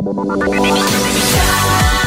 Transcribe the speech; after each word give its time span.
Xavi 0.00 1.97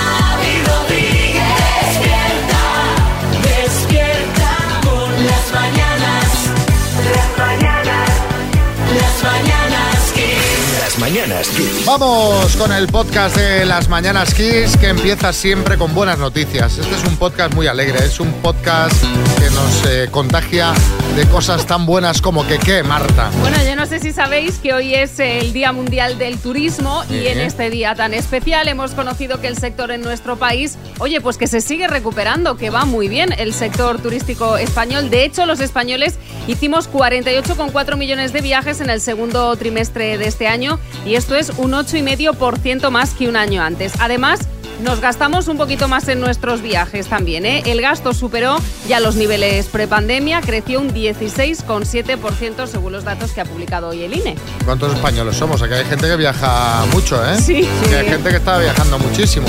mañanas 11.41 11.57
Kiss. 11.57 11.85
Vamos 11.85 12.55
con 12.55 12.71
el 12.71 12.87
podcast 12.87 13.35
de 13.35 13.65
las 13.65 13.89
Mañanas 13.89 14.33
Kiss 14.33 14.77
que 14.77 14.89
empieza 14.89 15.33
siempre 15.33 15.77
con 15.77 15.93
buenas 15.93 16.19
noticias. 16.19 16.77
Este 16.77 16.93
es 16.93 17.03
un 17.05 17.17
podcast 17.17 17.53
muy 17.55 17.67
alegre, 17.67 17.99
es 18.05 18.19
un 18.19 18.31
podcast 18.33 18.93
que 19.39 19.49
nos 19.49 19.85
eh, 19.87 20.07
contagia 20.11 20.73
de 21.15 21.25
cosas 21.27 21.65
tan 21.65 21.85
buenas 21.85 22.21
como 22.21 22.45
que 22.47 22.57
qué, 22.59 22.83
Marta. 22.83 23.31
Bueno, 23.39 23.57
yo 23.65 23.75
no 23.75 23.85
sé 23.85 23.99
si 23.99 24.11
sabéis 24.11 24.59
que 24.59 24.73
hoy 24.73 24.93
es 24.93 25.19
el 25.19 25.51
Día 25.51 25.71
Mundial 25.71 26.17
del 26.17 26.37
Turismo 26.37 27.03
y 27.09 27.27
en 27.27 27.39
este 27.39 27.69
día 27.69 27.95
tan 27.95 28.13
especial 28.13 28.67
hemos 28.67 28.91
conocido 28.91 29.41
que 29.41 29.47
el 29.47 29.57
sector 29.57 29.91
en 29.91 30.01
nuestro 30.01 30.37
país, 30.37 30.77
oye, 30.99 31.21
pues 31.21 31.37
que 31.37 31.47
se 31.47 31.59
sigue 31.59 31.87
recuperando, 31.87 32.55
que 32.55 32.69
va 32.69 32.85
muy 32.85 33.07
bien 33.07 33.33
el 33.37 33.53
sector 33.53 33.99
turístico 33.99 34.57
español. 34.57 35.09
De 35.09 35.25
hecho, 35.25 35.45
los 35.45 35.59
españoles 35.59 36.17
hicimos 36.47 36.89
48,4 36.89 37.97
millones 37.97 38.31
de 38.31 38.41
viajes 38.41 38.79
en 38.79 38.89
el 38.89 39.01
segundo 39.01 39.55
trimestre 39.55 40.17
de 40.17 40.27
este 40.27 40.47
año 40.47 40.79
y 41.05 41.15
esto 41.15 41.30
es 41.35 41.49
un 41.57 41.71
8,5% 41.71 42.89
más 42.89 43.13
que 43.13 43.27
un 43.27 43.35
año 43.35 43.61
antes. 43.61 43.93
Además, 43.99 44.39
nos 44.81 44.99
gastamos 44.99 45.47
un 45.47 45.57
poquito 45.57 45.87
más 45.87 46.07
en 46.07 46.19
nuestros 46.19 46.61
viajes 46.61 47.07
también. 47.07 47.45
¿eh? 47.45 47.63
El 47.65 47.81
gasto 47.81 48.13
superó 48.13 48.57
ya 48.87 48.99
los 48.99 49.15
niveles 49.15 49.67
prepandemia, 49.67 50.41
creció 50.41 50.81
un 50.81 50.93
16,7% 50.93 52.67
según 52.67 52.91
los 52.91 53.03
datos 53.03 53.31
que 53.31 53.41
ha 53.41 53.45
publicado 53.45 53.89
hoy 53.89 54.03
el 54.03 54.15
INE. 54.15 54.35
¿Cuántos 54.65 54.93
españoles 54.93 55.35
somos? 55.35 55.61
Aquí 55.61 55.73
hay 55.73 55.85
gente 55.85 56.07
que 56.07 56.15
viaja 56.15 56.85
mucho, 56.91 57.23
¿eh? 57.23 57.37
Sí. 57.39 57.67
Que 57.89 57.95
hay 57.95 58.09
gente 58.09 58.29
que 58.29 58.37
está 58.37 58.57
viajando 58.57 58.97
muchísimo. 58.99 59.47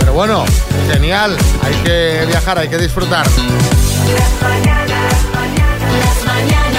Pero 0.00 0.12
bueno, 0.12 0.44
genial. 0.90 1.36
Hay 1.62 1.74
que 1.84 2.24
viajar, 2.26 2.58
hay 2.58 2.68
que 2.68 2.78
disfrutar. 2.78 3.26
Las 3.26 4.42
mañanas, 4.42 4.90
las 4.90 5.34
mañanas. 5.34 6.76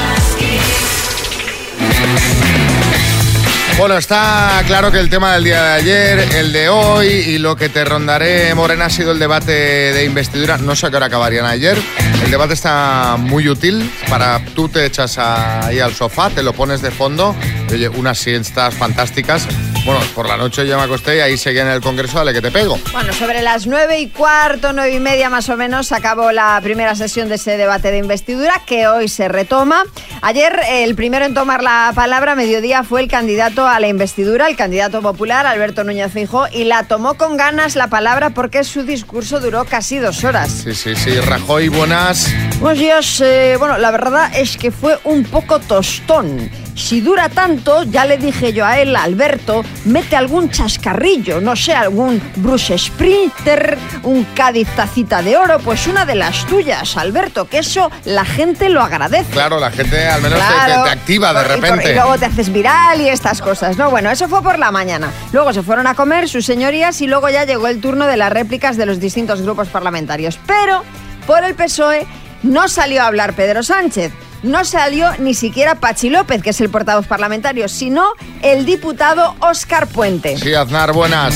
Bueno, 3.77 3.95
está 3.95 4.63
claro 4.65 4.91
que 4.91 4.99
el 4.99 5.07
tema 5.07 5.35
del 5.35 5.43
día 5.43 5.61
de 5.61 5.73
ayer, 5.73 6.19
el 6.35 6.51
de 6.51 6.67
hoy 6.67 7.07
y 7.07 7.37
lo 7.37 7.55
que 7.55 7.69
te 7.69 7.85
rondaré, 7.85 8.55
Morena, 8.55 8.85
ha 8.85 8.89
sido 8.89 9.11
el 9.11 9.19
debate 9.19 9.51
de 9.51 10.03
investidura. 10.03 10.57
No 10.57 10.75
sé 10.75 10.87
a 10.87 10.89
qué 10.89 10.95
hora 10.95 11.05
acabarían 11.05 11.45
ayer. 11.45 11.77
El 12.23 12.31
debate 12.31 12.55
está 12.55 13.17
muy 13.19 13.47
útil 13.47 13.91
para 14.09 14.43
tú 14.55 14.67
te 14.67 14.83
echas 14.83 15.19
ahí 15.19 15.79
al 15.79 15.93
sofá, 15.93 16.31
te 16.31 16.41
lo 16.41 16.53
pones 16.53 16.81
de 16.81 16.89
fondo, 16.89 17.35
oye, 17.71 17.87
unas 17.87 18.17
siestas 18.17 18.73
fantásticas. 18.73 19.47
Bueno, 19.87 20.01
por 20.13 20.27
la 20.27 20.35
noche 20.35 20.67
yo 20.67 20.75
me 20.77 20.83
acosté 20.83 21.15
y 21.15 21.19
ahí 21.21 21.37
seguía 21.37 21.61
en 21.61 21.69
el 21.69 21.79
Congreso, 21.79 22.17
dale 22.17 22.33
que 22.33 22.41
te 22.41 22.51
pego. 22.51 22.77
Bueno, 22.91 23.13
sobre 23.13 23.41
las 23.41 23.67
nueve 23.67 24.01
y 24.01 24.09
cuarto, 24.09 24.73
nueve 24.73 24.93
y 24.93 24.99
media 24.99 25.29
más 25.29 25.47
o 25.47 25.55
menos, 25.55 25.93
acabó 25.93 26.33
la 26.33 26.59
primera 26.61 26.93
sesión 26.93 27.29
de 27.29 27.35
ese 27.35 27.55
debate 27.55 27.91
de 27.91 27.99
investidura 27.99 28.63
que 28.65 28.89
hoy 28.89 29.07
se 29.07 29.29
retoma. 29.29 29.85
Ayer 30.21 30.59
el 30.67 30.93
primero 30.95 31.23
en 31.23 31.33
tomar 31.33 31.63
la 31.63 31.93
palabra 31.95 32.33
a 32.33 32.35
mediodía 32.35 32.83
fue 32.83 32.99
el 32.99 33.07
candidato 33.07 33.65
a 33.65 33.79
la 33.79 33.87
investidura, 33.87 34.49
el 34.49 34.57
candidato 34.57 35.01
popular, 35.01 35.45
Alberto 35.45 35.85
Núñez 35.85 36.11
Feijóo, 36.11 36.47
y 36.51 36.65
la 36.65 36.83
tomó 36.83 37.13
con 37.13 37.37
ganas 37.37 37.77
la 37.77 37.87
palabra 37.87 38.31
porque 38.31 38.65
su 38.65 38.83
discurso 38.83 39.39
duró 39.39 39.63
casi 39.63 39.99
dos 39.99 40.25
horas. 40.25 40.51
Sí, 40.65 40.75
sí, 40.75 40.97
sí. 40.97 41.17
Rajoy, 41.21 41.69
buenas. 41.69 42.27
Buenos 42.59 42.79
días. 42.79 43.21
eh, 43.21 43.55
bueno, 43.57 43.77
la 43.77 43.91
verdad 43.91 44.31
es 44.35 44.57
que 44.57 44.69
fue 44.69 44.99
un 45.05 45.23
poco 45.23 45.59
tostón. 45.59 46.66
Si 46.77 47.01
dura 47.01 47.27
tanto, 47.29 47.81
ya 47.83 48.05
le 48.05 48.17
dije 48.19 48.53
yo 48.53 48.63
a 48.63 48.79
él, 48.79 48.95
a 48.95 49.01
Alberto, 49.03 49.65
mete 49.85 50.15
algún 50.15 50.51
chascarrillo, 50.51 51.41
no 51.41 51.55
sé, 51.55 51.73
algún 51.73 52.21
Bruce 52.35 52.77
Sprinter, 52.77 53.77
un 54.03 54.23
Cádiz 54.35 54.67
tacita 54.75 55.23
de 55.23 55.37
oro, 55.37 55.57
pues 55.59 55.87
una 55.87 56.05
de 56.05 56.13
las 56.13 56.45
tuyas, 56.45 56.95
Alberto, 56.95 57.49
que 57.49 57.57
eso 57.57 57.89
la 58.05 58.23
gente 58.25 58.69
lo 58.69 58.81
agradece. 58.83 59.31
Claro, 59.31 59.59
la 59.59 59.71
gente 59.71 60.07
al 60.07 60.21
menos 60.21 60.37
te- 60.39 60.45
Claro. 60.45 60.83
te, 60.83 60.89
te 60.89 60.95
activa 60.99 61.33
de 61.33 61.39
Y 61.39 61.43
por- 61.43 61.61
repente. 61.61 61.91
Y, 61.91 61.95
luego 61.95 62.17
te 62.19 62.25
haces 62.27 62.53
viral 62.53 63.01
y 63.01 63.09
estas 63.09 63.41
cosas, 63.41 63.75
¿no? 63.77 63.89
Bueno, 63.89 64.11
eso 64.11 64.27
fue 64.27 64.43
por 64.43 64.59
la 64.59 64.69
mañana. 64.69 65.09
Luego 65.33 65.51
se 65.53 65.63
fueron 65.63 65.87
a 65.87 65.95
comer 65.95 66.29
sus 66.29 66.45
señorías 66.45 67.01
y 67.01 67.07
luego 67.07 67.27
ya 67.29 67.43
llegó 67.45 67.67
el 67.67 67.81
turno 67.81 68.05
de 68.05 68.17
las 68.17 68.31
réplicas 68.31 68.77
de 68.77 68.85
los 68.85 68.99
distintos 68.99 69.41
grupos 69.41 69.67
parlamentarios. 69.69 70.39
Pero 70.45 70.83
por 71.25 71.43
el 71.43 71.55
PSOE 71.55 72.05
no 72.43 72.67
salió 72.69 73.01
a 73.01 73.07
hablar 73.07 73.33
Pedro 73.33 73.63
Sánchez. 73.63 74.11
No 74.43 74.63
salió 74.65 75.09
ni 75.19 75.33
siquiera 75.33 75.75
Pachi 75.75 76.09
López, 76.09 76.41
que 76.43 76.51
es 76.51 76.61
el 76.61 76.69
portavoz 76.69 77.07
parlamentario, 77.07 77.67
sino 77.67 78.05
el 78.41 78.65
diputado 78.65 79.35
Óscar 79.39 79.87
Puente. 79.87 80.37
Sí, 80.37 80.53
Aznar, 80.53 80.93
buenas. 80.93 81.35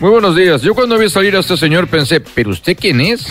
Muy 0.00 0.10
buenos 0.10 0.34
días. 0.36 0.62
Yo 0.62 0.74
cuando 0.74 0.96
vi 0.96 1.10
salir 1.10 1.36
a 1.36 1.40
este 1.40 1.56
señor 1.56 1.88
pensé, 1.88 2.20
¿pero 2.20 2.50
usted 2.50 2.76
quién 2.78 3.00
es? 3.00 3.26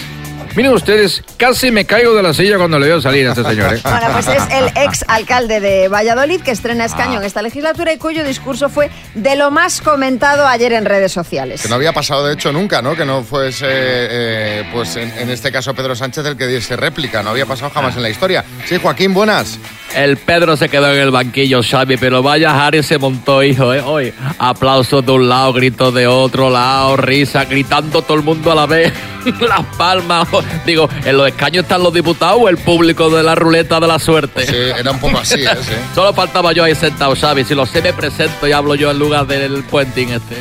Miren 0.57 0.73
ustedes, 0.73 1.21
casi 1.37 1.69
me 1.69 1.85
caigo 1.85 2.15
de 2.15 2.23
la 2.23 2.33
silla 2.33 2.57
cuando 2.57 2.79
le 2.79 2.87
veo 2.87 2.99
salir 2.99 3.27
a 3.27 3.29
este 3.29 3.43
señor. 3.43 3.75
¿eh? 3.75 3.79
Bueno, 3.83 4.07
pues 4.11 4.27
es 4.27 4.41
el 4.51 4.65
ex 4.75 5.05
alcalde 5.07 5.59
de 5.59 5.87
Valladolid 5.87 6.41
que 6.41 6.49
estrena 6.49 6.83
escaño 6.83 7.19
en 7.19 7.25
esta 7.25 7.43
legislatura 7.43 7.93
y 7.93 7.99
cuyo 7.99 8.23
discurso 8.23 8.67
fue 8.67 8.89
de 9.13 9.35
lo 9.35 9.51
más 9.51 9.81
comentado 9.81 10.47
ayer 10.47 10.73
en 10.73 10.85
redes 10.85 11.11
sociales. 11.11 11.61
Que 11.61 11.69
no 11.69 11.75
había 11.75 11.93
pasado 11.93 12.25
de 12.25 12.33
hecho 12.33 12.51
nunca, 12.51 12.81
¿no? 12.81 12.95
Que 12.95 13.05
no 13.05 13.21
fuese, 13.21 13.67
eh, 13.69 14.67
pues 14.73 14.95
en, 14.95 15.11
en 15.19 15.29
este 15.29 15.51
caso 15.51 15.75
Pedro 15.75 15.95
Sánchez 15.95 16.25
el 16.25 16.35
que 16.35 16.47
diese 16.47 16.75
réplica. 16.75 17.21
No 17.21 17.29
había 17.29 17.45
pasado 17.45 17.69
jamás 17.69 17.95
en 17.95 18.01
la 18.01 18.09
historia. 18.09 18.43
Sí, 18.65 18.79
Joaquín, 18.81 19.13
buenas. 19.13 19.59
El 19.97 20.17
Pedro 20.17 20.55
se 20.55 20.69
quedó 20.69 20.93
en 20.93 20.99
el 20.99 21.09
banquillo, 21.09 21.61
Xavi, 21.63 21.97
pero 21.97 22.21
vaya 22.21 22.67
Harry 22.67 22.83
se 22.83 22.99
montó, 22.99 23.41
hijo, 23.41 23.73
¿eh? 23.73 23.81
Hoy, 23.81 24.13
aplausos 24.37 25.03
de 25.03 25.11
un 25.11 25.27
lado, 25.27 25.53
gritos 25.53 25.91
de 25.91 26.05
otro 26.05 26.51
lado, 26.51 26.97
risa, 26.97 27.45
gritando 27.45 28.03
todo 28.03 28.15
el 28.15 28.23
mundo 28.23 28.51
a 28.51 28.55
la 28.55 28.67
vez, 28.67 28.93
las 29.39 29.65
palmas. 29.75 30.27
Digo, 30.67 30.87
¿en 31.03 31.17
los 31.17 31.27
escaños 31.27 31.63
están 31.63 31.81
los 31.81 31.91
diputados 31.91 32.39
o 32.39 32.47
el 32.47 32.57
público 32.59 33.09
de 33.09 33.23
la 33.23 33.33
ruleta 33.33 33.79
de 33.79 33.87
la 33.87 33.97
suerte? 33.97 34.45
Sí, 34.45 34.55
era 34.79 34.91
un 34.91 34.99
poco 34.99 35.17
así, 35.17 35.43
¿eh? 35.43 35.49
Sí. 35.61 35.73
Solo 35.95 36.13
faltaba 36.13 36.53
yo 36.53 36.63
ahí 36.63 36.75
sentado, 36.75 37.15
Xavi. 37.15 37.43
Si 37.43 37.55
lo 37.55 37.65
sé, 37.65 37.81
me 37.81 37.91
presento 37.91 38.47
y 38.47 38.51
hablo 38.51 38.75
yo 38.75 38.91
en 38.91 38.99
lugar 38.99 39.25
del 39.25 39.63
puenting 39.63 40.11
este. 40.11 40.35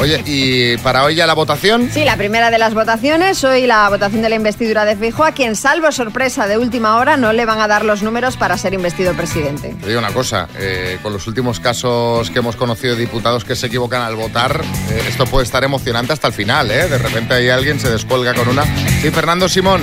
Oye, 0.00 0.22
¿y 0.24 0.78
para 0.78 1.04
hoy 1.04 1.16
ya 1.16 1.26
la 1.26 1.34
votación? 1.34 1.90
Sí, 1.92 2.06
la 2.06 2.16
primera 2.16 2.50
de 2.50 2.58
las 2.58 2.72
votaciones, 2.72 3.44
hoy 3.44 3.66
la 3.66 3.90
votación 3.90 4.22
de 4.22 4.30
la 4.30 4.36
investidura 4.36 4.86
de 4.86 4.96
Feijóo, 4.96 5.26
a 5.26 5.32
quien 5.32 5.54
salvo 5.54 5.92
sorpresa 5.92 6.46
de 6.46 6.56
última 6.56 6.96
hora 6.96 7.18
no 7.18 7.34
le 7.34 7.44
van 7.44 7.60
a 7.60 7.68
dar 7.68 7.84
los 7.84 8.02
números 8.02 8.38
para 8.38 8.56
ser 8.56 8.72
investido 8.72 9.01
presidente. 9.10 9.74
Te 9.80 9.88
digo 9.88 9.98
una 9.98 10.12
cosa, 10.12 10.48
eh, 10.58 10.98
con 11.02 11.12
los 11.12 11.26
últimos 11.26 11.58
casos 11.60 12.30
que 12.30 12.38
hemos 12.38 12.54
conocido 12.56 12.94
de 12.94 13.00
diputados 13.00 13.44
que 13.44 13.56
se 13.56 13.66
equivocan 13.66 14.02
al 14.02 14.14
votar, 14.14 14.60
eh, 14.90 15.02
esto 15.08 15.26
puede 15.26 15.44
estar 15.44 15.64
emocionante 15.64 16.12
hasta 16.12 16.28
el 16.28 16.32
final, 16.32 16.70
¿eh? 16.70 16.88
De 16.88 16.98
repente 16.98 17.34
ahí 17.34 17.48
alguien 17.48 17.80
se 17.80 17.90
descuelga 17.90 18.32
con 18.34 18.48
una. 18.48 18.64
Sí, 19.02 19.10
Fernando 19.10 19.48
Simón. 19.48 19.80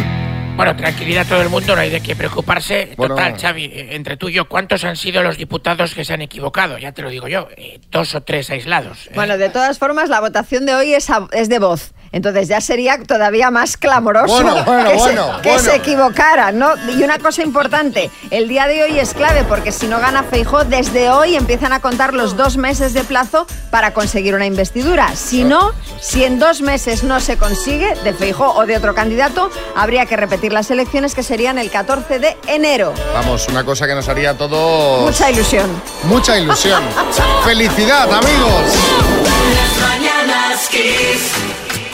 Bueno, 0.56 0.76
tranquilidad 0.76 1.26
todo 1.26 1.42
el 1.42 1.48
mundo, 1.48 1.74
no 1.74 1.82
hay 1.82 1.90
de 1.90 2.02
qué 2.02 2.18
preocuparse. 2.18 2.94
Bueno. 2.98 3.16
Total, 3.16 3.38
Xavi, 3.40 3.64
eh, 3.66 3.88
entre 3.92 4.18
tú 4.18 4.28
y 4.28 4.34
yo, 4.34 4.50
¿cuántos 4.50 4.84
han 4.84 4.98
sido 4.98 5.24
los 5.24 5.38
diputados 5.38 5.94
que 5.94 6.04
se 6.04 6.14
han 6.14 6.22
equivocado? 6.22 6.78
Ya 6.78 6.92
te 6.92 7.02
lo 7.02 7.10
digo 7.10 7.30
yo, 7.30 7.48
eh, 7.56 7.80
dos 7.92 8.14
o 8.16 8.22
tres 8.22 8.50
aislados. 8.50 9.08
eh. 9.08 9.12
Bueno, 9.16 9.38
de 9.38 9.50
todas 9.50 9.78
formas, 9.80 10.10
la 10.10 10.20
votación 10.20 10.66
de 10.66 10.76
hoy 10.76 10.94
es, 10.94 11.10
a- 11.10 11.30
es 11.32 11.48
de 11.48 11.60
voz. 11.60 11.92
Entonces 12.12 12.48
ya 12.48 12.62
sería 12.62 12.98
todavía 13.04 13.52
más 13.52 13.78
clamoroso 13.78 14.34
Bueno, 14.34 14.64
bueno, 14.66 14.90
que, 14.92 14.96
bueno, 14.98 15.36
se, 15.36 15.42
que 15.42 15.60
se 15.60 15.76
equivocaran, 15.76 16.58
¿no? 16.58 16.70
Y 16.90 17.04
una 17.04 17.20
cosa 17.20 17.44
importante, 17.44 18.10
el 18.32 18.48
día 18.48 18.68
de 18.68 18.84
hoy 18.84 19.00
es 19.00 19.14
clave 19.14 19.44
porque 19.48 19.72
si 19.72 19.88
no 19.88 20.00
gana 20.00 20.24
Feijó, 20.24 20.64
desde 20.64 21.10
hoy 21.10 21.36
empiezan 21.36 21.74
a 21.74 21.80
contar 21.80 22.14
los 22.14 22.36
dos 22.36 22.58
meses 22.58 22.94
de 22.94 23.04
plazo 23.04 23.46
para 23.70 23.94
conseguir 23.94 24.36
una 24.36 24.46
investidura. 24.46 25.16
Si 25.16 25.44
no, 25.44 25.74
si 26.02 26.24
en 26.24 26.40
dos 26.40 26.62
meses 26.62 27.04
no 27.04 27.20
se 27.20 27.38
consigue, 27.38 27.96
de 28.04 28.14
Feijó 28.14 28.54
o 28.54 28.66
de 28.66 28.78
otro 28.78 28.96
candidato, 28.96 29.50
habría 29.76 30.06
que 30.06 30.18
repetir 30.18 30.54
las 30.54 30.72
elecciones 30.72 31.16
que 31.16 31.24
serían 31.24 31.58
el 31.58 31.70
14 31.70 32.20
de 32.20 32.38
enero. 32.48 32.94
Vamos, 33.14 33.48
una 33.50 33.64
cosa 33.64 33.88
que 33.88 33.96
nos 33.96 34.08
haría 34.10 34.38
todo. 34.38 35.02
Mucha 35.02 35.30
ilusión. 35.30 35.70
Mucha 36.04 36.38
ilusión. 36.38 36.84
¡Felicidad, 37.44 38.12
amigos! 38.12 38.64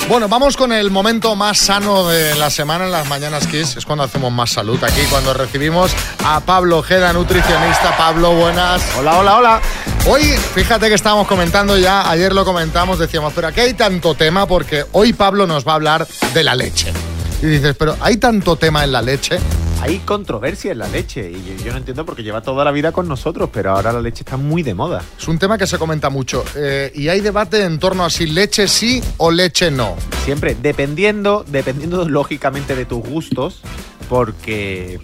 Bueno, 0.08 0.30
vamos 0.30 0.56
con 0.56 0.72
el 0.72 0.92
momento 0.92 1.36
más 1.36 1.58
sano 1.58 2.08
de 2.08 2.36
la 2.36 2.52
semana 2.52 2.86
en 2.86 2.92
las 2.92 3.10
mañanas 3.10 3.48
Kiss. 3.48 3.76
Es 3.76 3.86
cuando 3.86 4.04
hacemos 4.04 4.32
más 4.32 4.52
salud 4.52 4.82
aquí, 4.84 5.02
cuando 5.10 5.34
recibimos 5.34 5.92
a 6.24 6.42
Pablo 6.42 6.78
Ojeda, 6.78 7.12
nutricionista. 7.12 7.98
Pablo, 7.98 8.36
buenas. 8.36 8.84
Hola, 9.00 9.18
hola, 9.18 9.38
hola. 9.38 9.62
Hoy, 10.08 10.22
fíjate 10.22 10.90
que 10.90 10.94
estábamos 10.94 11.28
comentando 11.28 11.76
ya, 11.76 12.08
ayer 12.08 12.34
lo 12.34 12.46
comentamos, 12.46 13.00
decíamos, 13.00 13.34
pero 13.34 13.48
aquí 13.48 13.62
hay 13.62 13.74
tanto 13.74 14.14
tema 14.14 14.46
porque 14.46 14.86
hoy 14.92 15.14
Pablo 15.14 15.48
nos 15.48 15.68
va 15.68 15.72
a 15.72 15.76
hablar 15.76 16.08
de 16.36 16.44
la 16.44 16.54
leche. 16.54 16.94
Y 17.42 17.48
dices, 17.48 17.76
pero 17.78 17.98
hay 18.00 18.18
tanto 18.18 18.58
tema 18.58 18.84
en 18.84 18.92
la 18.92 19.02
leche. 19.02 19.40
Hay 19.82 20.00
controversia 20.00 20.72
en 20.72 20.80
la 20.80 20.88
leche 20.88 21.30
y 21.32 21.64
yo, 21.64 21.72
no 21.72 21.78
entiendo 21.78 22.06
porque 22.06 22.24
lleva 22.24 22.42
toda 22.42 22.66
la 22.66 22.72
vida 22.72 22.92
con 22.92 23.08
nosotros, 23.08 23.50
pero 23.54 23.72
ahora 23.72 23.92
la 23.92 24.02
leche 24.02 24.24
está 24.24 24.38
muy 24.38 24.64
de 24.64 24.74
moda. 24.74 25.04
Es 25.18 25.28
un 25.28 25.38
tema 25.38 25.58
que 25.58 25.68
se 25.68 25.78
comenta 25.78 26.10
mucho 26.10 26.44
eh, 26.56 26.92
y 26.96 27.08
hay 27.10 27.22
debate 27.22 27.64
en 27.64 27.78
torno 27.78 28.04
a 28.06 28.10
si 28.10 28.28
leche 28.28 28.68
sí 28.68 29.04
o 29.18 29.32
leche 29.32 29.70
no. 29.72 29.96
Siempre 30.24 30.56
dependiendo, 30.60 31.46
dependiendo 31.48 32.08
lógicamente 32.10 32.76
de 32.76 32.86
tus 32.86 33.04
gustos, 33.04 33.62
porque 34.10 35.00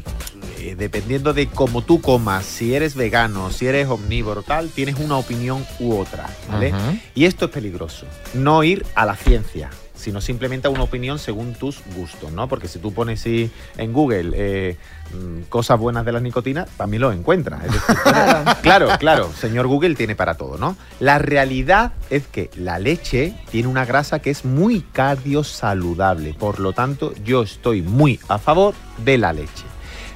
eh, 0.62 0.76
dependiendo 0.78 1.34
de 1.34 1.48
cómo 1.48 1.82
tú 1.82 2.02
comas, 2.02 2.46
si 2.46 2.76
eres 2.76 2.96
vegano, 2.96 3.50
si 3.50 3.66
eres 3.66 3.88
omnívoro, 3.88 4.44
tal, 4.44 4.70
tienes 4.70 5.00
una 5.00 5.18
opinión 5.18 5.66
u 5.80 5.98
otra, 5.98 6.30
¿vale? 6.52 6.74
Y 7.16 7.26
esto 7.26 7.46
es 7.46 7.52
peligroso. 7.52 8.06
No 8.36 8.64
ir 8.64 8.86
a 8.94 9.08
la 9.08 9.16
ciencia, 9.16 9.72
sino 10.02 10.20
simplemente 10.22 10.68
a 10.68 10.72
una 10.72 10.84
opinión 10.84 11.20
según 11.20 11.54
tus 11.54 11.80
gustos, 11.96 12.32
¿no? 12.32 12.48
Porque 12.48 12.68
si 12.68 12.80
tú 12.80 12.94
pones 12.94 13.22
sí, 13.22 13.52
en 13.78 13.94
Google 13.94 14.32
eh, 14.36 14.78
mm, 15.14 15.44
cosas 15.50 15.80
buenas 15.80 16.04
de 16.06 16.12
la 16.12 16.20
nicotina, 16.20 16.66
también 16.78 17.02
lo 17.02 17.12
encuentras. 17.12 17.64
Es 17.66 17.72
decir, 17.72 17.96
Claro. 18.04 18.52
claro, 18.62 18.90
claro, 19.00 19.32
señor 19.40 19.68
Google 19.68 19.96
tiene 19.96 20.16
para 20.16 20.36
todo, 20.36 20.58
¿no? 20.58 20.76
La 21.00 21.20
realidad 21.20 21.94
es 22.10 22.26
que 22.28 22.50
la 22.56 22.80
leche 22.80 23.36
tiene 23.52 23.68
una 23.68 23.86
grasa 23.86 24.20
que 24.20 24.30
es 24.32 24.44
muy 24.46 24.82
cardiosaludable, 24.92 26.34
por 26.34 26.60
lo 26.60 26.74
tanto 26.74 27.14
yo 27.24 27.44
estoy 27.44 27.82
muy 27.82 28.20
a 28.28 28.38
favor 28.38 28.74
de 29.04 29.18
la 29.18 29.34
leche. 29.34 29.64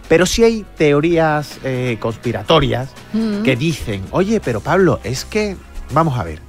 Pero 0.07 0.25
sí 0.27 0.43
hay 0.43 0.65
teorías 0.77 1.57
eh, 1.63 1.97
conspiratorias 1.99 2.89
Mm. 3.13 3.43
que 3.43 3.55
dicen, 3.55 4.03
oye, 4.11 4.39
pero 4.39 4.59
Pablo, 4.59 4.99
es 5.03 5.25
que, 5.25 5.55
vamos 5.93 6.19
a 6.19 6.23
ver, 6.23 6.39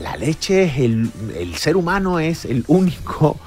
la 0.00 0.16
leche 0.16 0.64
es 0.64 0.78
el, 0.78 1.10
el 1.36 1.54
ser 1.56 1.76
humano 1.76 2.18
es 2.18 2.44
el 2.44 2.64
único 2.66 3.38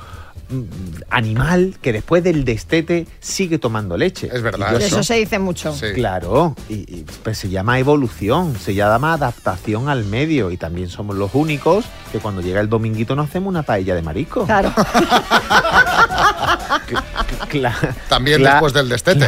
animal 1.09 1.75
que 1.81 1.93
después 1.93 2.23
del 2.23 2.45
destete 2.45 3.07
sigue 3.19 3.57
tomando 3.59 3.97
leche. 3.97 4.29
Es 4.31 4.41
verdad, 4.41 4.75
eso. 4.75 4.87
eso 4.87 5.03
se 5.03 5.15
dice 5.15 5.39
mucho. 5.39 5.73
Sí. 5.73 5.87
Claro, 5.93 6.55
y, 6.69 6.73
y, 6.73 7.05
pues 7.23 7.37
se 7.37 7.49
llama 7.49 7.79
evolución, 7.79 8.55
se 8.59 8.73
llama 8.73 9.13
adaptación 9.13 9.89
al 9.89 10.05
medio 10.05 10.51
y 10.51 10.57
también 10.57 10.89
somos 10.89 11.15
los 11.15 11.31
únicos 11.33 11.85
que 12.11 12.19
cuando 12.19 12.41
llega 12.41 12.61
el 12.61 12.69
dominguito 12.69 13.15
nos 13.15 13.29
hacemos 13.29 13.49
una 13.49 13.63
paella 13.63 13.95
de 13.95 14.01
marisco. 14.01 14.45
Claro. 14.45 14.73
También 18.09 18.41
Cla- 18.41 18.51
después 18.53 18.73
del 18.73 18.89
destete. 18.89 19.27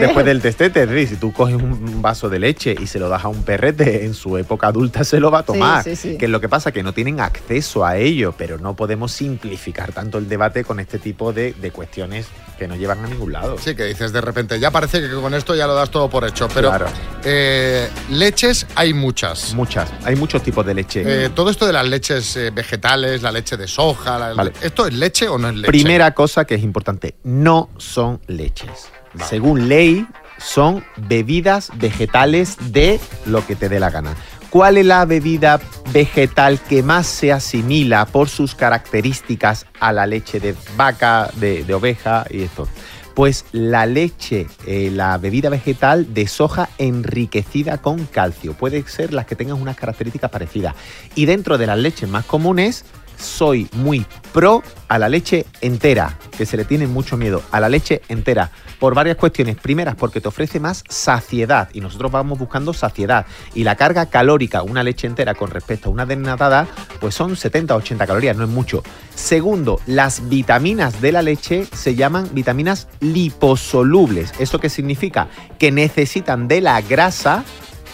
Después 0.00 0.24
del 0.24 0.40
destete, 0.40 1.06
si 1.06 1.16
tú 1.16 1.32
coges 1.32 1.56
un 1.56 2.00
vaso 2.02 2.28
de 2.28 2.38
leche 2.38 2.74
y 2.80 2.86
se 2.86 2.98
lo 2.98 3.08
das 3.08 3.24
a 3.24 3.28
un 3.28 3.42
perrete, 3.42 4.04
en 4.06 4.14
su 4.14 4.36
época 4.38 4.68
adulta 4.68 5.04
se 5.04 5.20
lo 5.20 5.30
va 5.30 5.40
a 5.40 5.42
tomar. 5.42 5.84
sí, 5.84 5.96
sí. 5.96 6.16
Que 6.18 6.26
es 6.26 6.30
lo 6.30 6.40
que 6.40 6.48
pasa, 6.48 6.72
que 6.72 6.82
no 6.82 6.92
tienen 6.92 7.20
acceso 7.20 7.84
a 7.84 7.96
ello, 7.96 8.34
pero 8.36 8.58
no 8.58 8.74
podemos 8.74 9.12
simplificar 9.12 9.92
tanto 9.92 10.18
el 10.18 10.28
debate 10.28 10.57
con 10.64 10.80
este 10.80 10.98
tipo 10.98 11.32
de, 11.32 11.52
de 11.54 11.70
cuestiones 11.70 12.26
que 12.58 12.66
no 12.66 12.74
llevan 12.76 13.04
a 13.04 13.08
ningún 13.08 13.32
lado. 13.32 13.56
Sí, 13.58 13.74
que 13.76 13.84
dices 13.84 14.12
de 14.12 14.20
repente, 14.20 14.58
ya 14.58 14.70
parece 14.70 15.00
que 15.00 15.08
con 15.14 15.32
esto 15.34 15.54
ya 15.54 15.66
lo 15.66 15.74
das 15.74 15.90
todo 15.90 16.10
por 16.10 16.24
hecho, 16.26 16.48
pero 16.52 16.68
Claro. 16.70 16.86
eh, 17.24 17.88
leches 18.10 18.66
hay 18.74 18.94
muchas. 18.94 19.54
Muchas, 19.54 19.88
hay 20.04 20.16
muchos 20.16 20.42
tipos 20.42 20.66
de 20.66 20.74
leche. 20.74 21.02
Eh, 21.06 21.30
todo 21.30 21.50
esto 21.50 21.66
de 21.66 21.72
las 21.72 21.86
leches 21.86 22.36
eh, 22.36 22.50
vegetales, 22.50 23.22
la 23.22 23.30
leche 23.30 23.56
de 23.56 23.68
soja, 23.68 24.18
la- 24.18 24.34
Vale. 24.34 24.52
¿esto 24.60 24.86
es 24.86 24.94
leche 24.94 25.28
o 25.28 25.38
no 25.38 25.48
es 25.48 25.54
leche? 25.54 25.68
Primera 25.68 26.12
cosa 26.14 26.44
que 26.44 26.56
es 26.56 26.62
importante, 26.64 27.14
no 27.22 27.70
son 27.78 28.20
leches. 28.26 28.88
Vale. 29.14 29.28
Según 29.30 29.68
ley, 29.68 30.06
son 30.38 30.84
bebidas 30.96 31.70
vegetales 31.76 32.56
de 32.72 33.00
lo 33.26 33.46
que 33.46 33.56
te 33.56 33.68
dé 33.68 33.78
la 33.80 33.90
gana. 33.90 34.14
¿Cuál 34.50 34.78
es 34.78 34.86
la 34.86 35.04
bebida 35.04 35.60
vegetal 35.92 36.58
que 36.58 36.82
más 36.82 37.06
se 37.06 37.32
asimila 37.32 38.06
por 38.06 38.30
sus 38.30 38.54
características 38.54 39.66
a 39.78 39.92
la 39.92 40.06
leche 40.06 40.40
de 40.40 40.54
vaca, 40.74 41.30
de, 41.36 41.74
oveja 41.74 42.24
y 42.30 42.44
esto? 42.44 42.66
Pues 43.14 43.44
la 43.52 43.84
leche, 43.84 44.46
eh, 44.66 44.90
la 44.90 45.18
bebida 45.18 45.50
vegetal 45.50 46.14
de 46.14 46.26
soja 46.26 46.70
enriquecida 46.78 47.78
con 47.78 48.06
calcio. 48.06 48.54
Puede 48.54 48.82
ser 48.88 49.12
las 49.12 49.26
que 49.26 49.36
tengan 49.36 49.60
unas 49.60 49.76
características 49.76 50.30
parecidas. 50.30 50.74
Y 51.14 51.26
dentro 51.26 51.58
de 51.58 51.66
las 51.66 51.78
leches 51.78 52.08
más 52.08 52.24
comunes, 52.24 52.86
soy 53.18 53.68
muy 53.72 54.06
pro 54.32 54.62
a 54.88 54.98
la 54.98 55.08
leche 55.08 55.46
entera, 55.60 56.18
que 56.36 56.46
se 56.46 56.56
le 56.56 56.64
tiene 56.64 56.86
mucho 56.86 57.16
miedo, 57.16 57.42
a 57.50 57.60
la 57.60 57.68
leche 57.68 58.02
entera, 58.08 58.50
por 58.78 58.94
varias 58.94 59.16
cuestiones. 59.16 59.56
Primeras, 59.56 59.96
porque 59.96 60.20
te 60.20 60.28
ofrece 60.28 60.60
más 60.60 60.84
saciedad 60.88 61.68
y 61.72 61.80
nosotros 61.80 62.10
vamos 62.12 62.38
buscando 62.38 62.72
saciedad. 62.72 63.26
Y 63.54 63.64
la 63.64 63.76
carga 63.76 64.06
calórica, 64.06 64.62
una 64.62 64.82
leche 64.82 65.06
entera 65.06 65.34
con 65.34 65.50
respecto 65.50 65.88
a 65.88 65.92
una 65.92 66.06
desnatada, 66.06 66.66
pues 67.00 67.14
son 67.14 67.32
70-80 67.32 68.06
calorías, 68.06 68.36
no 68.36 68.44
es 68.44 68.50
mucho. 68.50 68.82
Segundo, 69.14 69.80
las 69.86 70.28
vitaminas 70.28 71.00
de 71.00 71.12
la 71.12 71.22
leche 71.22 71.66
se 71.72 71.94
llaman 71.94 72.28
vitaminas 72.32 72.88
liposolubles. 73.00 74.32
¿Eso 74.38 74.60
qué 74.60 74.70
significa? 74.70 75.28
Que 75.58 75.72
necesitan 75.72 76.48
de 76.48 76.60
la 76.60 76.80
grasa 76.80 77.44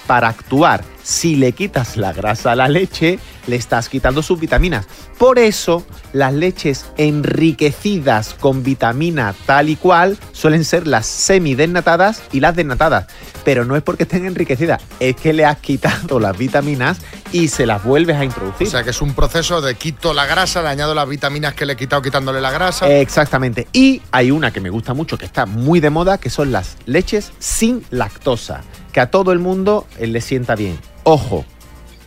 para 0.07 0.29
actuar. 0.29 0.94
Si 1.05 1.37
le 1.37 1.53
quitas 1.53 1.99
la 1.99 2.15
grasa 2.15 2.53
a 2.53 2.57
la 2.57 2.67
leche, 2.67 3.19
le 3.47 3.57
estás 3.57 3.91
quitando 3.91 4.23
sus 4.23 4.41
vitaminas. 4.41 4.87
Por 5.19 5.39
eso, 5.39 5.85
las 6.15 6.33
leches 6.33 6.87
enriquecidas 6.97 8.33
con 8.33 8.63
vitamina 8.63 9.35
tal 9.45 9.69
y 9.69 9.77
cual 9.77 10.17
suelen 10.33 10.65
ser 10.65 10.87
las 10.87 11.05
semidesnatadas 11.05 12.23
y 12.33 12.41
las 12.41 12.57
desnatadas. 12.57 13.07
Pero 13.45 13.67
no 13.67 13.77
es 13.77 13.83
porque 13.83 14.05
estén 14.05 14.25
enriquecidas, 14.25 14.81
es 14.99 15.15
que 15.17 15.35
le 15.35 15.45
has 15.45 15.59
quitado 15.59 16.19
las 16.19 16.39
vitaminas 16.39 16.97
y 17.33 17.49
se 17.49 17.67
las 17.67 17.85
vuelves 17.85 18.17
a 18.17 18.25
introducir. 18.25 18.69
O 18.69 18.71
sea, 18.71 18.83
que 18.83 18.91
es 18.91 19.03
un 19.03 19.13
proceso 19.13 19.61
de 19.61 19.75
quito 19.75 20.15
la 20.15 20.25
grasa, 20.25 20.63
le 20.63 20.69
añado 20.69 20.95
las 20.95 21.07
vitaminas 21.07 21.53
que 21.53 21.67
le 21.67 21.75
he 21.75 21.77
quitado 21.77 22.01
quitándole 22.01 22.41
la 22.41 22.51
grasa. 22.51 22.91
Exactamente. 22.91 23.69
Y 23.75 24.01
hay 24.11 24.31
una 24.31 24.55
que 24.55 24.63
me 24.63 24.71
gusta 24.71 24.95
mucho, 24.95 25.19
que 25.19 25.27
está 25.27 25.45
muy 25.45 25.81
de 25.81 25.91
moda, 25.91 26.17
que 26.17 26.31
son 26.31 26.51
las 26.51 26.79
leches 26.87 27.31
sin 27.39 27.85
lactosa, 27.91 28.63
que 28.91 29.01
a 29.01 29.11
todo 29.11 29.33
el 29.33 29.39
mundo 29.39 29.87
eh, 29.99 30.07
le 30.07 30.23
sienta 30.23 30.55
bien. 30.55 30.79
Ojo, 31.05 31.45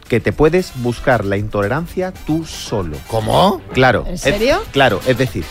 que 0.07 0.19
te 0.19 0.31
puedes 0.33 0.71
buscar 0.81 1.25
la 1.25 1.37
intolerancia 1.37 2.11
tú 2.25 2.45
solo. 2.45 2.97
¿Cómo? 3.07 3.61
Claro. 3.73 4.03
¿En 4.07 4.15
es- 4.15 4.21
serio? 4.21 4.61
claro, 4.71 4.99
es 5.07 5.17
decir, 5.17 5.43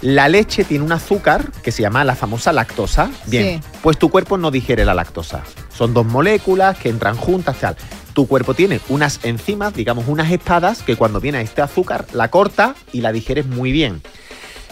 la 0.00 0.28
leche 0.28 0.64
tiene 0.64 0.84
un 0.84 0.92
azúcar 0.92 1.50
que 1.62 1.72
se 1.72 1.82
llama 1.82 2.04
la 2.04 2.14
famosa 2.16 2.52
lactosa. 2.52 3.10
Bien, 3.26 3.62
Sí. 3.62 3.68
pues 3.82 3.98
tu 3.98 4.10
cuerpo 4.10 4.36
no 4.36 4.50
digiere 4.50 4.84
la 4.84 4.94
lactosa. 4.94 5.42
Son 5.76 5.94
dos 5.94 6.04
moléculas 6.06 6.76
que 6.78 6.88
entran 6.88 7.16
juntas, 7.16 7.56
tal. 7.58 7.76
Tu 8.12 8.26
cuerpo 8.26 8.54
tiene 8.54 8.80
unas 8.88 9.20
enzimas, 9.24 9.74
digamos 9.74 10.06
unas 10.06 10.30
espadas, 10.30 10.82
que 10.82 10.96
cuando 10.96 11.20
viene 11.20 11.40
este 11.40 11.62
azúcar 11.62 12.06
la 12.12 12.28
corta 12.30 12.74
y 12.92 13.00
la 13.00 13.12
digieres 13.12 13.46
muy 13.46 13.72
bien. 13.72 14.02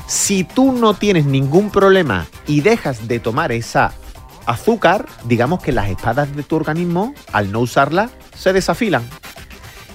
Si 0.06 0.44
tú 0.44 0.72
no 0.72 0.94
tienes 0.94 1.24
ningún 1.26 1.70
problema 1.70 2.26
y 2.46 2.60
dejas 2.60 3.08
de 3.08 3.18
tomar 3.20 3.50
esa 3.52 3.92
azúcar, 4.46 5.06
digamos 5.24 5.62
que 5.62 5.72
las 5.72 5.90
espadas 5.90 6.34
de 6.34 6.42
tu 6.42 6.56
organismo, 6.56 7.14
al 7.32 7.52
no 7.52 7.60
usarla, 7.60 8.10
se 8.36 8.52
desafilan. 8.52 9.02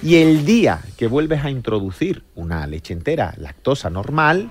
Y 0.02 0.16
el 0.16 0.44
día 0.44 0.80
que 0.96 1.08
vuelves 1.08 1.44
a 1.44 1.50
introducir 1.50 2.24
una 2.34 2.66
leche 2.66 2.92
entera, 2.92 3.34
lactosa 3.36 3.90
normal, 3.90 4.50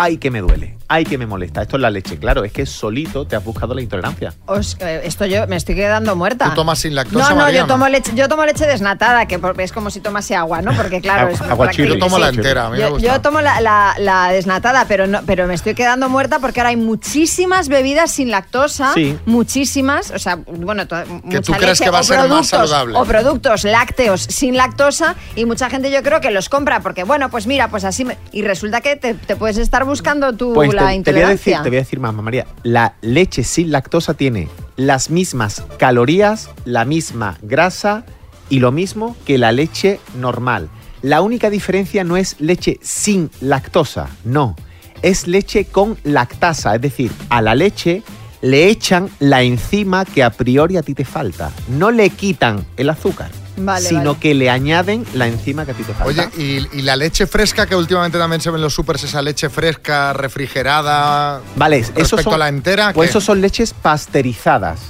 ay 0.00 0.18
que 0.18 0.30
me 0.30 0.40
duele, 0.40 0.76
ay 0.86 1.04
que 1.04 1.18
me 1.18 1.26
molesta. 1.26 1.62
Esto 1.62 1.76
es 1.76 1.82
la 1.82 1.90
leche, 1.90 2.18
claro, 2.18 2.44
es 2.44 2.52
que 2.52 2.64
solito 2.66 3.26
te 3.26 3.34
has 3.34 3.44
buscado 3.44 3.74
la 3.74 3.82
intolerancia. 3.82 4.32
Os- 4.46 4.76
eh, 4.80 5.00
esto 5.04 5.26
yo 5.26 5.46
me 5.48 5.56
estoy 5.56 5.74
quedando 5.74 6.14
muerta. 6.14 6.44
¿Tú 6.50 6.54
tomas 6.54 6.78
sin 6.78 6.94
lactosa, 6.94 7.30
No, 7.34 7.40
no, 7.42 7.50
yo 7.50 7.66
tomo 7.66 7.88
leche, 7.88 8.12
yo 8.14 8.28
tomo 8.28 8.44
leche 8.46 8.64
desnatada, 8.66 9.26
que 9.26 9.40
es 9.58 9.72
como 9.72 9.90
si 9.90 10.00
tomase 10.00 10.36
agua, 10.36 10.62
¿no? 10.62 10.72
Porque 10.76 11.00
claro, 11.02 11.28
es 11.30 11.40
Agua 11.40 11.70
chile. 11.70 11.88
Yo 11.94 11.98
tomo 11.98 12.18
la 12.18 12.28
entera, 12.28 12.66
a 12.66 12.70
mí 12.70 12.76
me 12.76 12.82
Yo, 12.84 12.90
gusta. 12.92 13.06
yo 13.14 13.20
tomo 13.20 13.40
la, 13.40 13.60
la- 13.60 13.94
la 13.98 14.28
desnatada, 14.30 14.84
pero 14.86 15.06
no, 15.08 15.20
pero 15.26 15.46
me 15.48 15.54
estoy 15.54 15.74
quedando 15.74 16.08
muerta 16.08 16.38
porque 16.38 16.60
ahora 16.60 16.70
hay 16.70 16.76
muchísimas 16.76 17.68
bebidas 17.68 18.12
sin 18.12 18.30
lactosa, 18.30 18.92
Sí. 18.94 19.18
muchísimas, 19.26 20.10
o 20.12 20.18
sea, 20.18 20.36
bueno, 20.36 20.86
to- 20.86 20.96
mucha 21.24 21.40
tú 21.40 21.52
crees 21.54 21.80
que 21.80 21.90
va 21.90 21.98
a 21.98 22.00
o 22.02 22.04
ser 22.04 22.18
más 22.18 22.26
productos- 22.28 22.46
saludable. 22.70 22.96
O 22.98 23.04
productos 23.04 23.64
lácteos 23.64 24.20
sin 24.22 24.56
lactosa 24.56 25.16
y 25.34 25.44
mucha 25.46 25.68
gente 25.70 25.90
yo 25.90 26.02
creo 26.02 26.20
que 26.20 26.30
los 26.30 26.48
compra 26.48 26.80
porque 26.80 27.02
bueno, 27.04 27.30
pues 27.30 27.46
mira, 27.46 27.68
pues 27.68 27.84
así 27.84 28.04
me- 28.04 28.18
y 28.30 28.42
resulta 28.42 28.80
que 28.80 28.96
te, 28.96 29.14
te 29.14 29.34
puedes 29.36 29.58
estar 29.58 29.84
buscando 29.88 30.32
tú 30.34 30.52
Pues 30.54 30.72
la 30.72 30.72
te, 30.72 30.76
te 30.78 30.84
voy 30.84 30.92
a 30.92 30.94
intolerancia. 30.96 31.52
decir, 31.52 31.62
te 31.64 31.68
voy 31.70 31.76
a 31.78 31.80
decir 31.80 32.00
más, 32.00 32.12
mamá 32.12 32.22
María. 32.22 32.46
La 32.62 32.94
leche 33.00 33.42
sin 33.42 33.70
lactosa 33.72 34.14
tiene 34.14 34.48
las 34.76 35.10
mismas 35.10 35.64
calorías, 35.78 36.50
la 36.64 36.84
misma 36.84 37.38
grasa 37.42 38.04
y 38.48 38.60
lo 38.60 38.70
mismo 38.70 39.16
que 39.24 39.38
la 39.38 39.50
leche 39.52 39.98
normal. 40.16 40.68
La 41.02 41.20
única 41.22 41.50
diferencia 41.50 42.04
no 42.04 42.16
es 42.16 42.36
leche 42.40 42.78
sin 42.82 43.30
lactosa, 43.40 44.08
no. 44.24 44.56
Es 45.02 45.26
leche 45.26 45.64
con 45.64 45.96
lactasa, 46.04 46.74
es 46.74 46.80
decir, 46.80 47.12
a 47.28 47.40
la 47.40 47.54
leche 47.54 48.02
le 48.40 48.68
echan 48.68 49.08
la 49.18 49.42
enzima 49.42 50.04
que 50.04 50.22
a 50.22 50.30
priori 50.30 50.76
a 50.76 50.82
ti 50.82 50.94
te 50.94 51.04
falta. 51.04 51.50
No 51.68 51.90
le 51.90 52.10
quitan 52.10 52.64
el 52.76 52.90
azúcar, 52.90 53.30
Vale, 53.60 53.88
sino 53.88 54.04
vale. 54.04 54.18
que 54.20 54.34
le 54.34 54.50
añaden 54.50 55.04
la 55.14 55.26
enzima 55.26 55.64
que 55.64 55.72
a 55.72 55.74
ti 55.74 55.82
te 55.82 55.92
falta. 55.94 56.30
Oye, 56.34 56.42
¿y, 56.72 56.78
y 56.78 56.82
la 56.82 56.96
leche 56.96 57.26
fresca 57.26 57.66
que 57.66 57.74
últimamente 57.76 58.18
también 58.18 58.40
se 58.40 58.50
ve 58.50 58.56
en 58.56 58.62
los 58.62 58.74
supers, 58.74 59.04
esa 59.04 59.22
leche 59.22 59.48
fresca, 59.48 60.12
refrigerada, 60.12 61.40
Vale, 61.56 61.78
respecto 61.78 62.02
esos 62.02 62.22
son, 62.22 62.34
a 62.34 62.38
la 62.38 62.48
entera? 62.48 62.92
Pues 62.92 63.08
¿qué? 63.08 63.10
esos 63.10 63.24
son 63.24 63.40
leches 63.40 63.74
pasteurizadas. 63.74 64.80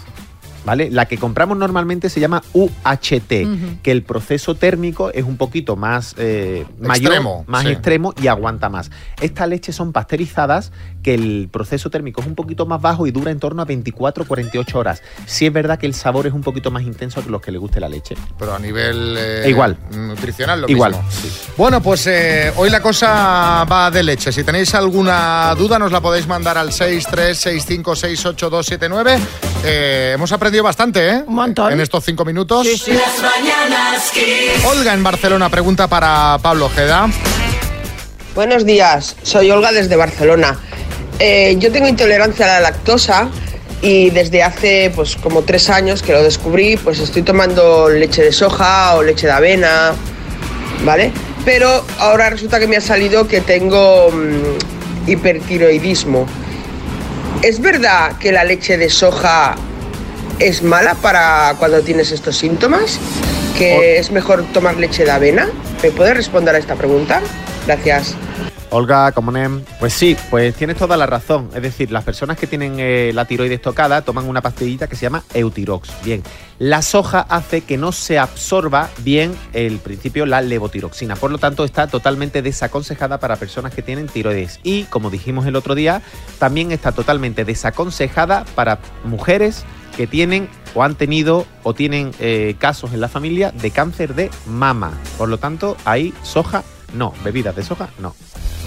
¿Vale? 0.65 0.91
La 0.91 1.07
que 1.07 1.17
compramos 1.17 1.57
normalmente 1.57 2.11
se 2.11 2.21
llama 2.21 2.43
UHT, 2.53 3.81
que 3.83 3.91
el 3.91 4.03
proceso 4.03 4.55
térmico 4.55 5.11
es 5.15 5.25
un 5.25 5.39
poquito 5.39 5.77
más 5.77 6.15
eh, 6.19 6.67
mayor, 6.79 7.13
Extremo, 7.13 7.45
más 7.47 7.63
sí. 7.63 7.69
extremo 7.71 8.13
y 8.21 8.27
aguanta 8.27 8.69
más. 8.69 8.91
Estas 9.23 9.49
leches 9.49 9.75
son 9.75 9.93
pasteurizadas, 9.93 10.73
que 11.03 11.15
el 11.15 11.49
proceso 11.53 11.91
térmico 11.91 12.21
es 12.21 12.27
un 12.27 12.35
poquito 12.35 12.67
más 12.67 12.81
bajo 12.81 13.07
y 13.07 13.11
dura 13.11 13.31
en 13.31 13.39
torno 13.39 13.63
a 13.63 13.67
24-48 13.67 14.75
horas. 14.75 15.03
Sí 15.27 15.47
es 15.47 15.53
verdad 15.53 15.79
que 15.79 15.87
el 15.87 15.95
sabor 15.95 16.27
es 16.27 16.33
un 16.33 16.43
poquito 16.43 16.71
más 16.71 16.83
intenso 16.83 17.23
que 17.23 17.31
los 17.31 17.41
que 17.41 17.53
le 17.53 17.59
guste 17.59 17.81
la 17.81 17.89
leche. 17.89 18.15
Pero 18.39 18.55
a 18.55 18.59
nivel 18.59 19.17
eh, 19.19 19.45
Igual. 19.49 19.77
nutricional 19.93 20.63
lo 20.63 20.69
Igual. 20.69 20.93
mismo. 20.93 21.11
sí. 21.11 21.31
Bueno, 21.57 21.83
pues 21.83 22.07
eh, 22.07 22.53
hoy 22.57 22.71
la 22.71 22.81
cosa 22.81 23.65
va 23.65 23.91
de 23.91 24.03
leche. 24.03 24.33
Si 24.33 24.45
tenéis 24.45 24.75
alguna 24.75 25.55
duda, 25.57 25.79
nos 25.79 25.93
la 25.93 26.01
podéis 26.01 26.27
mandar 26.27 26.59
al 26.59 26.71
636568279. 26.71 29.19
Eh, 29.65 30.13
hemos 30.15 30.33
aprendido 30.33 30.65
bastante, 30.65 31.09
¿eh? 31.11 31.25
Un 31.27 31.35
montón. 31.35 31.73
En 31.73 31.81
estos 31.81 32.05
cinco 32.05 32.25
minutos. 32.25 32.67
Las 32.67 33.23
mañanas 33.23 34.11
Kiss. 34.13 34.65
Olga 34.65 34.95
en 34.95 35.03
Barcelona 35.03 35.49
pregunta 35.49 35.89
para 35.89 36.39
Pablo 36.43 36.67
Ojeda. 36.67 37.09
Buenos 38.35 38.65
días, 38.65 39.17
soy 39.23 39.51
Olga 39.51 39.73
desde 39.73 39.97
Barcelona. 39.97 40.59
Eh, 41.19 41.57
yo 41.59 41.73
tengo 41.73 41.89
intolerancia 41.89 42.45
a 42.45 42.61
la 42.61 42.71
lactosa 42.71 43.29
y 43.81 44.11
desde 44.11 44.43
hace 44.43 44.93
pues 44.95 45.17
como 45.17 45.43
tres 45.43 45.69
años 45.71 46.03
que 46.03 46.13
lo 46.13 46.23
descubrí, 46.23 46.77
pues 46.77 47.01
estoy 47.01 47.23
tomando 47.23 47.89
leche 47.89 48.23
de 48.23 48.33
soja 48.33 48.95
o 48.95 49.03
leche 49.03 49.27
de 49.27 49.33
avena, 49.33 49.93
¿vale? 50.85 51.13
Pero 51.45 51.85
ahora 51.99 52.31
resulta 52.31 52.61
que 52.61 52.67
me 52.67 52.77
ha 52.77 52.81
salido 52.81 53.27
que 53.27 53.41
tengo 53.41 54.11
mm, 54.11 55.11
hipertiroidismo. 55.11 56.27
¿Es 57.43 57.61
verdad 57.61 58.19
que 58.19 58.33
la 58.33 58.45
leche 58.45 58.77
de 58.77 58.91
soja 58.91 59.55
es 60.39 60.63
mala 60.63 60.95
para 60.97 61.55
cuando 61.59 61.81
tienes 61.83 62.13
estos 62.13 62.37
síntomas? 62.37 62.99
¿Que 63.57 63.99
es 63.99 64.11
mejor 64.13 64.45
tomar 64.53 64.77
leche 64.77 65.05
de 65.05 65.11
avena? 65.11 65.49
¿Me 65.83 65.91
puedes 65.91 66.17
responder 66.17 66.55
a 66.55 66.59
esta 66.59 66.75
pregunta? 66.75 67.21
Gracias. 67.67 68.15
Olga 68.71 69.13
Comonem, 69.13 69.65
pues 69.81 69.95
sí, 69.95 70.17
pues 70.31 70.55
tienes 70.55 70.77
toda 70.77 70.97
la 70.97 71.07
razón. 71.07 71.49
Es 71.55 71.63
decir, 71.63 71.91
las 71.91 72.05
personas 72.05 72.37
que 72.37 72.47
tienen 72.47 72.77
eh, 72.79 73.13
la 73.15 73.25
tiroides 73.25 73.63
tocada 73.63 74.03
toman 74.03 74.29
una 74.29 74.43
pastillita 74.43 74.87
que 74.87 74.97
se 74.97 75.03
llama 75.03 75.25
Eutirox. 75.35 75.91
Bien, 76.05 76.23
la 76.59 76.83
soja 76.83 77.21
hace 77.21 77.63
que 77.63 77.79
no 77.79 77.93
se 77.93 78.19
absorba 78.19 78.91
bien 78.99 79.35
el 79.53 79.79
principio 79.79 80.27
la 80.27 80.43
levotiroxina. 80.43 81.17
Por 81.17 81.31
lo 81.31 81.39
tanto, 81.39 81.65
está 81.65 81.87
totalmente 81.87 82.43
desaconsejada 82.43 83.19
para 83.19 83.37
personas 83.37 83.75
que 83.75 83.83
tienen 83.83 84.07
tiroides. 84.07 84.61
Y, 84.63 84.85
como 84.85 85.11
dijimos 85.11 85.47
el 85.47 85.57
otro 85.57 85.75
día, 85.75 86.03
también 86.39 86.73
está 86.73 86.93
totalmente 86.93 87.45
desaconsejada 87.45 88.45
para 88.55 88.79
mujeres 89.05 89.65
que 89.97 90.07
tienen 90.07 90.49
o 90.75 90.83
han 90.83 90.95
tenido 90.95 91.47
o 91.63 91.75
tienen 91.75 92.13
eh, 92.21 92.55
casos 92.59 92.93
en 92.93 93.01
la 93.01 93.09
familia 93.09 93.51
de 93.51 93.71
cáncer 93.71 94.15
de 94.15 94.31
mama. 94.47 94.93
Por 95.17 95.29
lo 95.29 95.39
tanto, 95.39 95.77
ahí 95.85 96.13
soja 96.23 96.63
no, 96.95 97.13
bebidas 97.25 97.55
de 97.55 97.63
soja 97.63 97.91
no. 97.99 98.15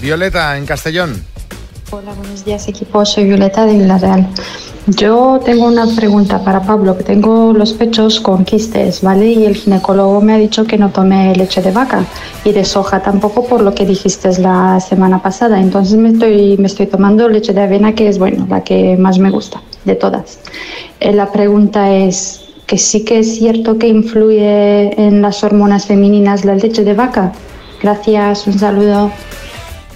Violeta 0.01 0.57
en 0.57 0.65
Castellón. 0.65 1.23
Hola, 1.91 2.13
buenos 2.13 2.43
días 2.43 2.67
equipo, 2.67 3.05
soy 3.05 3.25
Violeta 3.25 3.65
de 3.65 3.77
Villarreal. 3.77 4.27
Yo 4.87 5.39
tengo 5.45 5.67
una 5.67 5.85
pregunta 5.95 6.43
para 6.43 6.61
Pablo, 6.61 6.97
que 6.97 7.03
tengo 7.03 7.53
los 7.53 7.73
pechos 7.73 8.19
con 8.19 8.43
quistes, 8.43 9.03
¿vale? 9.03 9.27
Y 9.27 9.45
el 9.45 9.55
ginecólogo 9.55 10.19
me 10.21 10.33
ha 10.33 10.37
dicho 10.39 10.65
que 10.65 10.79
no 10.79 10.89
tome 10.89 11.35
leche 11.35 11.61
de 11.61 11.71
vaca 11.71 12.03
y 12.43 12.51
de 12.51 12.65
soja 12.65 13.03
tampoco 13.03 13.45
por 13.45 13.61
lo 13.61 13.75
que 13.75 13.85
dijiste 13.85 14.27
la 14.39 14.79
semana 14.79 15.21
pasada. 15.21 15.59
Entonces 15.59 15.97
me 15.97 16.09
estoy, 16.09 16.57
me 16.57 16.65
estoy 16.65 16.87
tomando 16.87 17.29
leche 17.29 17.53
de 17.53 17.61
avena, 17.61 17.93
que 17.93 18.07
es, 18.07 18.17
bueno, 18.17 18.47
la 18.49 18.63
que 18.63 18.97
más 18.97 19.19
me 19.19 19.29
gusta 19.29 19.61
de 19.85 19.93
todas. 19.93 20.39
Eh, 20.99 21.13
la 21.13 21.31
pregunta 21.31 21.93
es 21.93 22.41
que 22.65 22.79
sí 22.79 23.05
que 23.05 23.19
es 23.19 23.35
cierto 23.35 23.77
que 23.77 23.87
influye 23.87 24.99
en 24.99 25.21
las 25.21 25.43
hormonas 25.43 25.85
femeninas 25.85 26.43
la 26.43 26.55
leche 26.55 26.83
de 26.83 26.95
vaca. 26.95 27.33
Gracias, 27.83 28.47
un 28.47 28.57
saludo. 28.57 29.11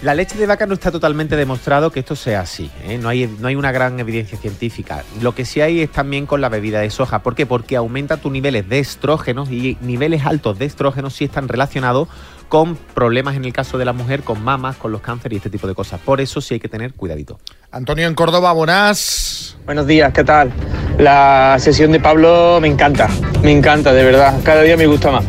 La 0.02 0.14
leche 0.14 0.38
de 0.38 0.46
vaca 0.46 0.66
no 0.66 0.74
está 0.74 0.92
totalmente 0.92 1.36
demostrado 1.36 1.92
que 1.92 2.02
esto 2.02 2.16
sea 2.16 2.42
así. 2.42 2.70
¿eh? 2.84 2.98
No, 2.98 3.10
hay, 3.10 3.28
no 3.40 3.48
hay 3.48 3.56
una 3.56 3.72
gran 3.72 4.00
evidencia 4.00 4.38
científica. 4.38 5.04
Lo 5.22 5.34
que 5.34 5.46
sí 5.46 5.62
hay 5.62 5.82
es 5.82 5.92
también 5.92 6.26
con 6.26 6.42
la 6.42 6.50
bebida 6.50 6.82
de 6.82 6.90
soja. 6.90 7.20
¿Por 7.20 7.34
qué? 7.34 7.46
Porque 7.46 7.76
aumenta 7.76 8.18
tus 8.18 8.32
niveles 8.32 8.68
de 8.70 8.80
estrógenos 8.80 9.50
y 9.50 9.78
niveles 9.82 10.26
altos 10.26 10.60
de 10.60 10.66
estrógenos 10.66 11.14
sí 11.14 11.26
están 11.26 11.48
relacionados 11.48 12.08
con 12.50 12.76
problemas 12.76 13.36
en 13.36 13.46
el 13.46 13.54
caso 13.54 13.78
de 13.78 13.86
la 13.86 13.94
mujer, 13.94 14.22
con 14.22 14.44
mamas, 14.44 14.76
con 14.78 14.92
los 14.92 15.02
cánceres 15.02 15.34
y 15.34 15.38
este 15.38 15.50
tipo 15.50 15.68
de 15.68 15.74
cosas. 15.74 16.00
Por 16.00 16.22
eso 16.22 16.42
sí 16.42 16.56
hay 16.56 16.60
que 16.60 16.70
tener 16.70 16.94
cuidadito. 16.94 17.40
Antonio 17.72 18.08
en 18.08 18.14
Córdoba, 18.14 18.54
buenas. 18.54 19.58
Buenos 19.66 19.88
días, 19.88 20.14
¿qué 20.14 20.24
tal? 20.24 20.52
La 21.00 21.58
sesión 21.60 21.92
de 21.92 22.00
Pablo 22.00 22.60
me 22.62 22.68
encanta, 22.68 23.10
me 23.42 23.52
encanta, 23.52 23.94
de 23.94 24.04
verdad, 24.04 24.40
cada 24.44 24.62
día 24.62 24.78
me 24.78 24.88
gusta 24.88 25.12
más. 25.12 25.26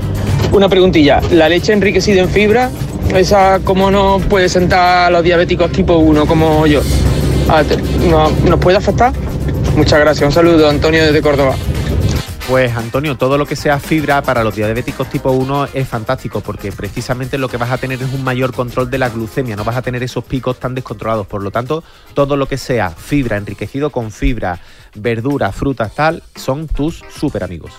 Una 0.53 0.69
preguntilla, 0.69 1.21
¿la 1.33 1.49
leche 1.49 1.73
enriquecida 1.73 2.21
en 2.21 2.29
fibra, 2.29 2.71
esa 3.15 3.61
cómo 3.65 3.91
no 3.91 4.19
puede 4.29 4.49
sentar 4.49 5.07
a 5.07 5.11
los 5.11 5.23
diabéticos 5.23 5.71
tipo 5.73 5.97
1 5.97 6.27
como 6.27 6.67
yo? 6.67 6.81
Ah, 7.49 7.63
te- 7.63 7.77
¿no- 8.09 8.31
¿Nos 8.45 8.59
puede 8.61 8.77
afectar? 8.79 9.13
Muchas 9.77 10.01
gracias, 10.01 10.27
un 10.27 10.33
saludo, 10.33 10.69
Antonio 10.69 11.05
desde 11.05 11.23
Córdoba. 11.23 11.55
Pues 12.49 12.77
Antonio, 12.77 13.17
todo 13.17 13.39
lo 13.39 13.45
que 13.45 13.57
sea 13.57 13.81
fibra 13.81 14.23
para 14.23 14.45
los 14.45 14.55
diabéticos 14.55 15.09
tipo 15.11 15.33
1 15.33 15.67
es 15.75 15.89
fantástico 15.89 16.41
porque 16.41 16.71
precisamente 16.71 17.39
lo 17.39 17.49
que 17.49 17.57
vas 17.57 17.73
a 17.73 17.79
tener 17.79 18.01
es 18.01 18.13
un 18.13 18.23
mayor 18.23 18.53
control 18.53 18.89
de 18.89 18.99
la 18.99 19.09
glucemia, 19.09 19.57
no 19.57 19.65
vas 19.65 19.77
a 19.77 19.83
tener 19.83 20.03
esos 20.05 20.23
picos 20.23 20.61
tan 20.61 20.73
descontrolados. 20.73 21.27
Por 21.27 21.43
lo 21.43 21.51
tanto, 21.51 21.83
todo 22.15 22.37
lo 22.37 22.47
que 22.47 22.57
sea 22.57 22.91
fibra, 22.91 23.37
enriquecido 23.37 23.91
con 23.91 24.13
fibra, 24.13 24.61
verduras, 24.97 25.55
frutas, 25.55 25.93
tal, 25.95 26.23
son 26.35 26.67
tus 26.69 27.03
súper 27.19 27.45
amigos. 27.45 27.73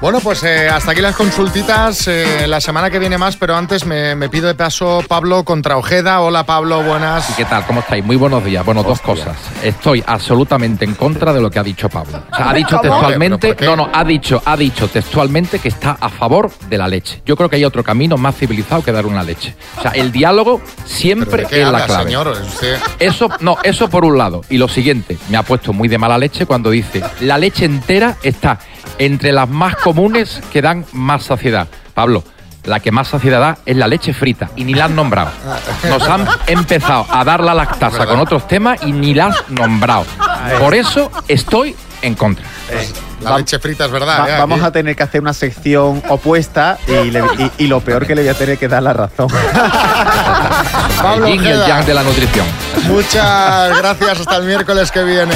Bueno, 0.00 0.20
pues 0.20 0.44
eh, 0.44 0.68
hasta 0.68 0.92
aquí 0.92 1.00
las 1.00 1.16
consultitas. 1.16 2.06
eh, 2.06 2.46
la 2.46 2.60
semana 2.60 2.88
que 2.88 3.00
viene 3.00 3.18
más, 3.18 3.36
pero 3.36 3.56
antes 3.56 3.84
me, 3.84 4.14
me 4.14 4.28
pido 4.28 4.46
de 4.46 4.54
paso 4.54 5.02
Pablo 5.08 5.42
contra 5.44 5.76
Ojeda. 5.76 6.20
Hola 6.20 6.44
Pablo, 6.46 6.82
buenas. 6.84 7.28
¿Y 7.30 7.32
qué 7.32 7.44
tal? 7.44 7.66
¿Cómo 7.66 7.80
estáis? 7.80 8.04
Muy 8.04 8.14
buenos 8.14 8.44
días. 8.44 8.64
Bueno, 8.64 8.84
dos 8.84 9.00
cosas. 9.00 9.36
Estoy 9.62 10.04
absolutamente 10.06 10.84
en 10.84 10.94
contra 10.94 11.32
de 11.32 11.40
lo 11.40 11.50
que 11.50 11.58
ha 11.58 11.64
dicho 11.64 11.88
Pablo. 11.88 12.22
O 12.32 12.36
sea, 12.36 12.50
ha 12.50 12.54
dicho 12.54 12.78
textualmente, 12.80 13.56
no, 13.62 13.74
no, 13.74 13.90
ha 13.92 14.04
dicho, 14.04 14.40
ha 14.44 14.56
dicho 14.56 14.86
textualmente 14.86 15.58
que 15.58 15.68
está 15.68 15.96
a 16.00 16.08
favor 16.08 16.50
de 16.70 16.78
la 16.78 16.86
leche. 16.86 17.20
Yo 17.26 17.34
creo 17.36 17.48
que 17.48 17.56
hay 17.56 17.64
otro 17.64 17.82
camino 17.82 18.16
más 18.16 18.36
civilizado 18.36 18.84
que 18.84 18.92
dar 18.92 19.04
una 19.04 19.24
leche. 19.24 19.56
O 19.78 19.82
sea, 19.82 19.90
el 19.92 20.12
diálogo 20.12 20.60
siempre 20.84 21.28
¿Pero 21.30 21.42
de 21.48 21.54
qué 21.54 21.62
es 21.62 21.68
la 21.72 21.84
clave. 21.86 22.04
señor? 22.04 22.28
Usted- 22.28 22.78
Eso, 23.00 23.28
no, 23.40 23.56
eso 23.64 23.88
por 23.90 24.04
un 24.04 24.16
lado. 24.16 24.42
Y 24.48 24.58
lo 24.58 24.68
siguiente, 24.68 25.18
me 25.28 25.36
ha 25.38 25.42
puesto 25.42 25.72
muy 25.72 25.88
de 25.88 25.98
mala 25.98 26.18
leche 26.18 26.46
cuando 26.46 26.57
dice, 26.70 27.02
la 27.20 27.38
leche 27.38 27.64
entera 27.64 28.16
está 28.22 28.58
entre 28.98 29.32
las 29.32 29.48
más 29.48 29.76
comunes 29.76 30.40
que 30.52 30.60
dan 30.62 30.84
más 30.92 31.24
saciedad. 31.24 31.68
Pablo, 31.94 32.24
la 32.64 32.80
que 32.80 32.90
más 32.92 33.08
saciedad 33.08 33.40
da 33.40 33.58
es 33.64 33.76
la 33.76 33.86
leche 33.86 34.12
frita 34.12 34.50
y 34.56 34.64
ni 34.64 34.74
la 34.74 34.84
han 34.86 34.94
nombrado. 34.96 35.30
Nos 35.88 36.02
han 36.08 36.26
empezado 36.46 37.06
a 37.10 37.24
dar 37.24 37.40
la 37.42 37.54
lactasa 37.54 38.04
con 38.06 38.18
otros 38.20 38.46
temas 38.48 38.80
y 38.82 38.92
ni 38.92 39.14
la 39.14 39.26
has 39.28 39.48
nombrado. 39.50 40.04
Por 40.60 40.74
eso 40.74 41.10
estoy 41.28 41.74
en 42.02 42.14
contra. 42.14 42.44
La 43.22 43.36
leche 43.38 43.58
frita 43.58 43.86
es 43.86 43.90
verdad. 43.90 44.20
Va- 44.20 44.28
¿eh? 44.28 44.38
vamos 44.38 44.58
Aquí. 44.60 44.66
a 44.68 44.70
tener 44.72 44.94
que 44.94 45.02
hacer 45.02 45.20
una 45.20 45.32
sección 45.32 46.00
opuesta 46.08 46.78
y, 46.86 47.10
le- 47.10 47.22
y- 47.38 47.64
y 47.64 47.66
lo 47.66 47.80
peor 47.80 48.06
que 48.06 48.14
le 48.14 48.20
voy 48.22 48.28
a 48.30 48.34
tener 48.34 48.58
que 48.58 48.68
dar 48.68 48.82
la 48.82 48.92
razón. 48.92 49.26
Pablo 51.02 51.26
el 51.26 51.32
yin 51.32 51.44
y 51.44 51.48
el 51.48 51.66
yang 51.66 51.84
de 51.84 51.94
la 51.94 52.02
nutrición. 52.04 52.46
Muchas 52.86 53.76
gracias. 53.78 54.20
Hasta 54.20 54.36
el 54.36 54.44
miércoles 54.44 54.92
que 54.92 55.02
viene. 55.02 55.34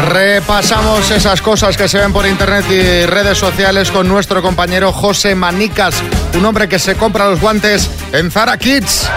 Repasamos 0.00 1.10
esas 1.12 1.40
cosas 1.40 1.76
que 1.76 1.86
se 1.88 1.98
ven 1.98 2.12
por 2.12 2.26
internet 2.26 2.64
y 2.68 3.06
redes 3.06 3.38
sociales 3.38 3.90
con 3.90 4.08
nuestro 4.08 4.42
compañero 4.42 4.92
José 4.92 5.34
Manicas, 5.36 6.02
un 6.36 6.44
hombre 6.44 6.68
que 6.68 6.78
se 6.78 6.96
compra 6.96 7.28
los 7.28 7.40
guantes 7.40 7.88
en 8.12 8.30
Zara 8.30 8.56
Kids. 8.58 9.08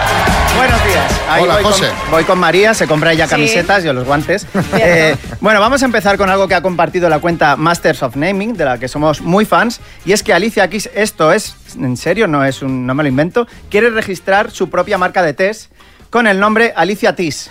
Buenos 0.56 0.84
días. 0.84 1.12
Hola, 1.40 1.54
voy, 1.54 1.62
José. 1.64 1.88
Con, 1.88 2.10
voy 2.12 2.24
con 2.24 2.38
María, 2.38 2.74
se 2.74 2.86
compra 2.86 3.12
ella 3.12 3.26
Sí. 3.26 3.30
camisetas, 3.30 3.82
yo 3.84 3.92
los 3.92 4.04
guantes. 4.06 4.46
Eh, 4.80 5.16
bueno, 5.40 5.60
vamos 5.60 5.82
a 5.82 5.84
empezar 5.86 6.16
con 6.16 6.30
algo 6.30 6.46
que 6.46 6.54
ha 6.54 6.62
compartido 6.62 7.08
la 7.08 7.18
cuenta 7.18 7.56
Masters 7.56 8.02
of 8.02 8.16
Naming, 8.16 8.54
de 8.56 8.64
la 8.64 8.78
que 8.78 8.86
somos 8.88 9.20
muy 9.20 9.44
fans, 9.44 9.80
y 10.04 10.12
es 10.12 10.22
que 10.22 10.32
Alicia 10.32 10.68
Keys, 10.70 10.90
esto 10.94 11.32
es, 11.32 11.56
en 11.76 11.96
serio, 11.96 12.28
no, 12.28 12.44
es 12.44 12.62
un, 12.62 12.86
no 12.86 12.94
me 12.94 13.02
lo 13.02 13.08
invento, 13.08 13.46
quiere 13.70 13.90
registrar 13.90 14.50
su 14.52 14.70
propia 14.70 14.96
marca 14.98 15.22
de 15.22 15.34
test 15.34 15.72
con 16.10 16.26
el 16.26 16.38
nombre 16.40 16.72
Alicia 16.76 17.14
Tis. 17.14 17.50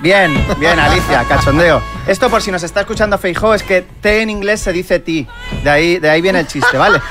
Bien, 0.00 0.46
bien, 0.58 0.78
Alicia, 0.78 1.24
cachondeo. 1.28 1.82
Esto 2.06 2.28
por 2.30 2.42
si 2.42 2.52
nos 2.52 2.62
está 2.62 2.80
escuchando 2.80 3.18
Feijó, 3.18 3.54
es 3.54 3.62
que 3.62 3.82
té 4.00 4.22
en 4.22 4.30
inglés 4.30 4.60
se 4.60 4.72
dice 4.72 4.98
ti. 5.00 5.26
De 5.64 5.70
ahí, 5.70 5.98
de 5.98 6.10
ahí 6.10 6.20
viene 6.20 6.40
el 6.40 6.46
chiste, 6.46 6.76
¿vale? 6.76 7.00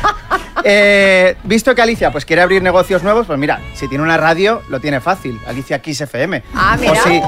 Eh, 0.67 1.37
visto 1.43 1.75
que 1.75 1.81
Alicia 1.83 2.11
pues 2.11 2.25
quiere 2.25 2.41
abrir 2.41 2.63
negocios 2.63 3.03
nuevos, 3.03 3.27
pues 3.27 3.37
mira, 3.37 3.59
si 3.75 3.87
tiene 3.87 4.03
una 4.03 4.17
radio, 4.17 4.63
lo 4.69 4.79
tiene 4.79 4.99
fácil. 4.99 5.39
Alicia 5.45 5.79
Kiss 5.79 6.01
FM. 6.01 6.41
Ah, 6.55 6.75
mira. 6.79 6.93
O 6.93 7.03
si, 7.03 7.21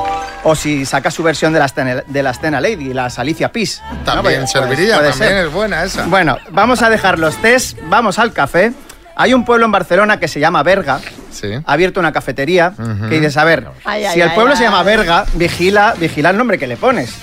o 0.43 0.55
si 0.55 0.85
saca 0.87 1.11
su 1.11 1.21
versión 1.21 1.53
de 1.53 1.59
la 1.59 1.67
Stena, 1.67 2.03
de 2.07 2.23
la 2.23 2.33
Stena 2.33 2.59
Lady, 2.59 2.95
las 2.95 3.19
Alicia 3.19 3.51
Peace. 3.51 3.79
¿no? 3.91 3.97
También 4.05 4.39
Pues- 4.39 4.51
serviría, 4.51 4.95
puede 4.97 5.09
también 5.11 5.29
ser. 5.33 5.45
es 5.45 5.51
buena 5.53 5.83
esa. 5.83 6.05
Bueno, 6.07 6.39
vamos 6.49 6.81
a 6.81 6.89
dejar 6.89 7.19
los 7.19 7.35
test, 7.39 7.77
vamos 7.83 8.17
al 8.17 8.33
café. 8.33 8.71
Hay 9.19 9.33
un 9.33 9.43
pueblo 9.43 9.65
en 9.65 9.71
Barcelona 9.71 10.19
que 10.19 10.27
se 10.27 10.39
llama 10.39 10.61
Berga. 10.63 10.99
Sí. 11.31 11.51
Ha 11.65 11.73
abierto 11.73 11.99
una 11.99 12.11
cafetería 12.11 12.71
que 13.09 13.15
dices, 13.15 13.35
a 13.37 13.43
ver, 13.43 13.67
Ay, 13.83 14.05
ay, 14.05 14.13
si 14.13 14.21
el 14.21 14.31
pueblo 14.33 14.51
ay. 14.51 14.57
se 14.57 14.63
llama 14.63 14.83
Berga, 14.83 15.25
vigila, 15.33 15.93
vigila 15.97 16.29
el 16.29 16.37
nombre 16.37 16.57
que 16.59 16.67
le 16.67 16.77
pones. 16.77 17.13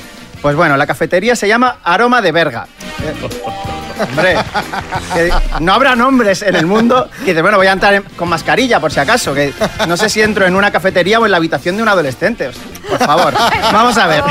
Pues 0.43 0.57
bueno, 0.57 0.77
la 0.77 0.87
cafetería 0.87 1.35
se 1.37 1.49
llama 1.49 1.79
Aroma 1.85 2.21
de 2.21 2.33
Berga. 2.33 2.67
Eh, 3.03 3.29
Hombre, 4.11 4.35
que 5.15 5.33
no 5.61 5.73
habrá 5.73 5.95
nombres 5.95 6.43
en 6.43 6.57
el 6.57 6.67
mundo 6.67 7.09
que 7.21 7.27
dices, 7.27 7.43
bueno, 7.43 7.59
voy 7.59 7.69
a 7.69 7.73
entrar 7.73 7.95
en- 7.95 8.03
con 8.03 8.29
mascarilla 8.29 8.81
por 8.81 8.91
si 8.93 8.99
acaso, 8.99 9.33
que 9.33 9.53
no 9.87 9.97
sé 9.97 10.09
si 10.09 10.21
entro 10.21 10.47
en 10.47 10.57
una 10.57 10.73
cafetería 10.73 11.21
o 11.21 11.25
en 11.25 11.31
la 11.31 11.37
habitación 11.37 11.77
de 11.77 11.83
un 11.85 11.89
adolescente. 11.89 12.51
Por 12.89 12.99
favor, 12.99 13.33
vamos 13.73 13.97
a 13.97 14.09
ver. 14.09 14.25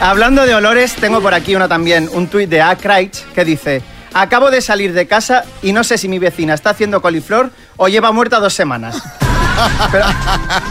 Hablando 0.00 0.44
de 0.44 0.56
olores, 0.56 0.94
tengo 0.96 1.20
por 1.20 1.34
aquí 1.34 1.54
uno 1.54 1.68
también, 1.68 2.08
un 2.12 2.26
tuit 2.26 2.50
de 2.50 2.60
A. 2.62 2.74
Craig 2.74 3.10
que 3.32 3.44
dice, 3.44 3.80
Acabo 4.14 4.50
de 4.50 4.60
salir 4.60 4.92
de 4.92 5.06
casa 5.06 5.44
y 5.62 5.72
no 5.72 5.84
sé 5.84 5.96
si 5.98 6.08
mi 6.08 6.18
vecina 6.18 6.54
está 6.54 6.70
haciendo 6.70 7.00
coliflor 7.00 7.50
o 7.76 7.88
lleva 7.88 8.10
muerta 8.12 8.40
dos 8.40 8.54
semanas. 8.54 9.00
Pero, 9.92 10.04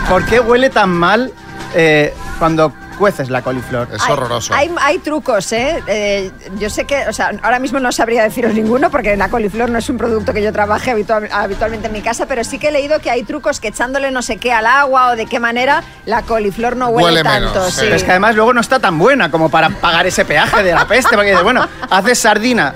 ¿Por 0.10 0.26
qué 0.26 0.40
huele 0.40 0.70
tan 0.70 0.90
mal 0.90 1.32
eh, 1.76 2.14
cuando 2.40 2.74
cueces 2.98 3.30
la 3.30 3.42
coliflor? 3.42 3.88
Es 3.94 4.02
horroroso. 4.10 4.54
Hay, 4.54 4.70
hay 4.82 4.98
trucos, 5.00 5.52
¿eh? 5.54 5.82
Eh, 5.88 6.32
Yo 6.58 6.70
sé 6.70 6.84
que, 6.86 7.08
o 7.08 7.14
sea, 7.14 7.32
ahora 7.44 7.60
mismo 7.60 7.80
no 7.80 7.92
sabría 7.94 8.24
deciros 8.24 8.54
ninguno 8.54 8.90
porque 8.92 9.16
la 9.16 9.30
coliflor 9.30 9.70
no 9.70 9.78
es 9.80 9.90
un 9.90 9.98
producto 9.98 10.34
que 10.34 10.42
yo 10.44 10.52
trabaje 10.52 10.92
habitual- 10.92 11.30
habitualmente 11.32 11.88
en 11.88 11.94
mi 11.94 12.02
casa, 12.02 12.26
pero 12.26 12.44
sí 12.44 12.60
que 12.60 12.70
he 12.70 12.72
leído 12.72 13.00
que 13.00 13.10
hay 13.12 13.24
trucos 13.24 13.60
que 13.62 13.70
echándole 13.70 14.12
no 14.12 14.22
sé 14.22 14.38
qué 14.38 14.52
al 14.52 14.66
agua 14.66 15.12
o 15.12 15.16
de 15.16 15.28
qué 15.28 15.40
manera 15.40 15.84
la 16.06 16.24
coliflor 16.24 16.76
no 16.76 16.90
huele, 16.90 17.06
Huele 17.08 17.24
tanto. 17.24 17.54
menos, 17.54 17.74
sí. 17.74 17.82
Pero 17.82 17.96
es 17.96 18.04
que 18.04 18.12
además 18.12 18.36
luego 18.36 18.54
no 18.54 18.60
está 18.62 18.80
tan 18.80 18.98
buena 19.00 19.32
como 19.32 19.50
para 19.50 19.70
pagar 19.70 20.06
ese 20.08 20.26
peaje 20.26 20.62
de 20.64 20.74
la 20.74 20.86
peste. 20.88 21.16
Porque 21.16 21.30
dices, 21.30 21.44
bueno, 21.44 21.66
haces 21.90 22.20
sardina, 22.20 22.74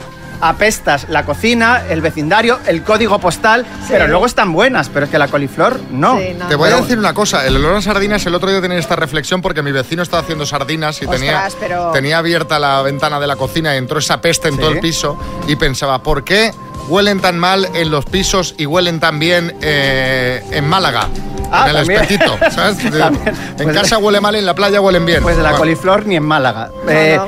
apestas 0.50 1.08
la 1.10 1.26
cocina, 1.26 1.84
el 1.90 2.02
vecindario, 2.02 2.60
el 2.68 2.84
código 2.84 3.20
postal, 3.20 3.66
pero 3.90 4.08
luego 4.08 4.26
están 4.26 4.54
buenas. 4.54 4.90
Pero 4.90 5.06
es 5.06 5.12
que 5.12 5.18
la 5.18 5.28
coliflor 5.28 5.80
no. 5.92 6.18
Te 6.50 6.56
voy 6.56 6.70
a 6.72 6.76
decir 6.78 7.00
una 7.00 7.14
cosa, 7.14 7.46
el 7.48 7.56
olor 7.58 7.76
a 7.78 7.82
sardinas, 7.82 8.26
el 8.26 8.36
otro 8.36 8.50
día 8.50 8.62
tenía 8.62 8.78
esta 8.78 8.96
reflexión 8.96 9.42
porque 9.42 9.62
mi 9.62 9.72
vecino 9.72 10.04
estaba 10.04 10.22
haciendo 10.24 10.46
sardinas 10.46 11.02
y 11.02 11.08
tenía, 11.08 11.48
pero- 11.60 11.92
tenía 11.92 12.18
abierta 12.18 12.60
la 12.60 12.82
ventana 12.82 13.20
de 13.20 13.28
la 13.28 13.36
cocina 13.36 13.74
y 13.74 13.78
entró 13.78 14.00
esa 14.00 14.22
peste 14.22 14.50
en 14.50 14.56
Sí. 14.56 14.60
todo 14.60 14.72
el 14.72 14.80
piso 14.80 15.18
y 15.48 15.56
pensaba, 15.56 16.04
¿por 16.04 16.24
qué 16.24 16.52
huelen 16.90 17.20
tan 17.22 17.40
mal 17.40 17.68
en 17.74 17.90
los 17.92 18.06
pisos 18.06 18.56
y 18.58 18.66
huelen 18.66 19.00
tan 19.00 19.20
bien 19.20 19.56
eh, 19.62 20.44
en 20.52 20.68
Málaga? 20.68 21.08
Ah, 21.52 21.66
en 21.70 21.70
el 21.70 21.76
también. 21.86 22.02
espetito, 22.02 22.38
¿sabes? 22.52 22.92
De- 22.92 22.98
También. 23.00 23.28
En 23.28 23.64
Pues- 23.66 23.78
casa 23.78 23.98
huele 24.00 24.20
mal, 24.20 24.36
en 24.36 24.46
la 24.46 24.56
playa 24.56 24.82
huelen 24.82 25.06
bien. 25.06 25.22
Pues 25.22 25.38
de 25.38 25.44
la 25.44 25.50
Bueno. 25.50 25.60
coliflor 25.64 26.06
ni 26.08 26.16
en 26.16 26.24
Málaga. 26.24 26.70
Eh, 26.90 27.20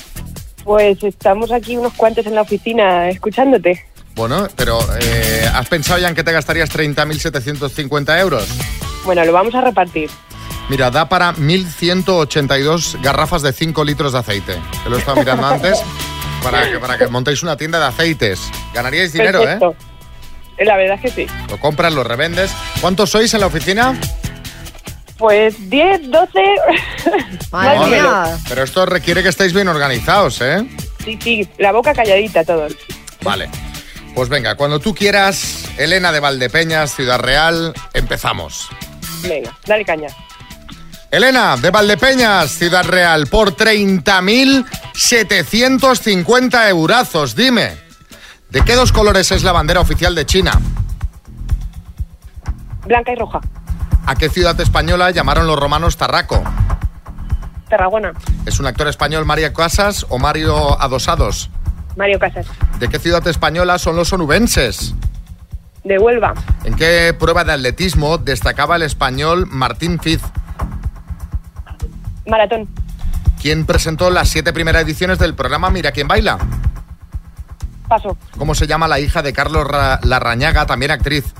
Pues 0.64 1.00
estamos 1.04 1.52
aquí 1.52 1.76
unos 1.76 1.92
cuantos 1.92 2.26
en 2.26 2.34
la 2.34 2.40
oficina 2.40 3.08
escuchándote. 3.08 3.80
Bueno, 4.16 4.48
pero 4.56 4.80
eh, 5.00 5.48
¿has 5.54 5.68
pensado 5.68 6.00
ya 6.00 6.08
en 6.08 6.16
que 6.16 6.24
te 6.24 6.32
gastarías 6.32 6.68
30.750 6.68 8.20
euros? 8.20 8.48
Bueno, 9.04 9.24
lo 9.24 9.32
vamos 9.32 9.54
a 9.54 9.60
repartir. 9.60 10.10
Mira, 10.68 10.90
da 10.90 11.08
para 11.08 11.32
1.182 11.34 13.00
garrafas 13.00 13.42
de 13.42 13.52
5 13.52 13.84
litros 13.84 14.14
de 14.14 14.18
aceite. 14.18 14.56
Que 14.82 14.90
lo 14.90 14.96
he 14.96 14.98
estado 14.98 15.18
mirando 15.18 15.46
antes 15.46 15.80
para 16.42 16.70
que, 16.70 16.78
para 16.78 16.98
que 16.98 17.06
montéis 17.08 17.42
una 17.42 17.56
tienda 17.56 17.78
de 17.78 17.86
aceites. 17.86 18.40
Ganaríais 18.74 19.12
dinero, 19.12 19.40
Perfecto. 19.40 19.74
¿eh? 20.58 20.64
La 20.64 20.76
verdad 20.76 20.98
es 21.02 21.14
que 21.14 21.26
sí. 21.26 21.32
Lo 21.48 21.58
compras, 21.60 21.92
lo 21.92 22.04
revendes. 22.04 22.50
¿Cuántos 22.80 23.10
sois 23.10 23.32
en 23.34 23.40
la 23.40 23.46
oficina? 23.46 23.98
Pues 25.16 25.68
10, 25.68 26.10
12. 26.10 26.40
Más 27.52 27.78
o 27.78 27.86
menos. 27.86 28.40
Pero 28.48 28.62
esto 28.62 28.86
requiere 28.86 29.22
que 29.22 29.28
estéis 29.28 29.52
bien 29.52 29.68
organizados, 29.68 30.40
¿eh? 30.40 30.64
Sí, 31.04 31.18
sí, 31.22 31.48
la 31.58 31.72
boca 31.72 31.92
calladita 31.92 32.44
todos. 32.44 32.74
Vale. 33.22 33.48
Pues 34.14 34.28
venga, 34.28 34.56
cuando 34.56 34.80
tú 34.80 34.94
quieras, 34.94 35.64
Elena 35.76 36.10
de 36.12 36.20
Valdepeñas, 36.20 36.94
Ciudad 36.94 37.20
Real, 37.20 37.72
empezamos. 37.94 38.68
Venga, 39.22 39.56
dale 39.66 39.84
caña. 39.84 40.08
Elena 41.10 41.56
de 41.56 41.70
Valdepeñas, 41.70 42.50
Ciudad 42.50 42.84
Real, 42.84 43.26
por 43.28 43.54
30.750 44.98 46.68
eurazos. 46.68 47.36
Dime, 47.36 47.78
¿de 48.50 48.62
qué 48.62 48.74
dos 48.74 48.90
colores 48.90 49.30
es 49.30 49.44
la 49.44 49.52
bandera 49.52 49.80
oficial 49.80 50.14
de 50.14 50.26
China? 50.26 50.50
Blanca 52.84 53.12
y 53.12 53.14
roja. 53.14 53.40
¿A 54.06 54.16
qué 54.16 54.28
ciudad 54.28 54.60
española 54.60 55.10
llamaron 55.12 55.46
los 55.46 55.58
romanos 55.58 55.96
Tarraco? 55.96 56.42
Tarragona. 57.68 58.12
¿Es 58.44 58.58
un 58.58 58.66
actor 58.66 58.88
español 58.88 59.24
Mario 59.24 59.52
Casas 59.52 60.04
o 60.08 60.18
Mario 60.18 60.80
Adosados? 60.80 61.50
Mario 61.96 62.18
Casas. 62.18 62.46
¿De 62.80 62.88
qué 62.88 62.98
ciudad 62.98 63.26
española 63.28 63.78
son 63.78 63.94
los 63.94 64.12
onubenses? 64.12 64.94
De 65.84 65.98
Huelva. 65.98 66.34
¿En 66.64 66.74
qué 66.74 67.14
prueba 67.16 67.44
de 67.44 67.52
atletismo 67.52 68.18
destacaba 68.18 68.76
el 68.76 68.82
español 68.82 69.46
Martín 69.46 70.00
Fiz? 70.00 70.22
Maratón. 72.26 72.68
¿Quién 73.40 73.66
presentó 73.66 74.10
las 74.10 74.28
siete 74.28 74.52
primeras 74.52 74.82
ediciones 74.82 75.18
del 75.18 75.34
programa 75.34 75.70
Mira 75.70 75.92
quién 75.92 76.08
baila? 76.08 76.38
Paso. 77.88 78.16
¿Cómo 78.36 78.54
se 78.54 78.66
llama 78.66 78.88
la 78.88 79.00
hija 79.00 79.22
de 79.22 79.32
Carlos 79.32 79.66
Ra- 79.66 80.00
Larrañaga, 80.02 80.66
también 80.66 80.90
actriz? 80.90 81.32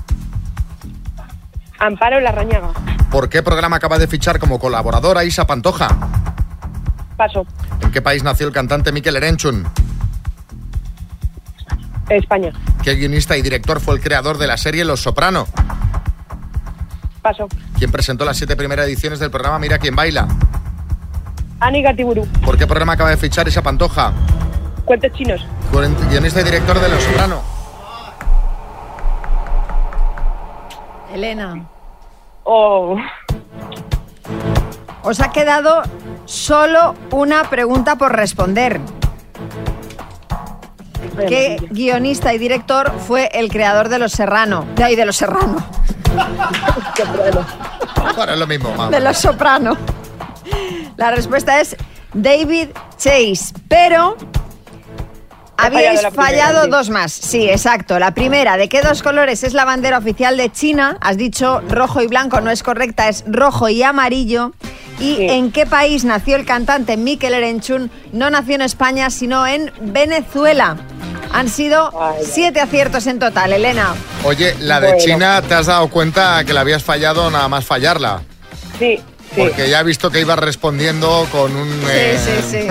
Amparo 1.77 2.19
Larrañaga. 2.19 2.69
¿Por 3.11 3.29
qué 3.29 3.43
programa 3.43 3.77
acaba 3.77 3.97
de 3.99 4.07
fichar 4.07 4.39
como 4.39 4.59
colaboradora 4.59 5.23
Isa 5.23 5.45
Pantoja? 5.45 5.89
Paso. 7.17 7.45
¿En 7.81 7.91
qué 7.91 8.01
país 8.01 8.23
nació 8.23 8.47
el 8.47 8.53
cantante 8.53 8.91
Mikel 8.91 9.15
Erenchun? 9.17 9.67
España. 12.09 12.51
¿Qué 12.83 12.95
guionista 12.95 13.37
y 13.37 13.41
director 13.41 13.79
fue 13.79 13.93
el 13.95 14.01
creador 14.01 14.37
de 14.37 14.47
la 14.47 14.57
serie 14.57 14.83
Los 14.85 15.01
Soprano? 15.01 15.47
Paso. 17.21 17.47
¿Quién 17.77 17.91
presentó 17.91 18.25
las 18.25 18.37
siete 18.37 18.55
primeras 18.55 18.87
ediciones 18.87 19.19
del 19.19 19.29
programa 19.29 19.59
Mira 19.59 19.77
quién 19.77 19.95
baila? 19.95 20.27
Ani 21.59 21.81
Gatiburu. 21.81 22.25
¿Por 22.45 22.57
qué 22.57 22.65
programa 22.65 22.93
acaba 22.93 23.09
de 23.09 23.17
fichar 23.17 23.47
Isa 23.47 23.61
Pantoja? 23.61 24.13
Cuentos 24.85 25.11
chinos. 25.13 25.45
Guionista 26.09 26.41
y 26.41 26.43
director 26.43 26.79
de 26.79 26.89
Los 26.89 27.03
Soprano. 27.03 27.41
Elena, 31.13 31.65
Oh. 32.43 32.97
os 35.03 35.19
ha 35.19 35.31
quedado 35.31 35.81
solo 36.25 36.95
una 37.11 37.43
pregunta 37.49 37.95
por 37.95 38.15
responder. 38.15 38.79
¿Qué 41.27 41.57
guionista 41.71 42.33
y 42.33 42.37
director 42.37 42.91
fue 42.99 43.29
el 43.33 43.49
creador 43.49 43.89
de 43.89 43.99
Los 43.99 44.13
Serrano? 44.13 44.65
De 44.75 44.83
ahí, 44.83 44.95
de 44.95 45.05
Los 45.05 45.17
Serrano. 45.17 45.57
Bueno, 48.15 48.33
es 48.33 48.39
lo 48.39 48.47
mismo, 48.47 48.69
mamá. 48.71 48.89
De 48.89 48.99
Los 48.99 49.17
Soprano. 49.17 49.77
La 50.99 51.11
respuesta 51.11 51.61
es 51.61 51.77
David 52.13 52.71
Chase, 52.97 53.53
pero 53.69 54.17
habíais 55.55 56.01
fallado 56.13 56.59
primera, 56.59 56.63
sí. 56.63 56.69
dos 56.69 56.89
más. 56.89 57.13
Sí, 57.13 57.49
exacto. 57.49 57.99
La 57.99 58.13
primera, 58.13 58.57
¿de 58.57 58.67
qué 58.67 58.81
dos 58.81 59.01
colores 59.01 59.45
es 59.45 59.53
la 59.53 59.63
bandera 59.63 59.97
oficial 59.97 60.35
de 60.35 60.51
China? 60.51 60.97
Has 60.99 61.15
dicho 61.15 61.61
rojo 61.69 62.01
y 62.01 62.07
blanco, 62.07 62.41
no 62.41 62.51
es 62.51 62.63
correcta, 62.63 63.07
es 63.07 63.23
rojo 63.27 63.69
y 63.69 63.81
amarillo. 63.81 64.51
¿Y 64.99 65.29
en 65.29 65.53
qué 65.53 65.65
país 65.65 66.03
nació 66.03 66.35
el 66.35 66.43
cantante 66.43 66.97
Mikel 66.97 67.33
Erenchun? 67.33 67.89
No 68.11 68.29
nació 68.29 68.55
en 68.55 68.61
España, 68.63 69.09
sino 69.09 69.47
en 69.47 69.71
Venezuela. 69.79 70.75
Han 71.31 71.47
sido 71.47 71.93
siete 72.21 72.59
aciertos 72.59 73.07
en 73.07 73.19
total, 73.19 73.53
Elena. 73.53 73.95
Oye, 74.25 74.53
la 74.59 74.81
de 74.81 74.87
Bueno. 74.87 75.01
China, 75.05 75.41
¿te 75.47 75.53
has 75.53 75.67
dado 75.67 75.87
cuenta 75.89 76.43
que 76.43 76.51
la 76.51 76.59
habías 76.59 76.83
fallado 76.83 77.31
nada 77.31 77.47
más 77.47 77.63
fallarla? 77.63 78.21
Sí, 78.77 78.99
Porque 79.35 79.69
ya 79.69 79.81
he 79.81 79.83
visto 79.83 80.09
que 80.11 80.19
iba 80.21 80.35
respondiendo 80.35 81.27
con 81.31 81.55
un... 81.55 81.81
eh, 81.89 82.19
Sí, 82.23 82.31
sí, 82.49 82.61
sí. 82.61 82.67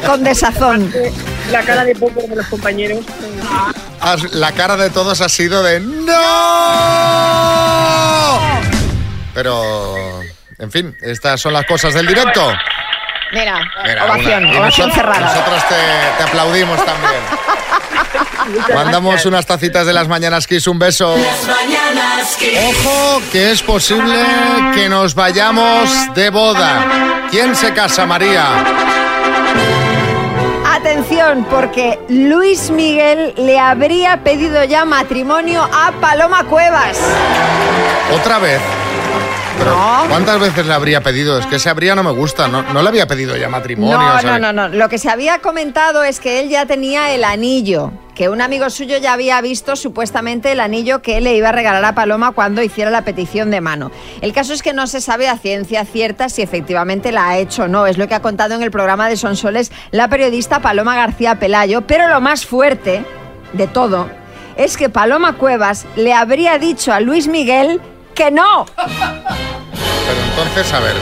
Con 0.06 0.22
desazón. 0.24 0.92
La 1.50 1.62
cara 1.62 1.84
de 1.84 1.94
poco 1.96 2.20
de 2.22 2.36
los 2.36 2.46
compañeros. 2.46 3.04
has- 4.00 4.32
la 4.32 4.52
cara 4.52 4.76
de 4.76 4.90
todos 4.90 5.20
ha 5.20 5.28
sido 5.28 5.62
de 5.62 5.80
¡No! 5.80 6.12
Pero, 9.34 10.20
en 10.58 10.70
fin, 10.70 10.96
estas 11.02 11.40
son 11.40 11.52
las 11.52 11.66
cosas 11.66 11.92
del 11.94 12.06
directo. 12.06 12.52
Mira, 13.32 13.60
Mira, 13.84 14.04
ovación, 14.06 14.44
una- 14.46 14.58
ovación 14.60 14.88
nosotros- 14.88 14.94
cerrada. 15.14 15.34
Nosotros 15.34 15.68
te, 15.68 15.76
te 16.18 16.22
aplaudimos 16.28 16.84
también. 16.84 17.14
Mandamos 18.74 19.24
unas 19.26 19.46
tacitas 19.46 19.86
de 19.86 19.92
las 19.92 20.08
mañanas 20.08 20.46
Kiss, 20.46 20.66
un 20.66 20.78
beso. 20.78 21.16
Las 21.16 21.46
mañanas 21.46 22.36
Kiss. 22.38 22.58
Ojo, 22.68 23.22
que 23.32 23.50
es 23.50 23.62
posible 23.62 24.16
que 24.74 24.88
nos 24.88 25.14
vayamos 25.14 25.90
de 26.14 26.30
boda. 26.30 27.26
¿Quién 27.30 27.54
se 27.54 27.72
casa, 27.72 28.06
María? 28.06 28.48
Atención, 30.66 31.46
porque 31.50 31.98
Luis 32.08 32.70
Miguel 32.70 33.34
le 33.36 33.58
habría 33.58 34.24
pedido 34.24 34.64
ya 34.64 34.84
matrimonio 34.84 35.62
a 35.62 35.92
Paloma 36.00 36.44
Cuevas. 36.44 36.98
¿Otra 38.14 38.38
vez? 38.38 38.60
Pero, 39.60 39.76
¿Cuántas 40.08 40.40
veces 40.40 40.66
le 40.66 40.72
habría 40.72 41.02
pedido? 41.02 41.38
Es 41.38 41.44
que 41.44 41.56
ese 41.56 41.68
habría 41.68 41.94
no 41.94 42.02
me 42.02 42.12
gusta. 42.12 42.48
No, 42.48 42.62
no 42.62 42.82
le 42.82 42.88
había 42.88 43.06
pedido 43.06 43.36
ya 43.36 43.50
matrimonio. 43.50 43.98
No, 43.98 44.22
no, 44.22 44.38
no, 44.38 44.52
no. 44.54 44.68
Lo 44.68 44.88
que 44.88 44.96
se 44.96 45.10
había 45.10 45.40
comentado 45.40 46.02
es 46.02 46.18
que 46.18 46.40
él 46.40 46.48
ya 46.48 46.64
tenía 46.64 47.14
el 47.14 47.24
anillo, 47.24 47.92
que 48.14 48.30
un 48.30 48.40
amigo 48.40 48.70
suyo 48.70 48.96
ya 48.96 49.12
había 49.12 49.38
visto 49.42 49.76
supuestamente 49.76 50.52
el 50.52 50.60
anillo 50.60 51.02
que 51.02 51.18
él 51.18 51.24
le 51.24 51.36
iba 51.36 51.50
a 51.50 51.52
regalar 51.52 51.84
a 51.84 51.94
Paloma 51.94 52.32
cuando 52.32 52.62
hiciera 52.62 52.90
la 52.90 53.04
petición 53.04 53.50
de 53.50 53.60
mano. 53.60 53.90
El 54.22 54.32
caso 54.32 54.54
es 54.54 54.62
que 54.62 54.72
no 54.72 54.86
se 54.86 55.02
sabe 55.02 55.28
a 55.28 55.36
ciencia 55.36 55.84
cierta 55.84 56.30
si 56.30 56.40
efectivamente 56.40 57.12
la 57.12 57.28
ha 57.28 57.38
hecho 57.38 57.64
o 57.64 57.68
no. 57.68 57.86
Es 57.86 57.98
lo 57.98 58.08
que 58.08 58.14
ha 58.14 58.22
contado 58.22 58.54
en 58.54 58.62
el 58.62 58.70
programa 58.70 59.10
de 59.10 59.18
Sonsoles 59.18 59.72
la 59.90 60.08
periodista 60.08 60.60
Paloma 60.60 60.96
García 60.96 61.38
Pelayo. 61.38 61.82
Pero 61.82 62.08
lo 62.08 62.22
más 62.22 62.46
fuerte 62.46 63.04
de 63.52 63.66
todo 63.66 64.08
es 64.56 64.78
que 64.78 64.88
Paloma 64.88 65.36
Cuevas 65.36 65.84
le 65.96 66.14
habría 66.14 66.58
dicho 66.58 66.94
a 66.94 67.00
Luis 67.00 67.28
Miguel 67.28 67.78
que 68.20 68.30
no. 68.30 68.66
Pero 68.76 70.20
entonces, 70.30 70.72
a 70.74 70.80
ver. 70.80 70.94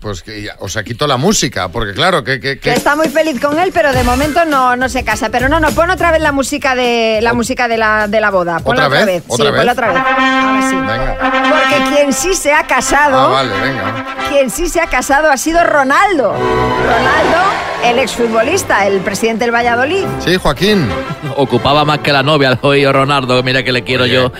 Pues 0.00 0.22
que 0.22 0.42
ya- 0.42 0.56
o 0.58 0.68
sea, 0.68 0.82
quito 0.82 1.06
la 1.06 1.16
música, 1.16 1.68
porque 1.68 1.92
claro, 1.94 2.22
que... 2.24 2.40
que, 2.40 2.54
Que 2.56 2.60
que- 2.60 2.72
está 2.74 2.94
muy 2.96 3.08
feliz 3.08 3.40
con 3.40 3.58
él, 3.58 3.70
pero 3.72 3.92
de 3.92 4.02
momento 4.04 4.44
no, 4.44 4.76
no 4.76 4.88
se 4.88 5.04
casa. 5.04 5.28
Pero 5.30 5.48
no, 5.48 5.58
no, 5.60 5.70
pon 5.72 5.90
otra 5.90 6.10
vez 6.12 6.20
la 6.20 6.32
música 6.32 6.74
de 6.76 7.20
la 7.22 7.34
música 7.34 7.66
de 7.68 7.76
la, 7.76 8.06
de 8.08 8.20
la 8.20 8.30
boda. 8.30 8.58
Ponla 8.60 8.86
¿Otra 8.86 9.00
otra, 9.00 9.04
vez? 9.12 9.22
¿Otra 9.28 9.36
sí, 9.46 9.50
vez? 9.52 9.58
ponla 9.60 9.72
otra 9.72 9.86
vez. 9.92 9.96
Ahora 9.98 10.70
sí. 10.70 10.76
Venga. 10.76 11.16
Porque 11.50 11.94
quien 11.94 12.12
sí 12.12 12.34
se 12.34 12.52
ha 12.52 12.66
casado, 12.66 13.18
Ah, 13.20 13.28
vale, 13.28 13.50
venga. 13.60 14.04
quien 14.28 14.50
sí 14.50 14.68
se 14.68 14.80
ha 14.80 14.86
casado 14.88 15.30
ha 15.30 15.36
sido 15.36 15.62
Ronaldo. 15.64 16.32
Ronaldo, 16.32 17.38
el 17.84 17.98
exfutbolista, 18.00 18.86
el 18.88 19.00
presidente 19.02 19.44
del 19.44 19.54
Valladolid. 19.54 20.04
Sí, 20.24 20.36
Joaquín. 20.36 20.88
Ocupaba 21.36 21.84
más 21.84 21.98
que 21.98 22.12
la 22.12 22.22
novia 22.24 22.48
al 22.48 22.58
oído 22.62 22.92
Ronaldo, 22.92 23.40
mira 23.44 23.62
que 23.62 23.70
le 23.72 23.82
quiero 23.84 24.06
yo. 24.06 24.32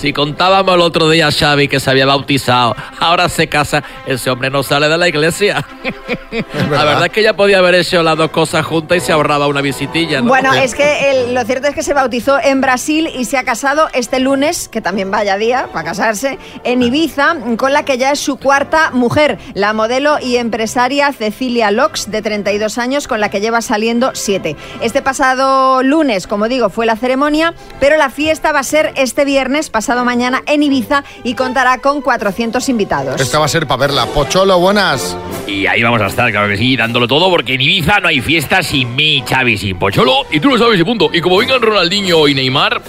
Si 0.00 0.14
contábamos 0.14 0.74
el 0.76 0.80
otro 0.80 1.10
día 1.10 1.26
a 1.26 1.30
Xavi 1.30 1.68
que 1.68 1.78
se 1.78 1.90
había 1.90 2.06
bautizado, 2.06 2.74
ahora 3.00 3.28
se 3.28 3.48
casa, 3.48 3.82
ese 4.06 4.30
hombre 4.30 4.48
no 4.48 4.62
sale 4.62 4.88
de 4.88 4.96
la 4.96 5.08
iglesia. 5.08 5.62
La 6.70 6.84
verdad 6.84 7.06
es 7.06 7.12
que 7.12 7.22
ya 7.22 7.34
podía 7.34 7.58
haber 7.58 7.74
hecho 7.74 8.02
las 8.02 8.16
dos 8.16 8.30
cosas 8.30 8.64
juntas 8.64 8.96
y 8.98 9.00
se 9.00 9.12
ahorraba 9.12 9.46
una 9.46 9.60
visitilla, 9.60 10.20
¿no? 10.22 10.28
Bueno, 10.28 10.54
es 10.54 10.74
que 10.74 11.10
el- 11.10 11.34
lo 11.34 11.44
cierto 11.44 11.66
es 11.68 11.74
que 11.74 11.82
se 11.82 11.92
bautizó 11.92 12.38
en 12.40 12.60
Brasil 12.62 13.10
y 13.14 13.24
se 13.26 13.36
ha 13.36 13.42
casado 13.44 13.88
este 13.92 14.20
lunes, 14.20 14.68
que 14.68 14.80
también 14.80 15.10
vaya 15.10 15.36
día 15.36 15.68
para 15.72 15.84
casarse, 15.90 16.38
en 16.64 16.82
Ibiza, 16.82 17.36
con 17.58 17.72
la 17.74 17.84
que 17.84 17.98
ya 17.98 18.12
es 18.12 18.20
su 18.20 18.38
cuarta 18.38 18.90
mujer, 18.92 19.38
la 19.54 19.72
modelo 19.74 20.18
y 20.20 20.36
empresaria 20.36 21.12
Cecilia 21.12 21.70
Lox, 21.72 22.10
de 22.10 22.22
32 22.22 22.78
años, 22.78 23.06
con 23.06 23.20
la 23.20 23.28
que 23.28 23.40
lleva 23.40 23.60
saliendo 23.60 24.12
siete. 24.14 24.56
Este 24.80 25.02
pasado 25.02 25.82
lunes, 25.82 26.26
como 26.26 26.48
digo, 26.48 26.70
fue 26.70 26.86
la 26.86 26.96
ceremonia, 26.96 27.52
pero 27.80 27.96
la 27.98 28.08
fiesta 28.08 28.52
va 28.52 28.60
a 28.60 28.64
ser 28.64 28.92
este 28.96 29.24
viernes, 29.24 29.68
pasado 29.68 29.89
mañana, 30.04 30.42
en 30.46 30.62
Ibiza 30.62 31.04
y 31.24 31.34
contará 31.34 31.78
con 31.78 32.00
400 32.00 32.68
invitados. 32.68 33.20
Esta 33.20 33.38
va 33.38 33.44
a 33.44 33.48
ser 33.48 33.66
para 33.66 33.80
verla. 33.80 34.06
Pocholo, 34.06 34.58
buenas. 34.58 35.16
Y 35.46 35.66
ahí 35.66 35.82
vamos 35.82 36.00
a 36.00 36.06
estar, 36.06 36.30
claro 36.30 36.48
que 36.48 36.56
sí, 36.56 36.76
dándolo 36.76 37.08
todo, 37.08 37.28
porque 37.30 37.54
en 37.54 37.60
Ibiza 37.60 38.00
no 38.00 38.08
hay 38.08 38.20
fiesta 38.20 38.62
sin 38.62 38.94
mí, 38.94 39.22
Xavi, 39.28 39.58
sin 39.58 39.78
Pocholo, 39.78 40.26
y 40.30 40.40
tú 40.40 40.48
lo 40.48 40.58
sabes 40.58 40.78
y 40.80 40.84
punto. 40.84 41.10
Y 41.12 41.20
como 41.20 41.38
vengan 41.38 41.60
Ronaldinho 41.60 42.28
y 42.28 42.34
Neymar, 42.34 42.80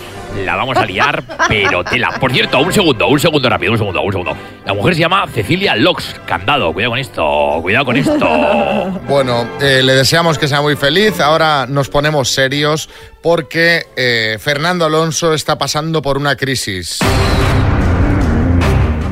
la 0.46 0.56
vamos 0.56 0.78
a 0.78 0.86
liar, 0.86 1.24
pero 1.48 1.84
tela. 1.84 2.12
Por 2.20 2.32
cierto, 2.32 2.60
un 2.60 2.72
segundo, 2.72 3.08
un 3.08 3.20
segundo 3.20 3.50
rápido, 3.50 3.72
un 3.74 3.78
segundo, 3.78 4.02
un 4.02 4.12
segundo. 4.12 4.38
La 4.66 4.74
mujer 4.74 4.96
se 4.96 5.02
llama 5.02 5.26
Cecilia 5.28 5.76
Lox, 5.76 6.16
candado, 6.26 6.72
cuidado 6.74 6.92
con 6.92 7.00
esto, 7.00 7.60
cuidado 7.62 7.86
con 7.86 7.98
esto. 7.98 9.02
Bueno, 9.08 9.46
eh, 9.60 9.82
le 9.84 9.94
deseamos 9.94 10.38
que 10.38 10.48
sea 10.48 10.62
muy 10.62 10.76
feliz. 10.76 11.20
Ahora 11.20 11.66
nos 11.68 11.90
ponemos 11.90 12.30
serios 12.30 12.90
porque 13.22 13.86
eh, 13.96 14.38
Fernando 14.40 14.86
Alonso 14.86 15.34
está 15.34 15.58
pasando 15.58 16.02
por 16.02 16.18
una 16.18 16.36
crisis. 16.36 17.00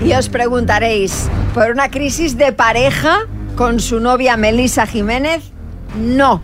Y 0.04 0.14
os 0.14 0.30
preguntaréis, 0.30 1.30
¿por 1.54 1.72
una 1.72 1.92
crisis 1.92 2.38
de 2.38 2.52
pareja 2.52 3.28
con 3.56 3.80
su 3.80 4.00
novia 4.00 4.38
Melisa 4.38 4.88
Jiménez? 4.88 5.44
No. 5.96 6.42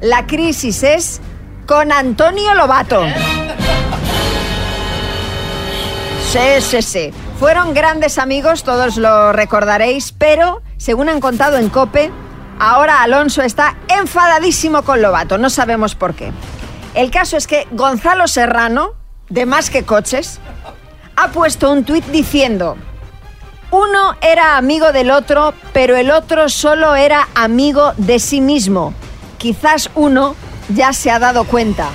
La 0.00 0.26
crisis 0.26 0.82
es 0.82 1.20
con 1.66 1.90
Antonio 1.90 2.54
Lobato. 2.54 3.02
Sí, 6.30 6.60
sí, 6.60 6.82
sí. 6.82 7.10
Fueron 7.38 7.74
grandes 7.74 8.18
amigos, 8.18 8.62
todos 8.62 8.96
lo 8.96 9.32
recordaréis, 9.32 10.12
pero, 10.12 10.62
según 10.76 11.08
han 11.08 11.20
contado 11.20 11.58
en 11.58 11.68
Cope, 11.68 12.10
ahora 12.58 13.02
Alonso 13.02 13.42
está 13.42 13.76
enfadadísimo 13.88 14.82
con 14.82 15.02
Lobato. 15.02 15.38
No 15.38 15.50
sabemos 15.50 15.94
por 15.94 16.14
qué. 16.14 16.32
El 16.94 17.10
caso 17.10 17.36
es 17.36 17.46
que 17.46 17.66
Gonzalo 17.70 18.28
Serrano, 18.28 18.94
de 19.28 19.46
Más 19.46 19.70
que 19.70 19.84
Coches, 19.84 20.40
ha 21.16 21.28
puesto 21.28 21.70
un 21.70 21.84
tuit 21.84 22.04
diciendo, 22.06 22.76
uno 23.70 24.16
era 24.20 24.58
amigo 24.58 24.92
del 24.92 25.10
otro, 25.10 25.54
pero 25.72 25.96
el 25.96 26.10
otro 26.10 26.50
solo 26.50 26.94
era 26.94 27.28
amigo 27.34 27.94
de 27.96 28.18
sí 28.18 28.42
mismo. 28.42 28.92
Quizás 29.38 29.88
uno 29.94 30.36
ya 30.68 30.92
se 30.92 31.10
ha 31.10 31.18
dado 31.18 31.44
cuenta. 31.44 31.88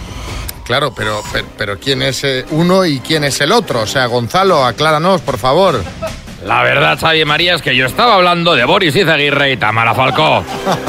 Claro, 0.64 0.94
pero, 0.94 1.22
pero, 1.58 1.80
¿quién 1.80 2.02
es 2.02 2.24
eh, 2.24 2.46
uno 2.50 2.84
y 2.84 3.00
quién 3.00 3.24
es 3.24 3.40
el 3.40 3.52
otro? 3.54 3.82
O 3.82 3.88
sea, 3.88 4.08
Gonzalo, 4.08 4.66
acláranos, 4.66 5.22
por 5.22 5.38
favor. 5.38 5.82
La 6.48 6.64
verdad, 6.64 6.98
Xavi 6.98 7.26
María, 7.26 7.56
es 7.56 7.62
que 7.62 7.76
yo 7.76 7.86
estaba 7.86 8.16
hablando 8.16 8.56
de 8.56 8.64
Boris 8.64 8.96
Izaguirre 8.96 9.52
y 9.52 9.58
Tamara 9.58 9.94
Falcó. 9.94 10.46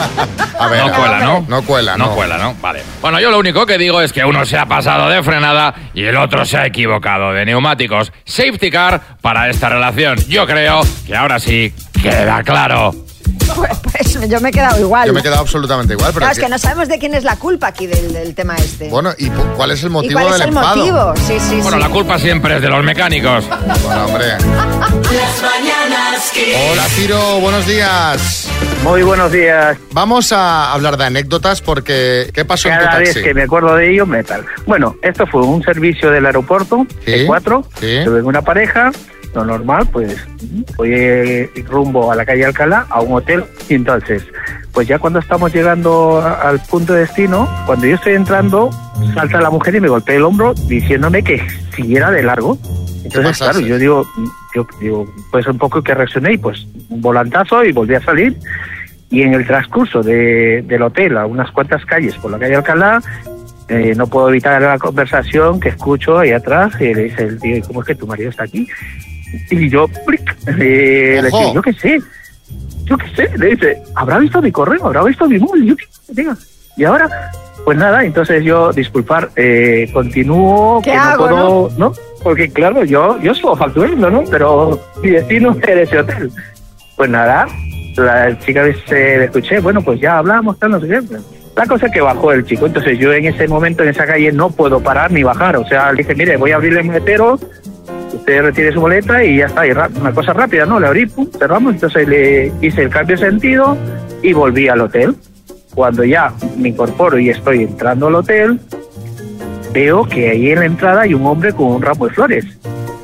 A 0.60 0.66
ver, 0.68 0.86
no 0.86 0.92
cuela, 0.92 1.18
¿no? 1.18 1.44
No 1.48 1.62
cuela, 1.62 1.96
No 1.96 2.06
no. 2.06 2.14
cuela, 2.14 2.38
¿no? 2.38 2.54
Vale. 2.60 2.82
Bueno, 3.00 3.18
yo 3.18 3.30
lo 3.32 3.38
único 3.40 3.66
que 3.66 3.76
digo 3.76 4.00
es 4.00 4.12
que 4.12 4.24
uno 4.24 4.46
se 4.46 4.56
ha 4.56 4.66
pasado 4.66 5.08
de 5.08 5.20
frenada 5.22 5.74
y 5.94 6.04
el 6.04 6.16
otro 6.16 6.44
se 6.44 6.58
ha 6.58 6.66
equivocado 6.66 7.32
de 7.32 7.44
neumáticos. 7.44 8.12
Safety 8.24 8.70
car 8.70 9.00
para 9.20 9.48
esta 9.50 9.68
relación. 9.68 10.16
Yo 10.28 10.46
creo 10.46 10.80
que 11.06 11.16
ahora 11.16 11.40
sí 11.40 11.72
queda 12.02 12.42
claro. 12.44 12.94
Pues, 13.58 13.78
pues 13.92 14.28
yo 14.28 14.40
me 14.40 14.50
he 14.50 14.52
quedado 14.52 14.80
igual. 14.80 15.06
Yo 15.06 15.12
me 15.12 15.20
he 15.20 15.22
quedado 15.22 15.40
absolutamente 15.40 15.94
igual, 15.94 16.08
pero 16.12 16.20
Claro, 16.20 16.32
es 16.32 16.38
que- 16.38 16.44
que 16.44 16.50
no 16.50 16.58
sabemos 16.58 16.88
de 16.88 16.98
quién 16.98 17.14
es 17.14 17.24
la 17.24 17.36
culpa 17.36 17.68
aquí 17.68 17.86
del, 17.86 18.12
del 18.12 18.34
tema 18.34 18.54
este. 18.56 18.88
Bueno, 18.88 19.12
¿y 19.18 19.28
cuál 19.56 19.70
es 19.72 19.82
el 19.82 19.88
¿Y 19.88 19.92
motivo 19.92 20.12
cuál 20.20 20.26
es 20.26 20.32
del 20.34 20.42
el 20.42 20.48
enfado? 20.48 20.76
motivo? 20.76 21.14
Sí, 21.26 21.40
sí, 21.40 21.60
Bueno, 21.62 21.76
sí. 21.78 21.82
la 21.82 21.88
culpa 21.88 22.18
siempre 22.18 22.56
es 22.56 22.62
de 22.62 22.68
los 22.68 22.84
mecánicos. 22.84 23.44
Bueno, 23.84 24.06
hombre. 24.06 24.26
Hola, 26.70 26.82
Ciro, 26.90 27.40
buenos 27.40 27.66
días. 27.66 28.48
Muy 28.84 29.02
buenos 29.02 29.32
días. 29.32 29.76
Vamos 29.92 30.32
a 30.32 30.72
hablar 30.72 30.96
de 30.96 31.04
anécdotas 31.04 31.60
porque 31.62 32.30
¿qué 32.32 32.44
pasó 32.44 32.68
en 32.68 32.74
tu 32.78 32.84
Cada 32.84 32.98
taxi? 32.98 33.14
vez 33.14 33.24
que 33.24 33.34
me 33.34 33.42
acuerdo 33.42 33.74
de 33.74 33.92
ello, 33.92 34.06
me 34.06 34.22
tal. 34.22 34.44
Bueno, 34.66 34.96
esto 35.02 35.26
fue 35.26 35.42
un 35.42 35.62
servicio 35.62 36.10
del 36.10 36.26
aeropuerto, 36.26 36.86
de 37.06 37.26
cuatro. 37.26 37.64
Tuve 37.80 38.22
una 38.22 38.42
pareja, 38.42 38.90
lo 39.34 39.44
normal, 39.44 39.88
pues 39.92 40.16
voy 40.76 40.90
eh, 40.92 41.50
rumbo 41.66 42.10
a 42.10 42.16
la 42.16 42.24
calle 42.24 42.44
Alcalá, 42.44 42.86
a 42.90 43.00
un 43.00 43.14
hotel. 43.14 43.44
Y 43.68 43.74
entonces, 43.74 44.24
pues 44.72 44.88
ya 44.88 44.98
cuando 44.98 45.18
estamos 45.18 45.52
llegando 45.52 46.22
al 46.22 46.60
punto 46.60 46.94
de 46.94 47.00
destino, 47.00 47.48
cuando 47.66 47.86
yo 47.86 47.94
estoy 47.94 48.14
entrando, 48.14 48.70
salta 49.14 49.40
la 49.40 49.50
mujer 49.50 49.74
y 49.74 49.80
me 49.80 49.88
golpea 49.88 50.16
el 50.16 50.24
hombro 50.24 50.54
diciéndome 50.54 51.22
que 51.22 51.42
siguiera 51.74 52.10
de 52.10 52.22
largo. 52.22 52.58
Entonces, 53.04 53.38
claro, 53.38 53.60
yo 53.60 53.78
digo, 53.78 54.06
yo 54.54 54.66
digo, 54.80 55.06
pues 55.30 55.46
un 55.46 55.58
poco 55.58 55.82
que 55.82 55.94
reaccioné 55.94 56.34
y 56.34 56.38
pues 56.38 56.66
un 56.88 57.00
volantazo 57.00 57.64
y 57.64 57.72
volví 57.72 57.94
a 57.94 58.02
salir. 58.02 58.36
Y 59.10 59.22
en 59.22 59.32
el 59.32 59.46
transcurso 59.46 60.02
de, 60.02 60.62
del 60.66 60.82
hotel 60.82 61.16
a 61.16 61.24
unas 61.24 61.50
cuantas 61.50 61.84
calles 61.86 62.14
por 62.16 62.30
la 62.30 62.38
calle 62.38 62.56
Alcalá, 62.56 63.00
eh, 63.68 63.94
no 63.94 64.06
puedo 64.06 64.30
evitar 64.30 64.60
la 64.62 64.78
conversación 64.78 65.60
que 65.60 65.68
escucho 65.68 66.18
ahí 66.18 66.32
atrás 66.32 66.72
y 66.80 66.94
le 66.94 67.04
dice 67.04 67.24
el 67.24 67.38
tío, 67.38 67.62
¿cómo 67.66 67.82
es 67.82 67.86
que 67.86 67.94
tu 67.94 68.06
marido 68.06 68.30
está 68.30 68.44
aquí? 68.44 68.66
Y 69.50 69.68
yo, 69.68 69.88
eh, 70.46 71.20
le 71.22 71.28
digo, 71.28 71.54
yo 71.54 71.62
qué 71.62 71.72
sé, 71.74 72.00
yo 72.84 72.96
qué 72.96 73.08
sé, 73.14 73.38
le 73.38 73.46
dice, 73.48 73.82
¿habrá 73.94 74.18
visto 74.18 74.40
mi 74.40 74.50
correo? 74.50 74.86
¿Habrá 74.86 75.04
visto 75.04 75.28
mi 75.28 75.38
móvil? 75.38 75.66
Yo 75.66 75.76
qué 75.76 75.86
diga. 76.08 76.36
Y 76.76 76.84
ahora, 76.84 77.30
pues 77.64 77.76
nada, 77.76 78.04
entonces 78.04 78.44
yo, 78.44 78.72
disculpar, 78.72 79.30
eh, 79.36 79.90
continúo, 79.92 80.80
¿Qué 80.82 80.92
que 80.92 80.96
no 80.96 81.16
puedo, 81.16 81.70
¿no? 81.76 81.92
porque 82.22 82.50
claro, 82.50 82.84
yo, 82.84 83.20
yo 83.20 83.34
soy 83.34 83.56
facturando, 83.56 84.10
¿no? 84.10 84.24
Pero 84.30 84.80
mi 85.02 85.10
destino 85.10 85.56
es 85.62 85.68
ese 85.68 85.98
hotel. 85.98 86.30
Pues 86.96 87.10
nada, 87.10 87.46
la 87.96 88.38
chica 88.40 88.64
se 88.86 89.18
le 89.18 89.24
escuché, 89.24 89.60
bueno, 89.60 89.82
pues 89.82 90.00
ya 90.00 90.18
hablamos, 90.18 90.58
tal, 90.58 90.72
no 90.72 90.80
sé 90.80 90.88
qué. 90.88 91.00
La 91.56 91.66
cosa 91.66 91.86
es 91.86 91.92
que 91.92 92.00
bajó 92.00 92.32
el 92.32 92.44
chico, 92.44 92.66
entonces 92.66 92.98
yo 92.98 93.12
en 93.12 93.26
ese 93.26 93.48
momento 93.48 93.82
en 93.82 93.88
esa 93.88 94.06
calle 94.06 94.30
no 94.30 94.50
puedo 94.50 94.80
parar 94.80 95.10
ni 95.10 95.24
bajar, 95.24 95.56
o 95.56 95.66
sea, 95.66 95.90
le 95.92 95.98
dije, 95.98 96.14
mire, 96.14 96.36
voy 96.36 96.52
a 96.52 96.56
abrirle 96.56 96.80
el 96.80 96.86
maletero, 96.86 97.38
usted 98.12 98.42
retire 98.42 98.72
su 98.72 98.80
boleta 98.80 99.22
y 99.24 99.38
ya 99.38 99.46
está, 99.46 99.66
y 99.66 99.70
una 99.70 100.12
cosa 100.12 100.32
rápida, 100.32 100.66
¿no? 100.66 100.80
Le 100.80 100.86
abrí, 100.86 101.06
pum, 101.06 101.28
cerramos, 101.38 101.74
entonces 101.74 102.08
le 102.08 102.52
hice 102.60 102.82
el 102.82 102.90
cambio 102.90 103.16
de 103.16 103.24
sentido 103.24 103.76
y 104.22 104.32
volví 104.32 104.68
al 104.68 104.80
hotel. 104.80 105.14
Cuando 105.74 106.04
ya 106.04 106.32
me 106.56 106.70
incorporo 106.70 107.18
y 107.18 107.30
estoy 107.30 107.62
entrando 107.62 108.08
al 108.08 108.16
hotel, 108.16 108.58
veo 109.72 110.04
que 110.04 110.30
ahí 110.30 110.50
en 110.50 110.60
la 110.60 110.66
entrada 110.66 111.02
hay 111.02 111.14
un 111.14 111.24
hombre 111.26 111.52
con 111.52 111.66
un 111.66 111.82
ramo 111.82 112.08
de 112.08 112.14
flores. 112.14 112.44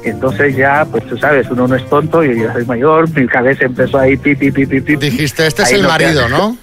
Entonces 0.02 0.56
ya, 0.56 0.86
pues 0.90 1.06
tú 1.06 1.16
sabes, 1.16 1.48
uno 1.50 1.66
no 1.66 1.76
es 1.76 1.88
tonto, 1.88 2.22
yo 2.22 2.32
ya 2.32 2.52
soy 2.52 2.66
mayor, 2.66 3.08
mi 3.10 3.26
cabeza 3.26 3.64
empezó 3.64 3.98
ahí, 3.98 4.16
pi, 4.16 4.34
pi, 4.34 4.50
pi, 4.50 4.66
pi, 4.66 4.80
pi. 4.80 4.96
Dijiste, 4.96 5.46
este 5.46 5.62
es 5.62 5.72
el 5.72 5.82
no 5.82 5.88
marido, 5.88 6.26
queda. 6.26 6.28
¿no? 6.28 6.58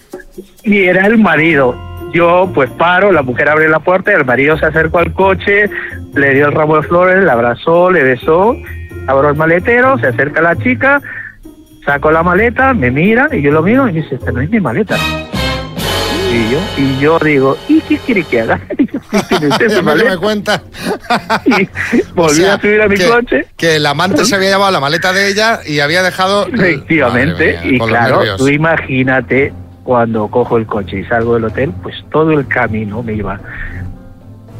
Y 0.63 0.83
era 0.83 1.07
el 1.07 1.17
marido. 1.17 1.75
Yo 2.13 2.49
pues 2.53 2.69
paro, 2.71 3.11
la 3.11 3.21
mujer 3.21 3.49
abre 3.49 3.69
la 3.69 3.79
puerta, 3.79 4.11
el 4.11 4.25
marido 4.25 4.57
se 4.57 4.65
acercó 4.65 4.99
al 4.99 5.13
coche, 5.13 5.69
le 6.13 6.33
dio 6.33 6.47
el 6.47 6.51
ramo 6.51 6.77
de 6.77 6.83
flores, 6.83 7.23
la 7.23 7.33
abrazó, 7.33 7.89
le 7.89 8.03
besó, 8.03 8.55
abro 9.07 9.29
el 9.29 9.35
maletero, 9.35 9.97
se 9.97 10.07
acerca 10.07 10.41
la 10.41 10.55
chica, 10.57 11.01
saco 11.85 12.11
la 12.11 12.21
maleta, 12.21 12.73
me 12.73 12.91
mira 12.91 13.29
y 13.31 13.41
yo 13.41 13.51
lo 13.51 13.61
miro 13.61 13.87
y 13.87 13.93
dice, 13.93 14.15
esta 14.15 14.31
no 14.31 14.41
es 14.41 14.49
mi 14.49 14.59
maleta. 14.59 14.97
Y 16.33 16.49
yo, 16.49 16.59
y 16.77 16.99
yo 16.99 17.19
digo, 17.19 17.57
¿y 17.67 17.81
qué 17.81 17.97
quiere 17.97 18.23
que 18.23 18.41
haga? 18.41 18.59
¿Tiene 19.27 19.47
usted 19.47 19.69
su 19.69 19.75
Ya 19.75 19.81
me, 19.81 19.81
maleta? 19.81 20.17
cuenta. 20.17 20.63
Volví 22.15 22.45
a 22.45 22.57
subir 22.57 22.81
a 22.81 22.87
mi 22.87 22.95
que, 22.95 23.05
coche. 23.05 23.45
Que 23.57 23.75
el 23.75 23.85
amante 23.85 24.23
se 24.23 24.35
había 24.35 24.51
llevado 24.51 24.71
la 24.71 24.79
maleta 24.79 25.11
de 25.11 25.27
ella 25.27 25.59
y 25.65 25.81
había 25.81 26.03
dejado... 26.03 26.47
Efectivamente, 26.47 27.59
mía, 27.63 27.73
y 27.73 27.79
claro, 27.79 28.21
tú 28.37 28.47
imagínate 28.47 29.51
cuando 29.83 30.27
cojo 30.27 30.57
el 30.57 30.65
coche 30.65 30.99
y 30.99 31.05
salgo 31.05 31.33
del 31.35 31.45
hotel, 31.45 31.71
pues 31.81 31.95
todo 32.11 32.31
el 32.31 32.47
camino 32.47 33.01
me 33.03 33.13
iba. 33.13 33.39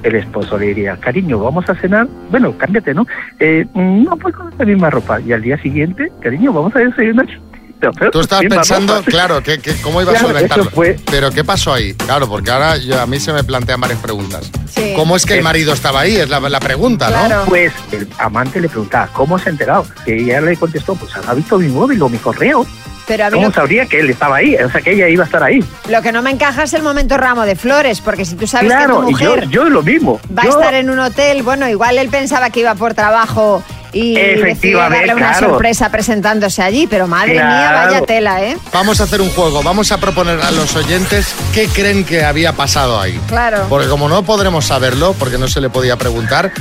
El 0.04 0.16
esposo 0.16 0.58
le 0.58 0.68
diría, 0.68 0.98
cariño, 0.98 1.38
vamos 1.40 1.70
a 1.70 1.76
cenar. 1.76 2.08
Bueno, 2.32 2.58
cámbiate, 2.58 2.94
¿no? 2.94 3.06
Eh, 3.40 3.66
mm, 3.74 4.04
no, 4.04 4.18
pues 4.18 4.34
con 4.36 4.52
la 4.58 4.66
misma 4.66 4.90
ropa. 4.90 5.20
Y 5.22 5.32
al 5.32 5.44
día 5.44 5.62
siguiente, 5.62 6.12
cariño, 6.22 6.52
vamos 6.52 6.76
a 6.76 6.80
desayunar. 6.80 7.28
No, 7.82 7.92
pero 7.94 8.12
Tú 8.12 8.20
estabas 8.20 8.46
pensando, 8.48 8.98
ropa. 8.98 9.10
claro, 9.10 9.42
que, 9.42 9.58
que- 9.58 9.74
cómo 9.82 10.04
ibas 10.04 10.14
Claro, 10.14 10.28
a 10.28 10.32
solventarlo. 10.34 10.66
fue- 10.70 10.98
Pero 11.10 11.32
¿qué 11.32 11.44
pasó 11.44 11.74
ahí? 11.74 11.96
Claro, 11.96 12.30
porque 12.30 12.52
ahora 12.52 12.78
yo- 12.78 13.02
a 13.02 13.08
mí 13.08 13.20
se 13.20 13.34
me 13.34 13.44
plantean 13.44 13.82
varias 13.82 14.00
preguntas. 14.00 14.52
Sí. 14.70 14.94
¿Cómo 14.96 15.16
es 15.16 15.26
que 15.26 15.34
el 15.40 15.44
marido 15.44 15.74
estaba 15.74 16.02
ahí? 16.02 16.16
Es 16.16 16.30
la, 16.30 16.40
la 16.42 16.60
pregunta, 16.60 17.10
¿no? 17.10 17.46
Pues 17.46 17.74
el 17.92 18.08
amante 18.20 18.62
le 18.62 18.70
preguntaba, 18.70 19.08
¿cómo 19.14 19.40
se 19.40 19.50
ha 19.50 19.52
enterado? 19.54 19.84
Que 20.06 20.16
ella 20.16 20.42
le 20.42 20.56
contestó, 20.58 20.94
pues 20.94 21.12
ha 21.28 21.34
visto 21.34 21.58
mi 21.58 21.70
móvil 21.70 22.00
o 22.04 22.08
mi 22.10 22.20
correo. 22.20 22.68
Pero 23.08 23.26
a 23.26 23.30
mí 23.30 23.36
¿Cómo 23.38 23.52
sabría 23.52 23.86
que 23.86 24.00
él 24.00 24.10
estaba 24.10 24.38
ahí? 24.38 24.56
O 24.56 24.70
sea, 24.72 24.82
que 24.82 24.92
ella 24.94 25.08
iba 25.08 25.24
a 25.24 25.26
estar 25.26 25.44
ahí. 25.44 25.64
lo 25.90 26.02
que 26.02 26.12
no 26.12 26.22
me 26.22 26.30
encaja 26.32 26.64
es 26.64 26.74
el 26.74 26.84
momento 26.84 27.18
ramo 27.18 27.44
de 27.46 27.56
flores, 27.56 28.00
porque 28.02 28.26
si 28.26 28.36
tú 28.36 28.48
sabes 28.48 28.68
claro, 28.72 29.02
que 29.02 29.06
tu 29.06 29.10
y 29.18 29.24
yo, 29.24 29.30
mujer 29.36 29.48
yo 29.50 29.70
lo 29.70 29.82
mismo. 29.84 30.20
va 30.38 30.44
a 30.44 30.46
Yo- 30.46 30.52
estar 30.52 30.74
en 30.76 30.90
un 30.90 31.00
hotel, 31.00 31.44
bueno, 31.44 31.68
igual 31.68 31.98
él 31.98 32.10
pensaba 32.10 32.50
que 32.50 32.62
iba 32.62 32.76
por 32.76 32.94
trabajo 32.94 33.64
y 33.94 34.16
decidió 34.16 34.44
Efectivamente, 34.44 35.08
darle 35.08 35.24
una 35.24 35.32
claro. 35.32 35.50
sorpresa 35.50 35.90
presentándose 35.90 36.62
allí, 36.62 36.88
pero 36.88 37.08
madre 37.08 37.34
mía, 37.34 37.72
vaya 37.86 38.02
tela, 38.02 38.44
¿eh? 38.44 38.58
Vamos 38.74 39.02
a 39.02 39.04
hacer 39.04 39.22
un 39.22 39.30
juego. 39.30 39.62
Vamos 39.64 39.92
a 39.92 39.98
proponer 40.00 40.40
a 40.42 40.52
los 40.52 40.76
oyentes 40.76 41.34
qué 41.54 41.68
creen 41.68 42.04
que 42.04 42.24
había 42.24 42.54
pasado 42.54 43.00
ahí. 43.00 43.20
Claro. 43.28 43.66
Porque 43.70 43.88
como 43.88 44.08
no 44.10 44.24
podremos 44.24 44.66
saberlo, 44.66 45.14
porque 45.18 45.38
no 45.38 45.48
se 45.48 45.62
le 45.62 45.70
podía 45.70 45.98
preguntar, 45.98 46.52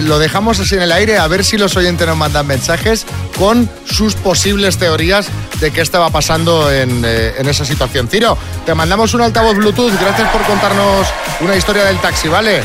lo 0.00 0.18
dejamos 0.18 0.60
así 0.60 0.74
en 0.74 0.82
el 0.82 0.92
aire 0.92 1.18
a 1.18 1.26
ver 1.26 1.44
si 1.44 1.58
los 1.58 1.76
oyentes 1.76 2.06
nos 2.06 2.16
mandan 2.16 2.46
mensajes 2.46 3.06
con 3.38 3.68
sus 3.84 4.14
posibles 4.14 4.78
teorías 4.78 5.28
de 5.60 5.70
qué 5.70 5.80
estaba 5.80 6.10
pasando 6.10 6.72
en, 6.72 7.02
eh, 7.04 7.34
en 7.38 7.48
esa 7.48 7.64
situación. 7.64 8.08
Ciro, 8.08 8.36
te 8.64 8.74
mandamos 8.74 9.14
un 9.14 9.22
altavoz 9.22 9.56
Bluetooth. 9.56 9.92
Gracias 10.00 10.28
por 10.30 10.42
contarnos 10.42 11.06
una 11.40 11.56
historia 11.56 11.84
del 11.84 11.98
taxi, 11.98 12.28
¿vale? 12.28 12.62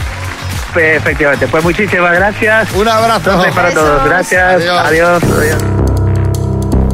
Efectivamente, 0.76 1.48
pues 1.48 1.63
muchísimas 1.63 2.13
gracias. 2.13 2.72
Un 2.74 2.88
abrazo. 2.88 3.32
Entonces, 3.32 3.54
para 3.54 3.74
todos. 3.74 4.06
Gracias. 4.06 4.44
Adiós. 4.44 4.82
Adiós. 4.86 5.24
adiós. 5.24 5.63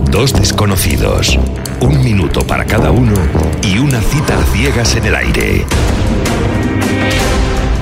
Dos 0.10 0.34
desconocidos, 0.34 1.38
un 1.82 2.04
minuto 2.04 2.46
para 2.46 2.66
cada 2.66 2.92
uno 2.92 3.14
y 3.62 3.78
una 3.78 4.02
cita 4.02 4.38
a 4.38 4.44
ciegas 4.54 4.96
en 4.96 5.06
el 5.06 5.16
aire. 5.16 5.66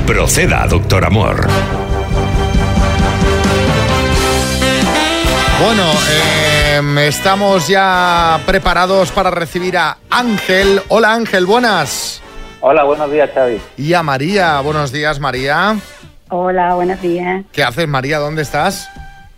Proceda, 0.06 0.68
doctor 0.68 1.06
Amor. 1.06 1.48
Bueno, 5.60 5.92
eh, 6.10 7.08
estamos 7.08 7.68
ya 7.68 8.40
preparados 8.46 9.12
para 9.12 9.32
recibir 9.32 9.78
a 9.78 9.98
Ángel. 10.10 10.82
Hola 10.90 11.14
Ángel, 11.14 11.46
buenas. 11.46 12.22
Hola, 12.60 12.84
buenos 12.84 13.12
días, 13.12 13.30
Xavi. 13.34 13.62
Y 13.78 13.94
a 13.94 14.02
María. 14.04 14.60
Buenos 14.62 14.92
días, 14.92 15.20
María. 15.20 15.76
Hola, 16.30 16.74
buenos 16.74 17.00
días. 17.02 17.46
¿Qué 17.52 17.64
haces, 17.64 17.88
María? 17.88 18.18
¿Dónde 18.18 18.42
estás? 18.42 18.90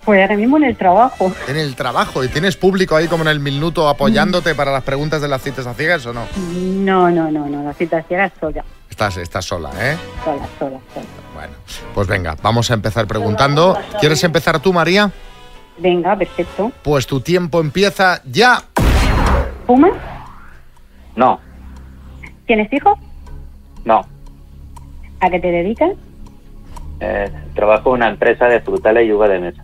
Pues 0.05 0.21
ahora 0.21 0.37
mismo 0.37 0.57
en 0.57 0.63
el 0.63 0.77
trabajo. 0.77 1.31
En 1.47 1.57
el 1.57 1.75
trabajo. 1.75 2.23
¿Y 2.23 2.29
tienes 2.29 2.55
público 2.55 2.95
ahí 2.95 3.07
como 3.07 3.23
en 3.23 3.27
el 3.27 3.39
minuto 3.41 3.89
apoyándote 3.89 4.55
para 4.55 4.71
las 4.71 4.83
preguntas 4.83 5.21
de 5.21 5.27
las 5.27 5.41
citas 5.41 5.67
a 5.67 5.73
ciegas 5.73 6.05
o 6.05 6.13
no? 6.13 6.25
No, 6.47 7.11
no, 7.11 7.29
no, 7.29 7.45
no, 7.47 7.63
la 7.63 7.73
situación 7.73 8.21
era 8.21 8.31
sola, 8.39 8.63
Estás, 8.89 9.17
estás 9.17 9.45
sola, 9.45 9.69
¿eh? 9.77 9.97
sola, 10.23 10.47
sola, 10.57 10.79
sola. 10.93 11.05
Bueno, 11.35 11.53
pues 11.93 12.07
venga, 12.07 12.35
vamos 12.41 12.71
a 12.71 12.73
empezar 12.73 13.05
preguntando. 13.05 13.77
¿Quieres 13.99 14.23
empezar 14.23 14.59
tú, 14.59 14.71
María? 14.73 15.11
Venga, 15.77 16.15
perfecto. 16.17 16.71
Pues 16.83 17.05
tu 17.05 17.19
tiempo 17.19 17.59
empieza 17.59 18.21
ya. 18.25 18.63
¿Fumas? 19.67 19.91
No, 21.15 21.39
¿Tienes 22.49 22.73
hijos? 22.73 22.97
No. 23.85 24.05
¿A 25.21 25.29
qué 25.29 25.39
te 25.39 25.51
dedicas? 25.51 25.91
Eh, 26.99 27.31
trabajo 27.55 27.89
en 27.89 27.95
una 27.95 28.09
empresa 28.09 28.45
de 28.47 28.59
frutales 28.61 29.07
y 29.07 29.11
uva 29.13 29.27
de 29.27 29.39
mesa. 29.39 29.63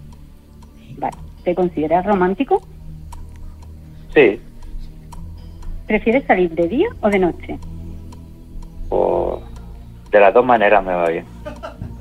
Vale. 0.97 1.17
¿Te 1.43 1.53
consideras 1.55 2.05
romántico? 2.05 2.61
Sí, 4.13 4.39
¿Prefieres 5.87 6.25
salir 6.25 6.49
de 6.51 6.67
día 6.67 6.87
o 7.01 7.09
de 7.09 7.19
noche? 7.19 7.59
o 8.89 9.41
de 10.11 10.19
las 10.19 10.33
dos 10.33 10.45
maneras 10.45 10.83
me 10.83 10.93
va 10.93 11.09
bien. 11.09 11.25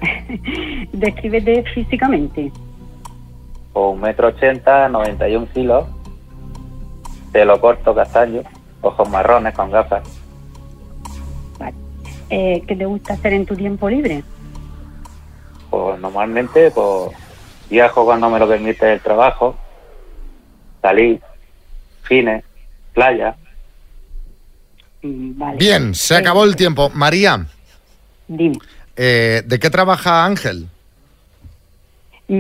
Descríbete 0.92 1.64
físicamente. 1.74 2.53
O 3.72 3.90
un 3.90 4.00
metro 4.00 4.29
ochenta, 4.29 4.88
91 4.88 5.48
kilos, 5.53 5.87
pelo 7.33 7.61
corto, 7.61 7.94
castaño, 7.94 8.42
ojos 8.83 9.09
marrones 9.11 9.55
con 9.55 9.70
gafas. 9.70 10.03
Eh, 12.37 12.64
¿Qué 12.66 12.75
te 12.75 12.85
gusta 12.85 13.14
hacer 13.14 13.33
en 13.33 13.47
tu 13.47 13.55
tiempo 13.55 13.88
libre? 13.88 14.25
Pues 15.70 16.01
normalmente 16.01 16.68
pues 16.73 17.12
viajo 17.70 18.05
cuando 18.05 18.29
me 18.29 18.40
lo 18.40 18.49
permite 18.49 18.92
el 18.92 19.01
trabajo, 19.01 19.57
salir, 20.83 21.20
cine, 22.09 22.42
playa. 22.92 23.37
Mm, 25.03 25.38
Vale. 25.38 25.59
Bien, 25.59 25.94
se 25.94 26.16
acabó 26.16 26.42
el 26.42 26.57
tiempo. 26.57 26.90
María, 26.92 27.47
Dime. 28.27 28.59
eh, 28.97 29.42
¿de 29.47 29.59
qué 29.61 29.70
trabaja 29.70 30.25
Ángel? 30.25 30.66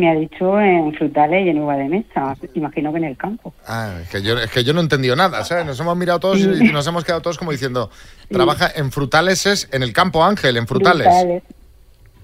Me 0.00 0.10
ha 0.10 0.14
dicho 0.14 0.60
en 0.60 0.92
frutales 0.94 1.46
y 1.46 1.50
en 1.50 1.60
uva 1.60 1.76
de 1.76 1.88
mesa. 1.88 2.36
Imagino 2.54 2.92
que 2.92 2.98
en 2.98 3.04
el 3.04 3.16
campo. 3.16 3.52
Ah, 3.66 3.94
es 4.02 4.08
que 4.10 4.22
yo, 4.22 4.38
es 4.38 4.50
que 4.50 4.64
yo 4.64 4.72
no 4.72 4.80
he 4.80 4.82
entendido 4.82 5.14
nada, 5.16 5.44
¿sabes? 5.44 5.64
Nos 5.66 5.78
hemos 5.80 5.96
mirado 5.96 6.20
todos 6.20 6.38
y 6.40 6.46
nos 6.72 6.86
hemos 6.86 7.04
quedado 7.04 7.22
todos 7.22 7.38
como 7.38 7.52
diciendo, 7.52 7.90
trabaja 8.30 8.68
en 8.74 8.90
frutales, 8.92 9.46
es 9.46 9.68
en 9.72 9.82
el 9.82 9.92
campo 9.92 10.24
Ángel, 10.24 10.56
en 10.56 10.66
frutales. 10.66 11.08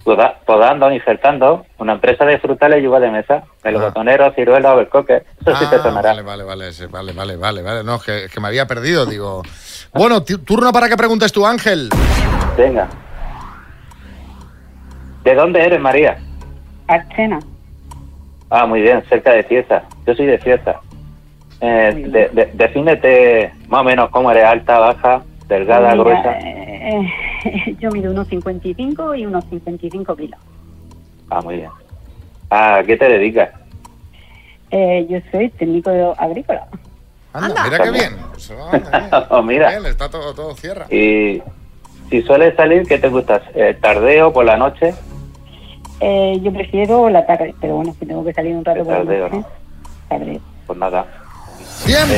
Poda- 0.04 0.38
Podando, 0.46 0.90
injertando, 0.90 1.66
una 1.78 1.92
empresa 1.92 2.24
de 2.24 2.38
frutales 2.38 2.82
y 2.82 2.86
uva 2.86 2.98
de 3.00 3.10
mesa. 3.10 3.44
Melocotonero, 3.62 4.32
ciruela, 4.32 4.74
overcoque. 4.74 5.22
Eso 5.42 5.54
sí 5.56 5.64
te 5.70 5.76
Ah, 5.76 5.82
sonará. 5.82 6.10
Vale, 6.10 6.22
vale, 6.22 6.42
vale, 6.44 6.72
sí, 6.72 6.86
vale, 6.86 7.12
vale, 7.12 7.36
vale, 7.36 7.60
vale. 7.62 7.84
No, 7.84 7.96
es 7.96 8.02
que, 8.02 8.24
es 8.24 8.32
que 8.32 8.40
me 8.40 8.48
había 8.48 8.66
perdido, 8.66 9.04
digo. 9.04 9.42
Bueno, 9.92 10.22
turno 10.24 10.72
para 10.72 10.88
que 10.88 10.96
preguntes 10.96 11.30
tú, 11.32 11.46
Ángel. 11.46 11.90
Venga. 12.56 12.88
¿De 15.22 15.34
dónde 15.34 15.62
eres, 15.62 15.80
María? 15.80 16.18
Archena. 16.88 17.38
Ah, 18.50 18.66
muy 18.66 18.82
bien, 18.82 19.02
cerca 19.08 19.32
de 19.32 19.44
Cieza. 19.44 19.82
Yo 20.06 20.14
soy 20.14 20.26
de 20.26 20.38
Cieza. 20.38 20.80
Eh, 21.60 22.04
de- 22.08 22.28
de- 22.30 22.50
defínete 22.54 23.52
más 23.68 23.82
o 23.82 23.84
menos 23.84 24.10
cómo 24.10 24.30
eres, 24.30 24.44
alta, 24.44 24.78
baja, 24.78 25.22
delgada, 25.46 25.90
Mira, 25.92 26.02
gruesa. 26.02 26.32
eh, 26.40 27.76
yo 27.80 27.90
mido 27.90 28.10
unos 28.10 28.26
55 28.28 29.14
y 29.14 29.26
unos 29.26 29.44
55 29.50 30.16
kilos. 30.16 30.40
Ah, 31.28 31.40
muy 31.42 31.56
bien. 31.56 31.70
Ah, 32.48 32.76
¿a 32.76 32.82
qué 32.82 32.96
te 32.96 33.08
dedicas? 33.08 33.50
Eh, 34.70 35.06
yo 35.08 35.18
soy 35.30 35.48
técnico 35.50 35.90
agrícola. 36.18 36.66
Anda, 37.32 37.64
mira 37.64 37.78
qué 37.84 37.90
bien. 37.90 38.16
Oh, 39.28 39.42
mira. 39.42 39.68
bien, 39.68 39.86
está 39.86 40.08
todo, 40.10 40.34
todo 40.34 40.56
cierra. 40.56 40.86
Y 40.90 41.42
si 42.08 42.22
sueles 42.22 42.56
salir, 42.56 42.86
¿qué 42.88 42.98
te 42.98 43.08
gusta? 43.08 43.42
Eh, 43.54 43.76
¿Tardeo 43.80 44.32
por 44.32 44.44
la 44.46 44.56
noche? 44.56 44.94
Eh, 46.00 46.40
yo 46.42 46.52
prefiero 46.52 47.10
la 47.10 47.26
tarde, 47.26 47.54
pero 47.60 47.76
bueno, 47.76 47.94
si 47.98 48.06
tengo 48.06 48.24
que 48.24 48.32
salir 48.32 48.56
un 48.56 48.64
rato 48.64 48.84
por 48.84 48.92
la 48.92 48.98
tarde 48.98 49.22
o 49.22 49.28
noche, 49.28 49.46
tarde. 50.08 50.40
Pues 50.66 50.78
nada. 50.78 51.06
¡Tiempo! 51.84 52.14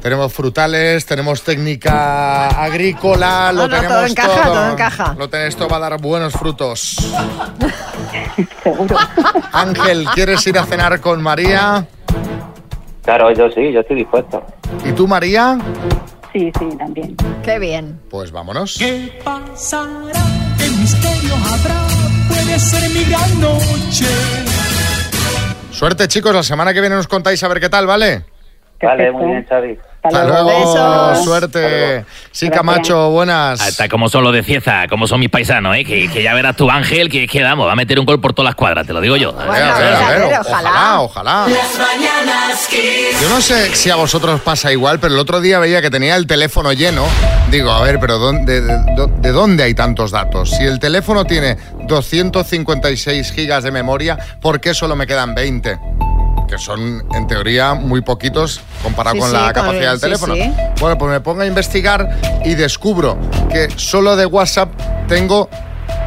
Tenemos 0.00 0.32
frutales, 0.32 1.04
tenemos 1.04 1.44
técnica 1.44 2.48
agrícola, 2.48 3.52
lo 3.52 3.62
No, 3.62 3.68
no, 3.68 3.76
tenemos 3.76 3.96
todo 3.96 4.06
encaja, 4.06 4.44
todo 4.44 4.72
encaja. 4.72 5.16
Lo 5.58 5.68
va 5.68 5.76
a 5.76 5.80
dar 5.80 6.00
buenos 6.00 6.32
frutos. 6.32 6.96
Ángel, 9.52 10.06
¿quieres 10.14 10.46
ir 10.46 10.58
a 10.58 10.64
cenar 10.64 11.00
con 11.00 11.22
María? 11.22 11.86
Claro, 13.02 13.30
yo 13.32 13.50
sí, 13.50 13.72
yo 13.72 13.80
estoy 13.80 13.96
dispuesto. 13.96 14.42
¿Y 14.84 14.92
tú, 14.92 15.06
María? 15.06 15.58
Sí, 16.32 16.52
sí, 16.58 16.76
también. 16.78 17.16
Qué 17.42 17.58
bien. 17.58 17.98
Pues 18.08 18.30
vámonos. 18.30 18.76
¿Qué 18.78 19.20
pasará? 19.24 20.12
¿Qué 20.58 20.70
misterio 20.78 21.34
habrá? 21.34 21.86
Puede 22.28 22.58
ser 22.58 22.90
mi 22.90 23.04
gran 23.10 23.40
noche. 23.40 24.06
Suerte, 25.72 26.06
chicos. 26.08 26.34
La 26.34 26.42
semana 26.42 26.72
que 26.72 26.80
viene 26.80 26.94
nos 26.96 27.08
contáis 27.08 27.42
a 27.42 27.48
ver 27.48 27.60
qué 27.60 27.68
tal, 27.68 27.86
¿vale? 27.86 28.24
Vale, 28.80 29.10
muy 29.12 29.26
bien, 29.26 29.44
Xavi. 29.48 29.78
Hasta 30.02 30.24
luego. 30.24 30.48
Besos. 30.48 31.24
Suerte. 31.24 32.04
Sí, 32.32 32.48
Camacho, 32.50 33.10
buenas. 33.10 33.60
Hasta 33.60 33.88
como 33.88 34.08
son 34.08 34.24
los 34.24 34.32
de 34.32 34.42
Cieza, 34.42 34.86
como 34.88 35.06
son 35.06 35.20
mis 35.20 35.28
paisanos, 35.30 35.76
¿eh? 35.76 35.84
Que, 35.84 36.08
que 36.10 36.22
ya 36.22 36.32
verás 36.34 36.56
tu 36.56 36.70
Ángel, 36.70 37.08
que, 37.10 37.26
que 37.26 37.42
vamos, 37.42 37.66
va 37.68 37.72
a 37.72 37.76
meter 37.76 37.98
un 38.00 38.06
gol 38.06 38.20
por 38.20 38.32
todas 38.32 38.46
las 38.50 38.54
cuadras, 38.54 38.86
te 38.86 38.92
lo 38.92 39.00
digo 39.00 39.16
yo. 39.16 39.38
A 39.38 39.44
ver, 39.46 39.62
a 39.62 39.78
ver, 39.78 39.94
a 39.94 40.08
ver, 40.10 40.22
ojalá, 40.40 41.00
ojalá. 41.00 41.46
Kiss. 42.68 43.20
Yo 43.20 43.28
no 43.28 43.40
sé 43.40 43.74
si 43.74 43.90
a 43.90 43.96
vosotros 43.96 44.40
pasa 44.40 44.70
igual, 44.72 45.00
pero 45.00 45.14
el 45.14 45.20
otro 45.20 45.40
día 45.40 45.58
veía 45.58 45.80
que 45.82 45.90
tenía 45.90 46.16
el 46.16 46.26
teléfono 46.26 46.72
lleno. 46.72 47.04
Digo, 47.50 47.70
a 47.70 47.82
ver, 47.82 47.98
pero 48.00 48.18
¿dónde, 48.18 48.60
de, 48.60 48.76
de- 48.78 49.10
de 49.20 49.32
dónde 49.32 49.64
hay 49.64 49.74
tantos 49.74 50.10
datos? 50.12 50.50
Si 50.50 50.62
el 50.64 50.78
teléfono 50.78 51.24
tiene 51.24 51.56
256 51.86 53.32
gigas 53.32 53.64
de 53.64 53.70
memoria, 53.70 54.16
¿por 54.40 54.60
qué 54.60 54.72
solo 54.74 54.94
me 54.96 55.06
quedan 55.06 55.34
20? 55.34 55.78
Que 56.50 56.58
son, 56.58 57.04
en 57.14 57.26
teoría, 57.28 57.74
muy 57.74 58.00
poquitos 58.00 58.60
comparado 58.82 59.14
Sí, 59.14 59.20
con 59.20 59.28
sí, 59.30 59.36
la 59.36 59.44
con 59.44 59.52
capacidad 59.52 59.94
el- 59.94 60.00
del 60.00 60.00
teléfono. 60.00 60.34
sí. 60.34 60.52
Bueno, 60.80 60.98
pues 60.98 61.12
me 61.12 61.20
pongo 61.20 61.42
a 61.42 61.46
investigar 61.46 62.18
y 62.44 62.54
descubro 62.56 63.16
que 63.52 63.68
solo 63.76 64.16
de 64.16 64.26
WhatsApp 64.26 64.68
tengo 65.06 65.48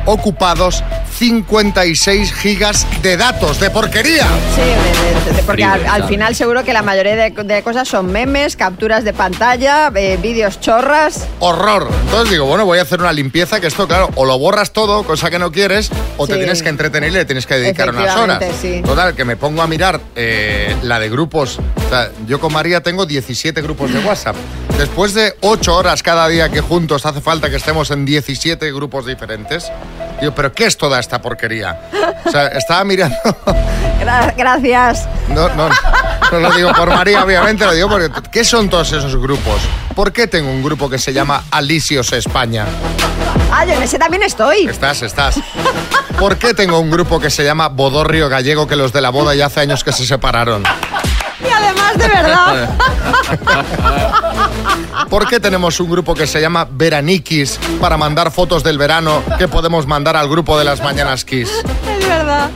ocupados 0.05 0.83
56 1.17 2.33
gigas 2.33 2.85
de 3.01 3.17
datos, 3.17 3.59
de 3.59 3.69
porquería. 3.69 4.27
Sí, 4.55 4.61
de- 4.61 5.31
de- 5.31 5.37
de- 5.37 5.43
porque 5.43 5.63
al, 5.63 6.07
final 6.07 6.35
seguro 6.35 6.63
que 6.63 6.73
la 6.73 6.81
mayoría 6.81 7.15
de, 7.15 7.29
de 7.31 7.63
cosas 7.63 7.87
son 7.87 8.11
memes, 8.11 8.55
capturas 8.55 9.03
de 9.03 9.13
pantalla, 9.13 9.91
eh, 9.95 10.17
vídeos 10.21 10.59
chorras. 10.59 11.27
horror. 11.39 11.89
Entonces 12.05 12.31
digo, 12.31 12.45
bueno, 12.45 12.65
voy 12.65 12.79
a 12.79 12.81
hacer 12.81 12.99
una 12.99 13.13
limpieza 13.13 13.59
que 13.59 13.67
esto, 13.67 13.87
claro, 13.87 14.09
o 14.15 14.25
lo 14.25 14.37
borras 14.39 14.71
todo, 14.71 15.03
cosa 15.03 15.29
que 15.29 15.39
no 15.39 15.51
quieres, 15.51 15.89
o 16.17 16.27
te 16.27 16.35
tienes 16.35 16.61
que 16.63 16.69
entretener 16.69 17.09
y 17.11 17.13
le 17.13 17.25
tienes 17.25 17.45
que 17.45 17.55
dedicar 17.55 17.89
unas 17.89 18.15
horas. 18.15 18.43
Sí. 18.61 18.81
Total, 18.83 19.13
que 19.15 19.25
me 19.25 19.35
pongo 19.37 19.61
a 19.61 19.67
mirar 19.67 19.99
eh, 20.15 20.75
la 20.83 20.99
de 20.99 21.09
grupos. 21.09 21.59
O 21.85 21.89
sea, 21.89 22.09
yo 22.27 22.39
con 22.39 22.51
María 22.53 22.81
tengo 22.81 23.05
17 23.05 23.61
grupos 23.61 23.93
de 23.93 23.99
WhatsApp. 23.99 24.35
Después 24.77 25.13
de 25.13 25.35
8 25.41 25.75
horas 25.75 26.01
cada 26.03 26.27
día 26.27 26.49
que 26.49 26.61
juntos 26.61 27.05
hace 27.05 27.21
falta 27.21 27.49
que 27.49 27.57
estemos 27.57 27.91
en 27.91 28.05
17 28.05 28.71
grupos 28.71 29.05
diferentes. 29.05 29.71
Digo, 30.23 30.33
¿pero 30.33 30.53
qué 30.53 30.65
es 30.67 30.77
toda 30.77 31.01
esta 31.01 31.21
porquería? 31.21 31.77
O 32.25 32.31
sea, 32.31 32.47
estaba 32.47 32.85
mirando... 32.85 33.17
Gra- 33.99 34.33
gracias. 34.37 35.05
No, 35.27 35.49
no, 35.49 35.67
no 36.31 36.39
lo 36.39 36.49
digo 36.53 36.71
por 36.71 36.89
María, 36.89 37.21
obviamente, 37.25 37.65
lo 37.65 37.73
digo 37.73 37.89
porque... 37.89 38.09
¿Qué 38.31 38.45
son 38.45 38.69
todos 38.69 38.93
esos 38.93 39.17
grupos? 39.17 39.59
¿Por 39.93 40.13
qué 40.13 40.27
tengo 40.27 40.49
un 40.49 40.63
grupo 40.63 40.89
que 40.89 40.97
se 40.97 41.11
llama 41.11 41.43
Alisios 41.51 42.13
España? 42.13 42.65
Ah, 43.51 43.65
yo 43.65 43.73
en 43.73 43.83
ese 43.83 43.99
también 43.99 44.23
estoy. 44.23 44.65
Estás, 44.65 45.01
estás. 45.01 45.35
¿Por 46.17 46.37
qué 46.37 46.53
tengo 46.53 46.79
un 46.79 46.89
grupo 46.89 47.19
que 47.19 47.29
se 47.29 47.43
llama 47.43 47.67
Bodorrio 47.67 48.29
Gallego 48.29 48.65
que 48.65 48.77
los 48.77 48.93
de 48.93 49.01
la 49.01 49.09
boda 49.09 49.35
ya 49.35 49.47
hace 49.47 49.59
años 49.59 49.83
que 49.83 49.91
se 49.91 50.05
separaron? 50.05 50.63
Y 51.43 51.49
además, 51.49 51.97
de 51.97 52.07
verdad. 52.07 52.69
¿Por 55.09 55.27
qué 55.27 55.39
tenemos 55.39 55.79
un 55.79 55.89
grupo 55.89 56.15
que 56.15 56.27
se 56.27 56.39
llama 56.41 56.67
Veranikis 56.69 57.59
para 57.79 57.97
mandar 57.97 58.31
fotos 58.31 58.63
del 58.63 58.77
verano 58.77 59.21
que 59.37 59.47
podemos 59.47 59.85
mandar 59.87 60.15
al 60.15 60.29
grupo 60.29 60.57
de 60.57 60.65
las 60.65 60.81
Mañanas 60.81 61.25
Kiss? 61.25 61.49
es 61.99 62.07
verdad. 62.07 62.49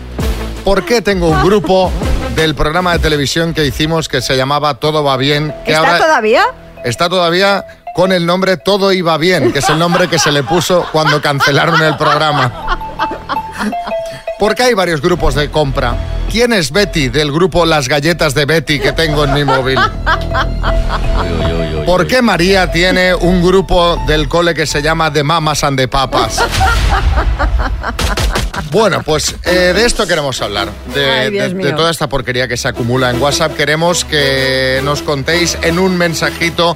¿Por 0.63 0.85
qué 0.85 1.01
tengo 1.01 1.27
un 1.29 1.43
grupo 1.43 1.91
del 2.35 2.55
programa 2.55 2.93
de 2.93 2.99
televisión 2.99 3.53
que 3.53 3.65
hicimos 3.65 4.07
que 4.07 4.21
se 4.21 4.35
llamaba 4.35 4.75
Todo 4.75 5.03
va 5.03 5.17
bien? 5.17 5.53
Que 5.65 5.71
¿Está 5.73 5.79
ahora 5.79 5.97
todavía? 5.97 6.43
está 6.83 7.09
todavía 7.09 7.65
con 7.95 8.11
el 8.11 8.25
nombre 8.25 8.57
Todo 8.57 8.91
iba 8.91 9.17
bien, 9.17 9.51
que 9.51 9.59
es 9.59 9.69
el 9.69 9.79
nombre 9.79 10.07
que 10.07 10.19
se 10.19 10.31
le 10.31 10.43
puso 10.43 10.85
cuando 10.91 11.21
cancelaron 11.21 11.81
el 11.81 11.97
programa. 11.97 12.76
Porque 14.39 14.63
hay 14.63 14.73
varios 14.73 15.01
grupos 15.01 15.33
de 15.35 15.49
compra. 15.49 15.95
¿Quién 16.31 16.53
es 16.53 16.71
Betty 16.71 17.09
del 17.09 17.31
grupo 17.31 17.65
Las 17.65 17.87
Galletas 17.87 18.33
de 18.33 18.45
Betty 18.45 18.79
que 18.79 18.91
tengo 18.91 19.23
en 19.23 19.33
mi 19.33 19.43
móvil? 19.43 19.79
¿Por 21.85 22.05
qué 22.05 22.21
María 22.21 22.69
tiene 22.71 23.15
un 23.15 23.41
grupo 23.41 23.97
del 24.07 24.27
cole 24.27 24.53
que 24.53 24.65
se 24.67 24.81
llama 24.81 25.11
The 25.11 25.23
Mamas 25.23 25.63
and 25.63 25.79
the 25.79 25.87
Papas? 25.87 26.39
Bueno, 28.71 29.01
pues 29.03 29.33
eh, 29.45 29.71
de 29.73 29.85
esto 29.85 30.05
queremos 30.05 30.41
hablar, 30.41 30.67
de, 30.93 31.09
Ay, 31.09 31.31
Dios 31.31 31.43
de- 31.43 31.49
de 31.49 31.63
mío. 31.63 31.75
toda 31.75 31.89
esta 31.89 32.07
porquería 32.07 32.47
que 32.49 32.57
se 32.57 32.67
acumula 32.67 33.09
en 33.09 33.21
WhatsApp. 33.21 33.55
Queremos 33.55 34.03
que 34.03 34.81
nos 34.83 35.01
contéis 35.01 35.57
en 35.61 35.79
un 35.79 35.97
mensajito 35.97 36.75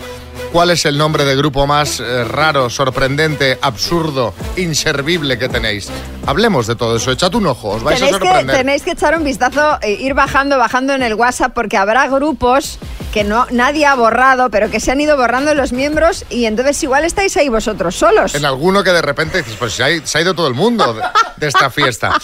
cuál 0.52 0.72
es 0.72 0.86
el 0.86 0.98
nombre 0.98 1.26
de 1.26 1.36
grupo 1.36 1.66
más 1.68 2.00
eh, 2.00 2.24
raro, 2.24 2.70
sorprendente, 2.70 3.58
absurdo, 3.62 4.34
inservible 4.58 5.38
que 5.38 5.50
tenéis. 5.50 5.90
Hablemos 6.26 6.68
de 6.68 6.76
todo 6.76 6.98
eso, 6.98 7.12
echad 7.12 7.34
un 7.36 7.48
ojo, 7.48 7.70
os 7.70 7.84
vais 7.84 7.98
a 8.02 8.06
Tenéis 8.06 8.18
que, 8.20 8.26
sorprender. 8.28 8.56
tenéis 8.58 8.82
que 8.84 8.92
echar 8.92 9.18
un 9.18 9.24
vistazo, 9.24 9.80
e 9.82 9.92
ir 9.94 10.14
bajando, 10.14 10.58
bajando 10.58 10.94
en 10.94 11.04
el 11.04 11.14
WhatsApp, 11.16 11.54
porque 11.54 11.78
habrá 11.78 12.08
grupos 12.08 12.78
que 13.12 13.24
no 13.26 13.46
nadie 13.52 13.86
ha 13.86 13.96
borrado, 13.96 14.50
pero 14.50 14.70
que 14.70 14.80
se 14.80 14.90
han 14.92 15.02
ido 15.02 15.18
borrando 15.18 15.54
los 15.54 15.74
miembros 15.74 16.24
y 16.30 16.46
entonces 16.46 16.82
igual 16.84 17.04
estáis 17.04 17.36
ahí 17.36 17.50
vosotros 17.50 17.96
solos. 17.96 18.36
En 18.36 18.46
alguno 18.46 18.84
que 18.84 18.92
de 18.92 19.02
repente 19.02 19.40
dices, 19.40 19.56
pues 19.60 19.74
se 19.74 19.84
ha, 19.84 20.06
se 20.06 20.18
ha 20.18 20.22
ido 20.22 20.34
todo 20.34 20.48
el 20.48 20.54
mundo 20.54 20.94
de, 20.94 21.02
de 21.38 21.48
esta 21.48 21.70
fiesta. 21.70 22.18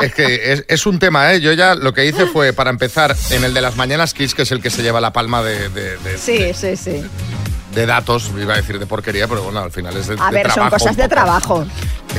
Es 0.00 0.14
que 0.14 0.52
es, 0.52 0.64
es 0.68 0.84
un 0.86 0.98
tema, 0.98 1.32
¿eh? 1.32 1.40
Yo 1.40 1.52
ya 1.52 1.74
lo 1.74 1.94
que 1.94 2.04
hice 2.04 2.26
fue, 2.26 2.52
para 2.52 2.68
empezar, 2.68 3.16
en 3.30 3.42
el 3.44 3.54
de 3.54 3.62
las 3.62 3.76
Mañanas 3.76 4.12
Kiss, 4.12 4.34
que 4.34 4.42
es 4.42 4.52
el 4.52 4.60
que 4.60 4.68
se 4.68 4.82
lleva 4.82 5.00
la 5.00 5.12
palma 5.14 5.42
de, 5.42 5.70
de- 5.70 5.96
de- 5.98 6.18
Sí, 6.18 6.52
sí, 6.54 6.76
sí. 6.76 7.02
De 7.74 7.86
datos, 7.86 8.30
iba 8.40 8.54
a 8.54 8.56
decir 8.56 8.78
de 8.78 8.86
porquería, 8.86 9.26
pero 9.28 9.42
bueno, 9.42 9.58
al 9.60 9.70
final 9.72 9.94
es 9.96 10.06
de, 10.06 10.16
A 10.20 10.26
de 10.28 10.32
ver, 10.32 10.46
son 10.46 10.54
trabajo 10.54 10.76
cosas 10.76 10.90
un 10.92 10.96
de 10.96 11.08
trabajo. 11.08 11.66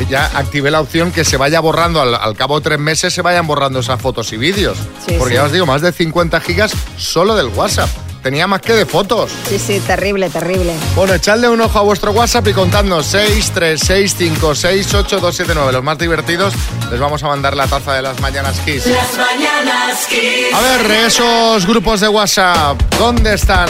Ya 0.10 0.26
activé 0.36 0.70
la 0.72 0.82
opción 0.82 1.12
que 1.12 1.24
se 1.24 1.38
vaya 1.38 1.60
borrando, 1.62 2.02
al, 2.02 2.16
al 2.16 2.36
cabo 2.36 2.60
de 2.60 2.64
tres 2.66 2.80
meses 2.80 3.14
se 3.14 3.22
vayan 3.22 3.48
borrando 3.48 3.80
esas 3.80 4.02
fotos 4.02 4.34
y 4.34 4.38
vídeos. 4.38 4.78
Sí, 5.08 5.16
Porque 5.18 5.36
sí. 5.36 5.40
ya 5.40 5.44
os 5.46 5.52
digo, 5.54 5.66
más 5.66 5.82
de 5.82 5.94
50 5.94 6.42
gigas 6.42 6.74
solo 6.98 7.34
del 7.36 7.48
WhatsApp. 7.48 7.90
Tenía 8.22 8.46
más 8.48 8.60
que 8.62 8.74
de 8.74 8.86
fotos. 8.88 9.32
Sí, 9.48 9.60
sí, 9.60 9.80
terrible, 9.86 10.30
terrible. 10.32 10.74
Bueno, 10.96 11.14
echadle 11.14 11.48
un 11.48 11.62
ojo 11.62 11.78
a 11.78 11.84
vuestro 11.84 12.12
WhatsApp 12.12 12.48
y 12.48 12.54
contadnos 12.54 13.14
636568279. 13.14 15.72
Los 15.72 15.84
más 15.84 16.00
divertidos 16.00 16.56
les 16.90 17.00
vamos 17.00 17.22
a 17.24 17.28
mandar 17.28 17.56
la 17.56 17.68
taza 17.68 17.94
de 17.94 18.02
las 18.02 18.20
mañanas 18.22 18.60
Kiss. 18.66 18.88
Las 18.88 19.16
mañanas 19.16 20.08
Kiss. 20.08 20.52
A 20.56 20.60
ver, 20.62 20.90
esos 21.06 21.68
grupos 21.68 22.00
de 22.02 22.08
WhatsApp, 22.08 22.82
¿dónde 22.98 23.36
están? 23.36 23.70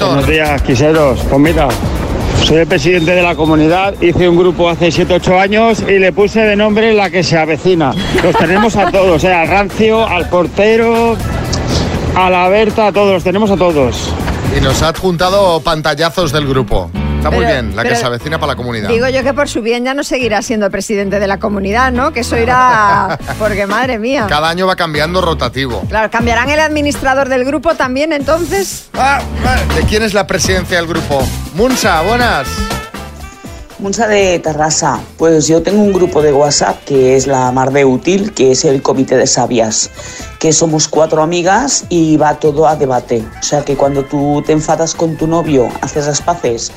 Buenos 0.00 0.26
días, 0.26 0.62
quiseros. 0.62 1.20
Pues 1.28 1.40
mira, 1.40 1.68
soy 2.42 2.58
el 2.58 2.66
presidente 2.66 3.10
de 3.14 3.22
la 3.22 3.34
comunidad, 3.34 3.94
hice 4.00 4.28
un 4.28 4.38
grupo 4.38 4.70
hace 4.70 4.88
7-8 4.88 5.38
años 5.38 5.84
y 5.86 5.98
le 5.98 6.10
puse 6.12 6.40
de 6.40 6.56
nombre 6.56 6.94
La 6.94 7.10
que 7.10 7.22
se 7.22 7.36
avecina. 7.36 7.92
Los 8.22 8.34
tenemos 8.36 8.76
a 8.76 8.90
todos, 8.90 9.22
eh, 9.24 9.32
al 9.32 9.48
rancio, 9.48 10.06
al 10.06 10.28
portero, 10.30 11.16
a 12.16 12.30
la 12.30 12.48
Berta, 12.48 12.86
a 12.86 12.92
todos, 12.92 13.12
los 13.12 13.24
tenemos 13.24 13.50
a 13.50 13.56
todos. 13.56 14.10
Y 14.56 14.60
nos 14.62 14.82
ha 14.82 14.88
adjuntado 14.88 15.60
pantallazos 15.60 16.32
del 16.32 16.46
grupo. 16.46 16.90
Está 17.20 17.28
muy 17.28 17.44
Pero- 17.44 17.50
bien, 17.50 17.76
la 17.76 17.82
que 17.82 17.94
se 17.96 18.06
avecina 18.06 18.38
para 18.40 18.52
la 18.52 18.56
comunidad. 18.56 18.88
Digo 18.88 19.06
yo 19.10 19.22
que 19.22 19.34
por 19.34 19.46
su 19.46 19.60
bien 19.60 19.84
ya 19.84 19.92
no 19.92 20.02
seguirá 20.04 20.40
siendo 20.40 20.70
presidente 20.70 21.20
de 21.20 21.26
la 21.26 21.38
comunidad, 21.38 21.92
¿no? 21.92 22.14
Que 22.14 22.20
eso 22.20 22.38
irá... 22.38 23.18
Porque 23.38 23.66
madre 23.66 23.98
mía. 23.98 24.24
Cada 24.26 24.48
año 24.48 24.66
va 24.66 24.74
cambiando 24.74 25.20
rotativo. 25.20 25.82
Claro, 25.90 26.10
¿cambiarán 26.10 26.48
el 26.48 26.60
administrador 26.60 27.28
del 27.28 27.44
grupo 27.44 27.74
también 27.74 28.14
entonces? 28.14 28.88
Ah, 28.94 29.20
¿De 29.76 29.82
quién 29.82 30.02
es 30.02 30.14
la 30.14 30.26
presidencia 30.26 30.78
del 30.78 30.86
grupo? 30.86 31.22
Munsa, 31.52 32.00
buenas. 32.00 32.48
Munsa 33.80 34.06
de 34.06 34.38
Terrassa. 34.40 35.00
Pues 35.16 35.46
yo 35.48 35.62
tengo 35.62 35.82
un 35.82 35.92
grupo 35.92 36.20
de 36.20 36.32
WhatsApp 36.32 36.84
que 36.84 37.16
es 37.16 37.26
la 37.26 37.50
Mar 37.50 37.72
de 37.72 37.84
Útil, 37.86 38.32
que 38.32 38.52
es 38.52 38.64
el 38.64 38.82
Comité 38.82 39.16
de 39.16 39.26
Sabias, 39.26 39.90
que 40.38 40.52
somos 40.52 40.86
cuatro 40.86 41.22
amigas 41.22 41.84
y 41.88 42.16
va 42.18 42.38
todo 42.38 42.66
a 42.68 42.76
debate. 42.76 43.24
O 43.40 43.42
sea 43.42 43.64
que 43.64 43.76
cuando 43.76 44.04
tú 44.04 44.42
te 44.46 44.52
enfadas 44.52 44.94
con 44.94 45.16
tu 45.16 45.26
novio, 45.26 45.68
haces 45.80 46.06
las 46.06 46.20
paces 46.20 46.70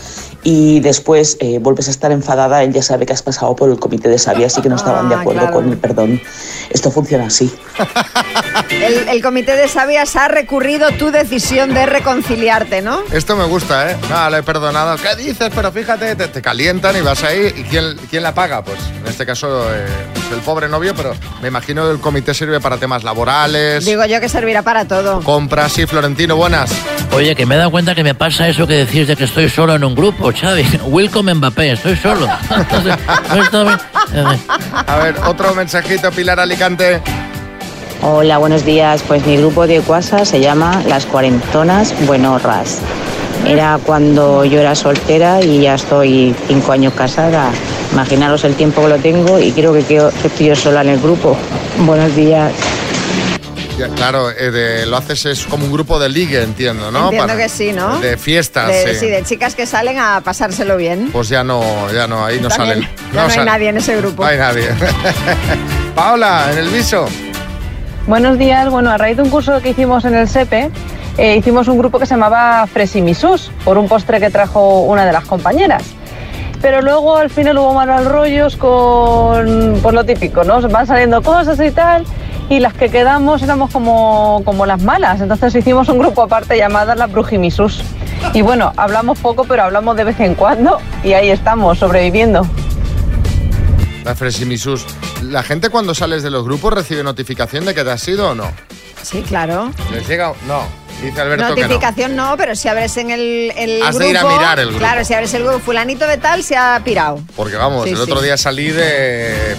y 0.43 0.79
después 0.79 1.37
eh, 1.41 1.59
vuelves 1.59 1.87
a 1.89 1.91
estar 1.91 2.11
enfadada, 2.13 2.63
él 2.63 2.71
ya 2.73 2.81
sabe 2.83 3.05
que 3.05 3.13
has 3.13 3.21
pasado 3.21 3.53
por 3.55 3.69
el 3.69 3.79
Comité 3.79 4.07
de 4.07 4.17
Sabias 4.17 4.57
y 4.57 4.61
que 4.61 4.69
no 4.69 4.75
estaban 4.77 5.09
de 5.09 5.15
Ah, 5.15 5.21
acuerdo 5.21 5.41
claro. 5.41 5.55
con 5.55 5.69
el 5.69 5.77
perdón. 5.77 6.21
Esto 6.69 6.89
funciona 6.89 7.25
así. 7.27 7.51
El, 8.69 9.07
el 9.09 9.21
comité 9.21 9.55
de 9.55 9.67
sabias 9.67 10.15
ha 10.15 10.27
recurrido 10.27 10.89
tu 10.91 11.11
decisión 11.11 11.73
de 11.73 11.85
reconciliarte, 11.85 12.81
¿no? 12.81 13.01
Esto 13.11 13.35
me 13.35 13.45
gusta, 13.45 13.91
¿eh? 13.91 13.97
Nada, 14.09 14.29
le 14.29 14.37
he 14.39 14.43
perdonado. 14.43 14.95
¿Qué 14.97 15.15
dices? 15.15 15.49
Pero 15.53 15.71
fíjate, 15.71 16.15
te, 16.15 16.27
te 16.27 16.41
calientan 16.41 16.95
y 16.97 17.01
vas 17.01 17.23
ahí. 17.23 17.53
¿Y 17.57 17.63
quién, 17.63 17.95
quién 18.09 18.23
la 18.23 18.33
paga? 18.33 18.63
Pues 18.63 18.79
en 19.01 19.07
este 19.07 19.25
caso 19.25 19.71
eh, 19.73 19.85
pues 20.13 20.25
el 20.33 20.39
pobre 20.39 20.67
novio, 20.67 20.93
pero 20.95 21.13
me 21.41 21.47
imagino 21.47 21.89
el 21.89 21.99
comité 21.99 22.33
sirve 22.33 22.59
para 22.59 22.77
temas 22.77 23.03
laborales, 23.03 23.85
Digo 23.85 24.05
yo 24.05 24.19
que 24.19 24.29
servirá 24.29 24.61
para 24.61 24.85
todo. 24.85 25.21
compras. 25.21 25.71
Sí, 25.73 25.85
Florentino, 25.85 26.35
buenas. 26.35 26.71
Oye, 27.13 27.35
que 27.35 27.45
me 27.45 27.55
he 27.55 27.57
dado 27.59 27.71
cuenta 27.71 27.93
que 27.95 28.03
me 28.03 28.15
pasa 28.15 28.47
eso 28.47 28.65
que 28.65 28.73
decís 28.73 29.07
de 29.07 29.15
que 29.15 29.25
estoy 29.25 29.49
solo 29.49 29.75
en 29.75 29.83
un 29.83 29.95
grupo, 29.95 30.31
Xavi. 30.33 30.63
Welcome 30.85 31.33
Mbappé, 31.35 31.73
estoy 31.73 31.95
solo. 31.95 32.27
Entonces, 32.49 32.95
no 34.21 34.39
A 34.87 34.95
ver, 34.97 35.15
otro 35.25 35.53
mensajito, 35.53 36.11
Pilar 36.11 36.39
Alicante. 36.39 37.01
Hola, 38.05 38.37
buenos 38.37 38.65
días. 38.65 39.01
Pues 39.07 39.25
mi 39.25 39.37
grupo 39.37 39.65
de 39.67 39.79
WhatsApp 39.79 40.25
se 40.25 40.39
llama 40.39 40.83
Las 40.87 41.05
Cuarentonas 41.05 41.93
Buenorras. 42.05 42.79
Era 43.47 43.79
cuando 43.85 44.45
yo 44.45 44.59
era 44.59 44.75
soltera 44.75 45.41
y 45.41 45.61
ya 45.61 45.75
estoy 45.75 46.35
cinco 46.47 46.71
años 46.71 46.93
casada. 46.93 47.51
Imaginaros 47.91 48.43
el 48.43 48.55
tiempo 48.55 48.81
que 48.83 48.87
lo 48.89 48.97
tengo 48.97 49.39
y 49.39 49.51
creo 49.51 49.73
que, 49.73 49.83
quedo- 49.83 50.11
que 50.21 50.27
estoy 50.27 50.47
yo 50.47 50.55
sola 50.55 50.81
en 50.81 50.89
el 50.89 50.99
grupo. 50.99 51.37
Buenos 51.79 52.15
días. 52.15 52.51
Ya, 53.77 53.87
claro, 53.89 54.29
eh, 54.29 54.51
de- 54.51 54.85
lo 54.85 54.97
haces 54.97 55.25
es 55.25 55.45
como 55.45 55.65
un 55.65 55.71
grupo 55.73 55.97
de 55.99 56.07
ligue, 56.07 56.41
entiendo, 56.43 56.91
¿no? 56.91 57.05
Entiendo 57.05 57.27
Para- 57.27 57.39
que 57.43 57.49
sí, 57.49 57.71
¿no? 57.73 57.99
De 57.99 58.17
fiestas, 58.17 58.67
De, 58.67 58.93
sí. 58.93 58.99
sí, 58.99 59.07
de 59.07 59.23
chicas 59.23 59.55
que 59.55 59.65
salen 59.65 59.97
a 59.97 60.21
pasárselo 60.21 60.77
bien. 60.77 61.09
Pues 61.11 61.27
ya 61.29 61.43
no, 61.43 61.63
ya 61.91 62.05
no, 62.07 62.23
ahí 62.23 62.39
no 62.39 62.49
También, 62.49 62.81
salen. 62.83 62.89
ya 63.13 63.21
no 63.21 63.21
hay 63.23 63.29
salen. 63.31 63.45
nadie 63.45 63.69
en 63.69 63.77
ese 63.77 63.97
grupo. 63.97 64.23
No 64.23 64.29
hay 64.29 64.37
nadie. 64.37 64.67
Paola, 65.95 66.49
en 66.51 66.57
el 66.59 66.69
viso. 66.69 67.07
Buenos 68.05 68.37
días. 68.37 68.69
Bueno, 68.69 68.89
a 68.91 68.97
raíz 68.97 69.15
de 69.15 69.23
un 69.23 69.29
curso 69.29 69.61
que 69.61 69.69
hicimos 69.69 70.03
en 70.03 70.13
el 70.13 70.27
SEPE, 70.27 70.71
eh, 71.17 71.37
hicimos 71.37 71.69
un 71.69 71.77
grupo 71.77 71.99
que 71.99 72.05
se 72.05 72.15
llamaba 72.15 72.67
Fresimisús, 72.67 73.49
por 73.63 73.77
un 73.77 73.87
postre 73.87 74.19
que 74.19 74.29
trajo 74.29 74.81
una 74.81 75.05
de 75.05 75.13
las 75.13 75.23
compañeras. 75.23 75.83
Pero 76.61 76.81
luego 76.81 77.15
al 77.15 77.29
final 77.29 77.57
hubo 77.59 77.73
malos 77.73 78.05
rollos 78.05 78.57
con 78.57 79.79
pues 79.81 79.95
lo 79.95 80.03
típico, 80.03 80.43
¿no? 80.43 80.59
Van 80.67 80.85
saliendo 80.85 81.21
cosas 81.21 81.57
y 81.61 81.71
tal, 81.71 82.05
y 82.49 82.59
las 82.59 82.73
que 82.73 82.89
quedamos 82.89 83.41
éramos 83.41 83.71
como, 83.71 84.41
como 84.43 84.65
las 84.65 84.83
malas. 84.83 85.21
Entonces 85.21 85.55
hicimos 85.55 85.87
un 85.87 85.97
grupo 85.97 86.23
aparte 86.23 86.57
llamado 86.57 86.93
las 86.95 87.09
Brujimisús. 87.09 87.85
Y 88.33 88.41
bueno, 88.41 88.73
hablamos 88.75 89.17
poco, 89.19 89.45
pero 89.45 89.63
hablamos 89.63 89.95
de 89.95 90.03
vez 90.03 90.19
en 90.19 90.35
cuando, 90.35 90.79
y 91.05 91.13
ahí 91.13 91.29
estamos, 91.29 91.79
sobreviviendo. 91.79 92.45
La 94.03 94.13
Fresimisús. 94.13 94.85
¿La 95.23 95.43
gente 95.43 95.69
cuando 95.69 95.93
sales 95.95 96.23
de 96.23 96.29
los 96.29 96.43
grupos 96.45 96.73
recibe 96.73 97.03
notificación 97.03 97.65
de 97.65 97.73
que 97.73 97.83
te 97.83 97.91
has 97.91 98.07
ido 98.07 98.31
o 98.31 98.35
no? 98.35 98.51
Sí, 99.01 99.21
claro. 99.21 99.71
¿Les 99.91 100.07
llega? 100.07 100.33
No. 100.47 100.63
Dice 101.01 101.19
Alberto 101.21 101.53
que 101.55 101.61
no. 101.61 101.67
Notificación 101.67 102.15
no. 102.15 102.35
pero 102.37 102.55
si 102.55 102.67
abres 102.69 102.95
en 102.97 103.09
el, 103.11 103.51
el 103.57 103.81
Has 103.83 103.95
grupo... 103.95 104.03
de 104.05 104.09
ir 104.11 104.17
a 104.17 104.23
mirar 104.25 104.59
el 104.59 104.67
grupo. 104.67 104.79
Claro, 104.79 105.03
si 105.03 105.13
abres 105.13 105.33
el 105.33 105.43
grupo, 105.43 105.59
fulanito 105.59 106.07
de 106.07 106.17
tal 106.17 106.43
se 106.43 106.55
ha 106.55 106.79
pirado. 106.83 107.19
Porque 107.35 107.55
vamos, 107.57 107.83
Sí, 107.83 107.89
el 107.91 107.97
sí. 107.97 108.01
otro 108.03 108.21
día 108.21 108.37
salí 108.37 108.69
de 108.69 109.55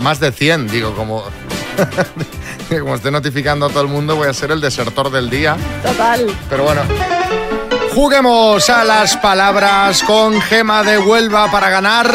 más 0.00 0.18
de 0.20 0.32
100, 0.32 0.68
digo, 0.68 0.94
como... 0.94 1.22
como 2.80 2.94
esté 2.96 3.10
notificando 3.10 3.66
a 3.66 3.68
todo 3.68 3.82
el 3.82 3.88
mundo, 3.88 4.16
voy 4.16 4.28
a 4.28 4.32
ser 4.34 4.50
el 4.50 4.60
desertor 4.60 5.10
del 5.10 5.28
día. 5.30 5.56
Total. 5.84 6.26
Pero 6.48 6.64
bueno. 6.64 6.82
Juguemos 7.94 8.68
a 8.70 8.82
las 8.84 9.16
palabras 9.18 10.02
con 10.02 10.40
Gema 10.40 10.82
de 10.82 10.98
Huelva 10.98 11.50
para 11.50 11.70
ganar. 11.70 12.10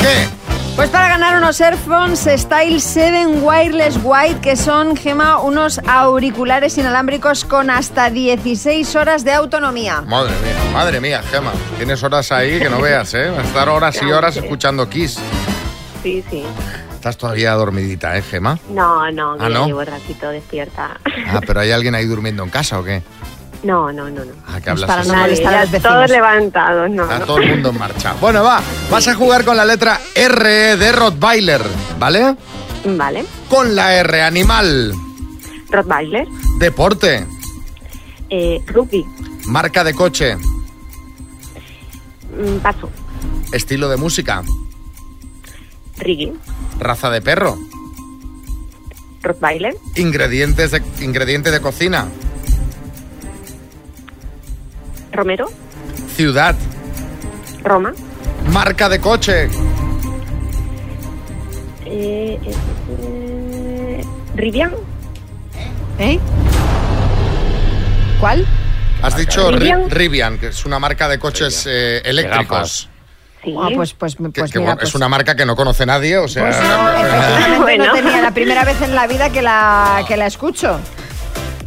¿Qué? 0.00 0.28
Pues 0.76 0.90
para 0.90 1.06
ganar 1.08 1.36
unos 1.36 1.60
Airphones 1.60 2.26
Style 2.36 2.80
7 2.80 3.26
Wireless 3.28 3.96
White, 4.02 4.40
que 4.40 4.56
son, 4.56 4.96
Gema, 4.96 5.38
unos 5.40 5.78
auriculares 5.86 6.76
inalámbricos 6.78 7.44
con 7.44 7.70
hasta 7.70 8.10
16 8.10 8.96
horas 8.96 9.22
de 9.24 9.32
autonomía. 9.34 10.00
Madre 10.00 10.32
mía, 10.42 10.72
madre 10.72 11.00
mía, 11.00 11.22
Gema. 11.30 11.52
Tienes 11.76 12.02
horas 12.02 12.32
ahí 12.32 12.58
que 12.58 12.68
no 12.68 12.80
veas, 12.80 13.14
¿eh? 13.14 13.30
Vas 13.30 13.38
a 13.44 13.48
estar 13.48 13.68
horas 13.68 14.00
y 14.02 14.06
horas 14.10 14.36
escuchando 14.36 14.88
Kiss. 14.88 15.20
Sí, 16.02 16.24
sí. 16.28 16.44
Estás 16.92 17.16
todavía 17.18 17.52
dormidita, 17.52 18.16
¿eh, 18.16 18.22
Gema? 18.22 18.58
No, 18.70 19.08
no, 19.12 19.34
Ah, 19.38 19.46
que 19.46 19.54
¿no? 19.54 19.66
llevo 19.66 19.78
un 19.80 19.86
ratito 19.86 20.28
despierta. 20.30 20.98
Ah, 21.28 21.40
pero 21.46 21.60
hay 21.60 21.70
alguien 21.70 21.94
ahí 21.94 22.06
durmiendo 22.06 22.42
en 22.42 22.50
casa 22.50 22.80
o 22.80 22.84
qué? 22.84 23.02
No, 23.64 23.90
no, 23.90 24.08
no, 24.10 24.24
no. 24.24 24.32
Ah, 24.46 24.60
que 24.60 24.70
hablas 24.70 24.86
para 24.86 25.64
ya 25.64 25.80
todos 25.80 26.10
levantados, 26.10 26.90
no. 26.90 27.04
Está 27.04 27.20
no. 27.20 27.26
todo 27.26 27.38
el 27.38 27.48
mundo 27.48 27.70
en 27.70 27.78
marcha. 27.78 28.12
Bueno, 28.20 28.44
va, 28.44 28.60
vas 28.90 29.08
a 29.08 29.14
jugar 29.14 29.44
con 29.44 29.56
la 29.56 29.64
letra 29.64 29.98
R 30.14 30.76
de 30.76 30.92
Rottweiler, 30.92 31.62
¿vale? 31.98 32.36
Vale. 32.84 33.24
Con 33.48 33.74
la 33.74 33.94
R, 33.94 34.22
animal, 34.22 34.92
Rottweiler, 35.70 36.28
deporte, 36.58 37.26
eh, 38.28 38.60
rugby, 38.66 39.02
marca 39.46 39.82
de 39.82 39.94
coche, 39.94 40.36
mm, 40.36 42.58
paso, 42.62 42.90
estilo 43.52 43.88
de 43.88 43.96
música, 43.96 44.42
reggae, 45.96 46.34
raza 46.78 47.08
de 47.08 47.22
perro, 47.22 47.56
Rottweiler, 49.22 49.74
ingredientes 49.96 50.72
de, 50.72 50.82
ingrediente 51.00 51.50
de 51.50 51.60
cocina, 51.60 52.08
Romero, 55.14 55.48
ciudad, 56.16 56.56
Roma, 57.62 57.92
marca 58.50 58.88
de 58.88 59.00
coche, 59.00 59.44
eh, 61.86 62.38
eh, 62.42 62.54
eh, 63.00 64.04
Rivian, 64.34 64.72
¿Eh? 66.00 66.18
¿Cuál? 68.18 68.44
Has 69.02 69.16
dicho 69.16 69.50
Ri- 69.52 69.58
Rivian. 69.58 69.90
Rivian, 69.90 70.38
que 70.38 70.48
es 70.48 70.64
una 70.64 70.80
marca 70.80 71.08
de 71.08 71.18
coches 71.20 71.64
eh, 71.70 72.02
eléctricos. 72.04 72.88
Sí. 73.44 73.54
Ah, 73.60 73.68
pues, 73.74 73.92
pues, 73.92 74.16
Que- 74.16 74.22
pues 74.30 74.50
que, 74.50 74.58
mira, 74.58 74.70
bueno, 74.72 74.80
pues- 74.80 74.88
es 74.88 74.94
una 74.96 75.08
marca 75.08 75.36
que 75.36 75.44
no 75.46 75.54
conoce 75.54 75.86
nadie, 75.86 76.16
o 76.18 76.26
sea... 76.26 76.42
Pues 76.44 76.56
no, 77.78 77.86
no 77.86 77.92
tenía 77.92 78.20
la 78.22 78.30
primera 78.32 78.64
vez 78.64 78.80
en 78.82 78.94
la 78.96 79.06
vida 79.06 79.30
que 79.30 79.42
la, 79.42 80.02
que 80.08 80.16
la 80.16 80.26
escucho. 80.26 80.80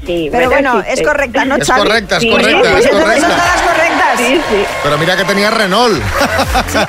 Sí, 0.07 0.29
Pero 0.31 0.49
bueno, 0.49 0.79
existe. 0.79 1.01
es 1.01 1.07
correcta, 1.07 1.45
¿no, 1.45 1.55
Es 1.57 1.67
Xavi? 1.67 1.81
correcta, 1.81 2.15
es 2.15 2.21
Sí, 2.23 2.29
correcta, 2.31 2.71
pues 2.71 2.85
es 2.85 2.91
correcta. 2.91 3.19
Son 3.27 3.29
todas 3.29 3.61
correctas. 3.61 4.17
Sí, 4.17 4.41
sí. 4.49 4.65
Pero 4.83 4.97
mira 4.97 5.17
que 5.17 5.25
tenía 5.25 5.49
Renault. 5.51 6.01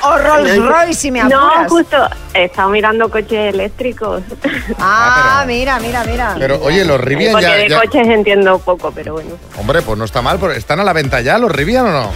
O 0.05 0.19
Rolls 0.19 0.57
Royce, 0.65 0.95
si 0.95 1.11
me 1.11 1.25
No, 1.25 1.49
apuras. 1.49 1.69
justo, 1.69 1.97
he 2.33 2.45
estado 2.45 2.69
mirando 2.71 3.11
coches 3.11 3.53
eléctricos. 3.55 4.23
Ah, 4.79 5.45
mira, 5.47 5.79
mira, 5.81 6.05
mira. 6.05 6.37
Pero 6.39 6.61
oye, 6.63 6.85
los 6.85 7.01
Rivian 7.01 7.33
Porque 7.33 7.47
ya, 7.47 7.55
de 7.55 7.69
ya- 7.69 7.81
coches 7.81 8.07
entiendo 8.07 8.59
poco, 8.61 8.93
pero 8.93 9.15
bueno. 9.15 9.31
Hombre, 9.59 9.83
pues 9.83 9.99
no 9.99 10.05
está 10.05 10.23
mal, 10.23 10.39
pero 10.39 10.53
¿están 10.53 10.79
a 10.81 10.85
la 10.85 10.93
venta 10.93 11.21
ya 11.21 11.39
los 11.39 11.51
Rivian 11.51 11.87
o 11.87 11.91
no? 11.91 12.11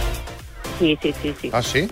Sí, 0.79 0.97
sí, 1.01 1.13
sí, 1.21 1.35
sí. 1.41 1.51
Ah, 1.53 1.61
sí. 1.61 1.89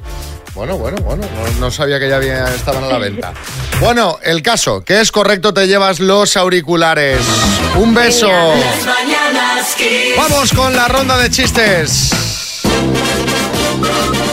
Bueno, 0.54 0.78
bueno, 0.78 0.97
bueno, 1.04 1.24
no, 1.34 1.60
no 1.62 1.72
sabía 1.72 1.97
que 1.97 2.10
ya 2.10 2.18
había, 2.18 2.54
estaban 2.54 2.84
a 2.84 2.88
la 2.88 2.97
venta. 2.97 3.34
Bueno, 3.82 4.20
el 4.22 4.43
caso, 4.43 4.84
que 4.84 5.02
es 5.02 5.12
correcto, 5.12 5.56
te 5.56 5.66
llevas 5.66 5.99
los 5.99 6.38
auriculares. 6.38 7.20
Un 7.78 7.95
beso. 7.95 8.30
Vamos 10.16 10.54
con 10.54 10.76
la 10.76 10.88
ronda 10.88 11.18
de 11.18 11.32
chistes. 11.32 12.62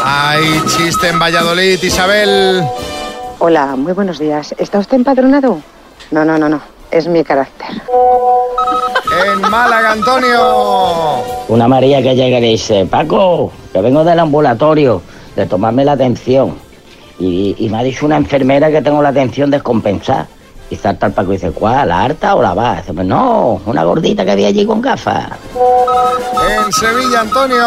Hay 0.04 0.62
chiste 0.76 1.08
en 1.08 1.18
Valladolid, 1.18 1.82
Isabel. 1.82 2.62
Hola, 3.38 3.74
muy 3.74 3.94
buenos 3.94 4.18
días. 4.18 4.54
¿Está 4.58 4.80
usted 4.80 4.96
empadronado? 4.96 5.62
No, 6.10 6.26
no, 6.26 6.36
no, 6.36 6.46
no. 6.50 6.60
Es 6.90 7.08
mi 7.08 7.24
carácter. 7.24 7.68
En 9.24 9.40
Málaga, 9.40 9.92
Antonio. 9.92 11.22
Una 11.48 11.68
María 11.68 12.02
que 12.02 12.14
llega 12.14 12.38
y 12.38 12.50
dice, 12.50 12.84
Paco, 12.84 13.50
que 13.72 13.80
vengo 13.80 14.04
del 14.04 14.18
ambulatorio 14.18 15.00
de 15.42 15.46
tomarme 15.46 15.84
la 15.84 15.92
atención. 15.92 16.56
Y, 17.18 17.54
y 17.58 17.68
me 17.68 17.78
ha 17.78 17.82
dicho 17.82 18.06
una 18.06 18.16
enfermera 18.16 18.70
que 18.70 18.82
tengo 18.82 19.02
la 19.02 19.08
atención 19.08 19.50
descompensada. 19.50 20.28
Y 20.70 20.76
salta 20.76 21.06
el 21.06 21.12
Paco 21.12 21.32
y 21.32 21.36
dice, 21.36 21.50
¿cuál? 21.50 21.88
¿La 21.88 22.04
harta 22.04 22.34
o 22.34 22.42
la 22.42 22.52
va? 22.52 22.76
Dice, 22.76 22.92
pues 22.92 23.06
no, 23.06 23.60
una 23.64 23.84
gordita 23.84 24.24
que 24.24 24.32
había 24.32 24.48
allí 24.48 24.66
con 24.66 24.82
gafas. 24.82 25.30
En 25.54 26.72
Sevilla, 26.72 27.20
Antonio. 27.20 27.64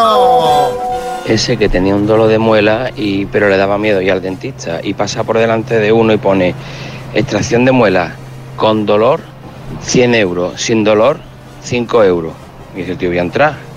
Ese 1.26 1.58
que 1.58 1.68
tenía 1.68 1.96
un 1.96 2.06
dolor 2.06 2.28
de 2.28 2.38
muela, 2.38 2.92
y, 2.96 3.26
pero 3.26 3.50
le 3.50 3.58
daba 3.58 3.78
miedo 3.78 4.02
ir 4.02 4.12
al 4.12 4.22
dentista. 4.22 4.80
Y 4.84 4.94
pasa 4.94 5.24
por 5.24 5.40
delante 5.40 5.80
de 5.80 5.92
uno 5.92 6.14
y 6.14 6.18
pone 6.18 6.54
extracción 7.14 7.66
de 7.66 7.72
muela 7.72 8.16
con 8.56 8.86
dolor 8.86 9.22
100 9.82 10.16
euros, 10.16 10.62
sin 10.62 10.84
dolor 10.84 11.18
5 11.64 12.04
euros. 12.04 12.34
Y 12.76 12.80
dice 12.80 12.96
tío, 12.96 13.10
voy 13.10 13.18
a 13.18 13.22
entrar. 13.22 13.71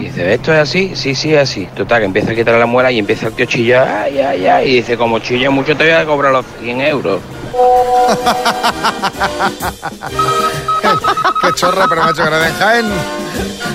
Y 0.00 0.04
dice, 0.04 0.34
¿esto 0.34 0.52
es 0.52 0.58
así? 0.58 0.92
Sí, 0.94 1.14
sí, 1.14 1.34
es 1.34 1.42
así. 1.42 1.66
Total, 1.74 2.00
que 2.00 2.06
empieza 2.06 2.32
a 2.32 2.34
quitar 2.34 2.54
la 2.56 2.66
muela 2.66 2.90
y 2.90 2.98
empieza 2.98 3.28
el 3.28 3.34
tío 3.34 3.44
a 3.44 3.48
chillar, 3.48 3.88
ay, 3.88 4.18
ay, 4.18 4.46
ay. 4.46 4.68
Y 4.68 4.74
dice, 4.76 4.96
como 4.96 5.18
chilla 5.18 5.50
mucho 5.50 5.76
te 5.76 5.84
voy 5.84 5.92
a 5.92 6.04
cobrar 6.04 6.32
los 6.32 6.44
100 6.60 6.80
euros. 6.82 7.20
Qué 11.42 11.52
chorra, 11.54 11.86
pero 11.88 12.02
macho 12.02 12.24
gracia 12.24 12.48
en 12.48 12.54
Jaén. 12.54 12.86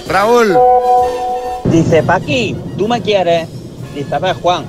Raúl. 0.07 0.57
Dice, 1.65 2.03
Paqui, 2.03 2.55
¿tú 2.77 2.87
me 2.87 3.01
quieres? 3.01 3.47
Dice, 3.95 4.13
a 4.13 4.19
ver, 4.19 4.35
Juan, 4.35 4.65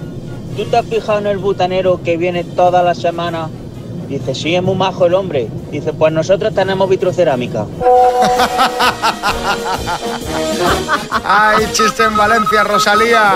¿tú 0.56 0.64
te 0.64 0.78
has 0.78 0.86
fijado 0.86 1.18
en 1.18 1.26
el 1.26 1.38
butanero 1.38 2.00
que 2.02 2.16
viene 2.16 2.44
toda 2.44 2.82
la 2.82 2.94
semana 2.94 3.50
Dice, 4.08 4.34
sí, 4.34 4.54
es 4.54 4.62
muy 4.62 4.76
majo 4.76 5.06
el 5.06 5.14
hombre. 5.14 5.48
Dice, 5.70 5.92
pues 5.92 6.12
nosotros 6.12 6.54
tenemos 6.54 6.88
vitrocerámica. 6.88 7.66
¡Ay, 11.24 11.66
chiste 11.72 12.04
en 12.04 12.16
Valencia, 12.16 12.62
Rosalía! 12.64 13.34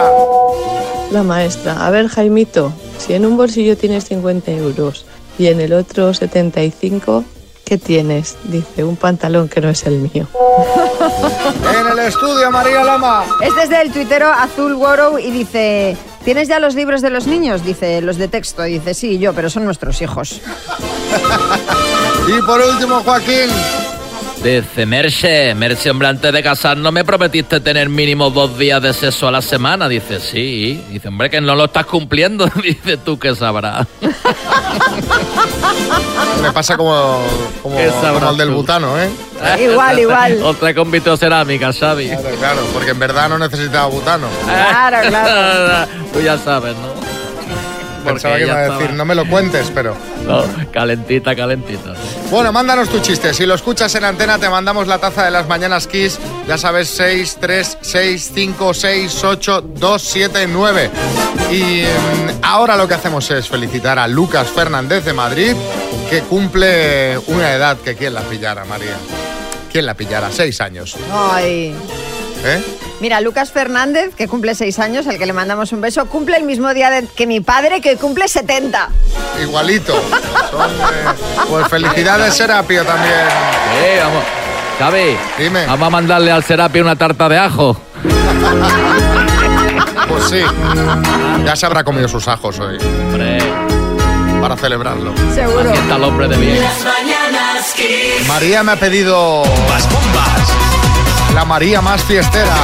La 1.10 1.22
maestra, 1.24 1.84
a 1.86 1.90
ver 1.90 2.08
Jaimito, 2.08 2.72
si 2.98 3.14
en 3.14 3.26
un 3.26 3.36
bolsillo 3.36 3.76
tienes 3.76 4.04
50 4.04 4.52
euros 4.52 5.04
y 5.38 5.48
en 5.48 5.60
el 5.60 5.72
otro 5.72 6.14
75, 6.14 7.24
¿qué 7.64 7.78
tienes? 7.78 8.36
Dice, 8.44 8.84
un 8.84 8.96
pantalón 8.96 9.48
que 9.48 9.60
no 9.60 9.68
es 9.68 9.84
el 9.86 9.98
mío. 9.98 10.28
En 11.78 11.86
el 11.86 11.98
estudio, 11.98 12.50
María 12.50 12.84
Lama. 12.84 13.24
Este 13.40 13.64
es 13.64 13.70
del 13.70 13.92
tuitero 13.92 14.28
Azul 14.28 14.74
Worrow 14.74 15.18
y 15.18 15.30
dice... 15.30 15.96
¿Tienes 16.24 16.48
ya 16.48 16.60
los 16.60 16.74
libros 16.74 17.00
de 17.02 17.10
los 17.10 17.26
niños? 17.26 17.64
Dice, 17.64 18.02
los 18.02 18.16
de 18.18 18.28
texto. 18.28 18.62
Dice, 18.62 18.94
sí, 18.94 19.18
yo, 19.18 19.32
pero 19.32 19.48
son 19.50 19.64
nuestros 19.64 20.00
hijos. 20.02 20.40
Y 22.28 22.40
por 22.42 22.60
último, 22.60 23.00
Joaquín. 23.02 23.50
Dice, 24.42 24.86
Merche, 24.86 25.54
Merche, 25.54 25.90
hombre, 25.90 26.08
antes 26.08 26.32
de 26.32 26.42
casarnos 26.42 26.90
me 26.90 27.04
prometiste 27.04 27.60
tener 27.60 27.90
mínimo 27.90 28.30
dos 28.30 28.56
días 28.56 28.80
de 28.80 28.94
sexo 28.94 29.28
a 29.28 29.30
la 29.30 29.42
semana. 29.42 29.86
Dice, 29.86 30.18
sí. 30.18 30.82
Dice, 30.88 31.08
hombre, 31.08 31.28
que 31.28 31.42
no 31.42 31.54
lo 31.54 31.66
estás 31.66 31.84
cumpliendo. 31.84 32.46
Dice, 32.62 32.96
tú 32.96 33.18
que 33.18 33.34
sabrás. 33.34 33.86
Me 36.42 36.52
pasa 36.52 36.78
como, 36.78 37.22
como, 37.62 37.76
como 37.76 38.30
el 38.30 38.36
del 38.38 38.50
butano, 38.50 38.98
¿eh? 38.98 39.10
Igual, 39.62 39.98
igual. 39.98 40.42
Otra 40.42 40.74
con 40.74 40.90
vitrocerámica, 40.90 41.70
Xavi. 41.72 42.08
Claro, 42.08 42.36
claro, 42.38 42.60
porque 42.72 42.90
en 42.92 42.98
verdad 42.98 43.28
no 43.28 43.38
necesitaba 43.38 43.86
butano. 43.86 44.26
Claro, 44.44 45.08
claro. 45.08 45.88
Tú 46.14 46.20
ya 46.20 46.38
sabes, 46.38 46.74
¿no? 46.76 47.09
Pensaba 48.04 48.36
que 48.36 48.42
iba 48.44 48.54
a 48.54 48.62
estaba- 48.62 48.78
decir, 48.80 48.94
no 48.96 49.04
me 49.04 49.14
lo 49.14 49.26
cuentes, 49.28 49.70
pero... 49.74 49.96
No, 50.26 50.44
calentita, 50.72 51.34
calentita. 51.34 51.94
Bueno, 52.30 52.52
mándanos 52.52 52.88
tu 52.88 53.00
chiste. 53.00 53.34
Si 53.34 53.44
lo 53.46 53.54
escuchas 53.54 53.94
en 53.94 54.04
antena, 54.04 54.38
te 54.38 54.48
mandamos 54.48 54.86
la 54.86 54.98
taza 54.98 55.24
de 55.24 55.30
las 55.30 55.48
mañanas 55.48 55.86
Kiss. 55.86 56.18
Ya 56.46 56.56
sabes, 56.58 56.88
6, 56.88 57.38
3, 57.40 57.78
6, 57.80 58.30
5, 58.34 58.74
6, 58.74 59.24
8, 59.24 59.60
2, 59.74 60.02
7, 60.02 60.46
9. 60.48 60.90
Y 61.50 61.82
mm, 61.82 62.40
ahora 62.42 62.76
lo 62.76 62.86
que 62.86 62.94
hacemos 62.94 63.30
es 63.30 63.48
felicitar 63.48 63.98
a 63.98 64.06
Lucas 64.06 64.48
Fernández 64.48 65.04
de 65.04 65.12
Madrid, 65.12 65.52
que 66.08 66.20
cumple 66.22 67.18
una 67.26 67.52
edad 67.52 67.76
que 67.78 67.96
quién 67.96 68.14
la 68.14 68.20
pillara, 68.22 68.64
María. 68.64 68.96
¿Quién 69.72 69.86
la 69.86 69.94
pillara? 69.94 70.30
Seis 70.32 70.60
años. 70.60 70.96
Ay. 71.12 71.74
¿Eh? 72.44 72.62
Mira, 73.00 73.20
Lucas 73.20 73.50
Fernández, 73.52 74.14
que 74.14 74.28
cumple 74.28 74.54
seis 74.54 74.78
años, 74.78 75.06
al 75.06 75.18
que 75.18 75.26
le 75.26 75.32
mandamos 75.32 75.72
un 75.72 75.80
beso, 75.80 76.06
cumple 76.06 76.36
el 76.36 76.44
mismo 76.44 76.72
día 76.74 76.90
de- 76.90 77.06
que 77.06 77.26
mi 77.26 77.40
padre, 77.40 77.80
que 77.80 77.96
cumple 77.96 78.28
70. 78.28 78.88
Igualito. 79.42 79.94
Son, 80.50 80.70
eh, 80.70 81.44
pues 81.48 81.68
felicidades, 81.68 82.34
Serapio, 82.34 82.84
también. 82.84 83.14
Eh, 83.82 84.00
vamos. 84.02 84.24
Xavi, 84.78 85.16
Dime. 85.38 85.66
vamos 85.66 85.86
a 85.86 85.90
mandarle 85.90 86.30
al 86.32 86.42
Serapi 86.42 86.80
una 86.80 86.96
tarta 86.96 87.28
de 87.28 87.36
ajo. 87.38 87.76
Pues 90.08 90.24
sí. 90.30 90.40
Ya 91.44 91.54
se 91.56 91.66
habrá 91.66 91.84
comido 91.84 92.08
sus 92.08 92.26
ajos 92.28 92.58
hoy. 92.58 92.78
Hombre, 92.82 93.38
Para 94.40 94.56
celebrarlo. 94.56 95.12
Seguro. 95.34 95.70
así 95.70 95.78
está 95.78 95.96
el 95.96 96.04
hombre 96.04 96.28
de 96.28 96.36
bien. 96.38 96.62
Las 96.62 96.82
mañanas 96.84 97.72
Kiss. 97.76 98.26
María 98.26 98.62
me 98.62 98.72
ha 98.72 98.76
pedido 98.76 99.44
Bombas, 99.44 99.88
bombas. 99.92 100.52
La 101.34 101.44
María 101.44 101.80
más 101.80 102.02
fiestera. 102.02 102.54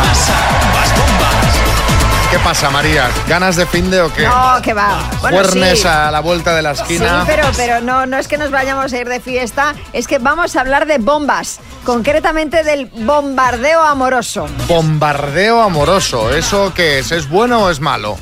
¿Qué 2.30 2.38
pasa, 2.40 2.70
María? 2.70 3.08
¿Ganas 3.28 3.54
de 3.56 3.66
fin 3.66 3.88
de 3.90 4.00
o 4.02 4.12
qué? 4.12 4.26
No, 4.26 4.60
que 4.60 4.74
va. 4.74 5.08
Bueno, 5.20 5.36
Cuernes 5.38 5.80
sí. 5.82 5.86
a 5.88 6.10
la 6.10 6.20
vuelta 6.20 6.54
de 6.54 6.62
la 6.62 6.74
Sí, 6.74 6.82
esquina. 6.82 7.22
pero, 7.26 7.48
pero 7.56 7.80
no, 7.80 8.04
no 8.06 8.18
es 8.18 8.26
que 8.26 8.36
nos 8.36 8.50
vayamos 8.50 8.92
a 8.92 8.98
ir 8.98 9.08
de 9.08 9.20
fiesta, 9.20 9.74
es 9.92 10.08
que 10.08 10.18
vamos 10.18 10.56
a 10.56 10.60
hablar 10.60 10.86
de 10.86 10.98
bombas, 10.98 11.60
concretamente 11.84 12.64
del 12.64 12.86
bombardeo 12.86 13.80
amoroso. 13.80 14.48
Bombardeo 14.66 15.62
amoroso. 15.62 16.30
¿Eso 16.34 16.72
qué 16.74 16.98
es? 16.98 17.12
¿Es 17.12 17.28
bueno 17.28 17.64
o 17.64 17.70
es 17.70 17.78
malo? 17.80 18.18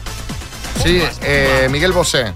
Sí, 0.82 1.02
eh, 1.22 1.68
Miguel 1.70 1.92
Bosé. 1.92 2.34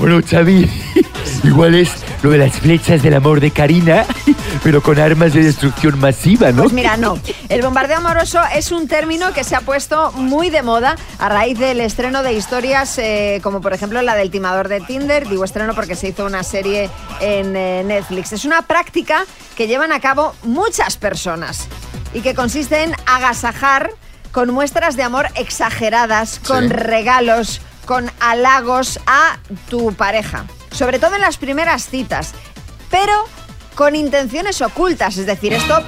Bueno, 0.00 0.20
Xavi, 0.26 0.66
igual 1.44 1.74
es 1.74 1.90
lo 2.22 2.30
de 2.30 2.38
las 2.38 2.58
flechas 2.58 3.02
del 3.02 3.12
amor 3.14 3.38
de 3.38 3.50
Karina, 3.50 4.06
pero 4.64 4.82
con 4.82 4.98
armas 4.98 5.34
de 5.34 5.42
destrucción 5.42 5.98
masiva, 6.00 6.52
¿no? 6.52 6.62
Pues 6.62 6.72
mira, 6.72 6.96
no. 6.96 7.18
El 7.50 7.60
bombardeo 7.60 7.98
amoroso 7.98 8.40
es 8.54 8.72
un 8.72 8.88
término 8.88 9.34
que 9.34 9.44
se 9.44 9.56
ha 9.56 9.60
puesto 9.60 10.10
muy 10.12 10.48
de 10.48 10.62
moda 10.62 10.96
a 11.18 11.28
raíz 11.28 11.58
del 11.58 11.80
estreno 11.82 12.22
de 12.22 12.32
historias 12.32 12.96
eh, 12.98 13.40
como 13.42 13.60
por 13.60 13.74
ejemplo 13.74 14.00
la 14.00 14.14
del 14.14 14.30
timador 14.30 14.68
de 14.68 14.80
Tinder. 14.80 15.28
Digo 15.28 15.44
estreno 15.44 15.74
porque 15.74 15.94
se 15.96 16.08
hizo 16.08 16.24
una 16.24 16.42
serie 16.44 16.88
en 17.20 17.54
eh, 17.54 17.82
Netflix. 17.84 18.32
Es 18.32 18.46
una 18.46 18.62
práctica 18.62 19.26
que 19.54 19.66
llevan 19.66 19.92
a 19.92 20.00
cabo 20.00 20.34
muchas 20.44 20.96
personas 20.96 21.68
y 22.14 22.22
que 22.22 22.34
consiste 22.34 22.84
en 22.84 22.94
agasajar 23.06 23.90
con 24.32 24.50
muestras 24.50 24.96
de 24.96 25.02
amor 25.02 25.26
exageradas, 25.34 26.40
con 26.46 26.68
Sí. 26.68 26.72
regalos, 26.74 27.60
con 27.90 28.08
halagos 28.20 29.00
a 29.08 29.38
tu 29.68 29.92
pareja. 29.94 30.44
Sobre 30.70 31.00
todo 31.00 31.16
en 31.16 31.22
las 31.22 31.38
primeras 31.38 31.88
citas. 31.88 32.34
Pero 32.88 33.12
con 33.74 33.96
intenciones 33.96 34.62
ocultas. 34.62 35.16
Es 35.16 35.26
decir, 35.26 35.52
esto 35.52 35.82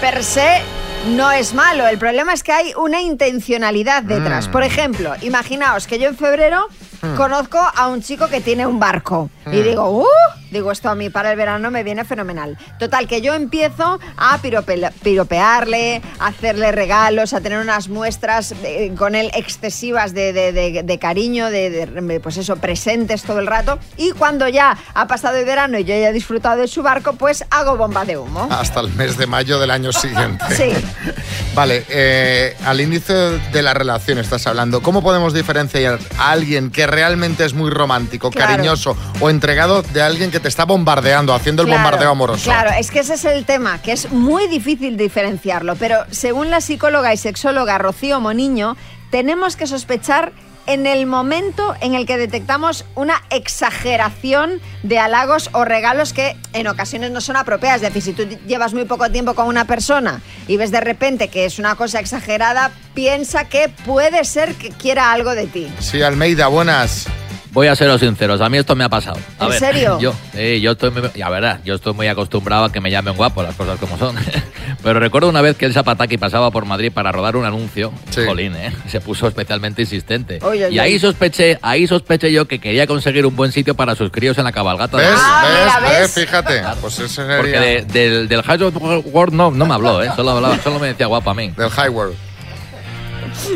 per 0.00 0.24
se 0.24 0.62
no 1.08 1.30
es 1.32 1.52
malo. 1.52 1.86
El 1.86 1.98
problema 1.98 2.32
es 2.32 2.42
que 2.42 2.52
hay 2.52 2.72
una 2.78 3.02
intencionalidad 3.02 4.02
detrás. 4.04 4.48
Mm. 4.48 4.52
Por 4.52 4.62
ejemplo, 4.62 5.12
imaginaos 5.20 5.86
que 5.86 5.98
yo 5.98 6.08
en 6.08 6.16
febrero 6.16 6.66
Mm. 7.02 7.14
conozco 7.16 7.58
a 7.58 7.88
un 7.88 8.02
chico 8.02 8.28
que 8.28 8.40
tiene 8.40 8.66
un 8.66 8.80
barco 8.80 9.28
y 9.52 9.56
Mm. 9.58 9.62
digo, 9.62 9.90
¡uh! 9.90 10.06
Digo, 10.50 10.72
esto 10.72 10.88
a 10.88 10.94
mí 10.94 11.10
para 11.10 11.30
el 11.32 11.36
verano 11.36 11.70
me 11.70 11.82
viene 11.84 12.04
fenomenal. 12.04 12.58
Total, 12.78 13.06
que 13.06 13.20
yo 13.20 13.34
empiezo 13.34 13.98
a 14.16 14.38
pirope- 14.42 14.92
piropearle, 15.02 16.02
a 16.18 16.26
hacerle 16.28 16.72
regalos, 16.72 17.32
a 17.32 17.40
tener 17.40 17.58
unas 17.60 17.88
muestras 17.88 18.52
eh, 18.64 18.92
con 18.96 19.14
él 19.14 19.30
excesivas 19.34 20.12
de, 20.14 20.32
de- 20.32 20.82
de- 20.82 20.98
cariño, 20.98 21.50
de, 21.50 21.70
de, 21.70 22.20
pues 22.20 22.36
eso, 22.36 22.56
presentes 22.56 23.22
todo 23.22 23.38
el 23.38 23.46
rato. 23.46 23.78
Y 23.96 24.10
cuando 24.12 24.48
ya 24.48 24.76
ha 24.94 25.06
pasado 25.06 25.36
el 25.38 25.44
verano 25.44 25.78
y 25.78 25.84
yo 25.84 25.94
ya 25.94 26.08
he 26.10 26.12
disfrutado 26.12 26.60
de 26.60 26.68
su 26.68 26.82
barco, 26.82 27.14
pues 27.14 27.44
hago 27.50 27.76
bomba 27.76 28.04
de 28.04 28.18
humo. 28.18 28.48
Hasta 28.50 28.80
el 28.80 28.88
mes 28.94 29.16
de 29.16 29.26
mayo 29.26 29.58
del 29.58 29.70
año 29.70 29.92
siguiente. 29.92 30.44
Sí. 30.56 30.72
Vale, 31.54 31.84
eh, 31.88 32.56
al 32.64 32.80
inicio 32.80 33.14
de 33.38 33.62
la 33.62 33.72
relación 33.74 34.18
estás 34.18 34.46
hablando. 34.46 34.82
¿Cómo 34.82 35.02
podemos 35.02 35.32
diferenciar 35.32 35.98
a 36.18 36.30
alguien 36.32 36.70
que 36.70 36.86
realmente 36.86 37.44
es 37.44 37.54
muy 37.54 37.70
romántico, 37.70 38.30
Claro. 38.30 38.52
cariñoso 38.52 38.96
o 39.20 39.30
entregado 39.30 39.82
de 39.82 40.02
alguien 40.02 40.30
que 40.30 40.39
te 40.40 40.48
está 40.48 40.64
bombardeando, 40.64 41.34
haciendo 41.34 41.62
el 41.62 41.68
Claro, 41.68 41.82
bombardeo 41.82 42.10
amoroso? 42.10 42.44
Claro, 42.44 42.70
es 42.78 42.90
que 42.90 43.00
ese 43.00 43.14
es 43.14 43.24
el 43.24 43.44
tema, 43.44 43.80
que 43.82 43.92
es 43.92 44.10
muy 44.10 44.48
difícil 44.48 44.96
diferenciarlo, 44.96 45.76
pero 45.76 45.98
según 46.10 46.50
la 46.50 46.60
psicóloga 46.60 47.12
y 47.14 47.16
sexóloga 47.16 47.78
Rocío 47.78 48.20
Moniño, 48.20 48.76
tenemos 49.10 49.56
que 49.56 49.66
sospechar 49.66 50.32
en 50.66 50.86
el 50.86 51.06
momento 51.06 51.74
en 51.80 51.94
el 51.94 52.06
que 52.06 52.16
detectamos 52.16 52.84
una 52.94 53.22
exageración 53.30 54.60
de 54.82 54.98
halagos 54.98 55.50
o 55.52 55.64
regalos 55.64 56.12
que 56.12 56.36
en 56.52 56.68
ocasiones 56.68 57.10
no 57.10 57.20
son 57.20 57.36
apropiadas. 57.36 57.82
Es 57.82 57.92
decir, 57.92 58.02
si 58.02 58.12
tú 58.12 58.24
llevas 58.46 58.72
muy 58.74 58.84
poco 58.84 59.10
tiempo 59.10 59.34
con 59.34 59.46
una 59.46 59.64
persona 59.64 60.20
y 60.46 60.56
ves 60.56 60.70
de 60.70 60.80
repente 60.80 61.28
que 61.28 61.44
es 61.44 61.58
una 61.58 61.74
cosa 61.74 61.98
exagerada, 61.98 62.70
piensa 62.94 63.48
que 63.48 63.68
puede 63.84 64.24
ser 64.24 64.54
que 64.54 64.68
quiera 64.70 65.12
algo 65.12 65.34
de 65.34 65.46
ti. 65.46 65.72
Sí, 65.80 66.02
Almeida, 66.02 66.46
buenas. 66.48 67.06
Voy 67.52 67.66
a 67.66 67.74
seros 67.74 68.00
sinceros, 68.00 68.40
a 68.40 68.48
mí 68.48 68.58
esto 68.58 68.76
me 68.76 68.84
ha 68.84 68.88
pasado. 68.88 69.18
A 69.40 69.44
¿En 69.44 69.50
ver, 69.50 69.58
serio? 69.58 69.98
Yo, 70.00 70.14
eh, 70.34 70.60
yo 70.62 70.70
estoy, 70.72 70.90
muy- 70.92 71.02
la 71.16 71.28
verdad, 71.30 71.60
yo 71.64 71.74
estoy 71.74 71.92
muy 71.94 72.06
acostumbrado 72.06 72.64
a 72.66 72.72
que 72.72 72.80
me 72.80 72.90
llamen 72.92 73.16
guapo, 73.16 73.42
las 73.42 73.56
cosas 73.56 73.78
como 73.80 73.98
son. 73.98 74.14
Pero 74.84 75.00
recuerdo 75.00 75.28
una 75.28 75.40
vez 75.42 75.56
que 75.56 75.66
el 75.66 75.72
Zapataki 75.72 76.16
pasaba 76.16 76.50
por 76.52 76.64
Madrid 76.64 76.92
para 76.92 77.10
rodar 77.10 77.34
un 77.36 77.44
anuncio, 77.44 77.92
Jolín, 78.14 78.54
¿eh? 78.54 78.72
se 78.88 79.00
puso 79.00 79.26
especialmente 79.26 79.82
insistente. 79.82 80.38
Oy, 80.42 80.62
oy, 80.62 80.74
y 80.74 80.78
ahí 80.78 80.92
oy. 80.94 80.98
sospeché, 81.00 81.58
ahí 81.60 81.86
sospeché 81.88 82.30
yo 82.32 82.46
que 82.46 82.60
quería 82.60 82.86
conseguir 82.86 83.26
un 83.26 83.34
buen 83.34 83.50
sitio 83.50 83.74
para 83.74 83.96
sus 83.96 84.10
críos 84.12 84.38
en 84.38 84.44
la 84.44 84.52
cabalgata. 84.52 84.96
de 84.96 85.04
¿Ves? 85.06 85.14
Madrid. 85.16 85.58
¿Ves? 85.82 85.98
¿Ves? 86.14 86.24
Fíjate. 86.26 86.62
Pues 86.80 86.98
ese 87.00 87.08
sería... 87.08 87.36
Porque 87.38 87.58
de- 87.58 87.82
del, 87.82 88.28
del 88.28 88.42
High 88.42 88.62
World 88.62 89.34
no, 89.34 89.50
no 89.50 89.66
me 89.66 89.74
habló, 89.74 90.02
¿eh? 90.02 90.10
solo, 90.14 90.30
hablaba- 90.30 90.58
solo 90.62 90.78
me 90.78 90.86
decía 90.86 91.06
guapo 91.06 91.30
a 91.30 91.34
mí. 91.34 91.50
Del 91.56 91.68
High 91.70 91.88
World. 91.90 92.14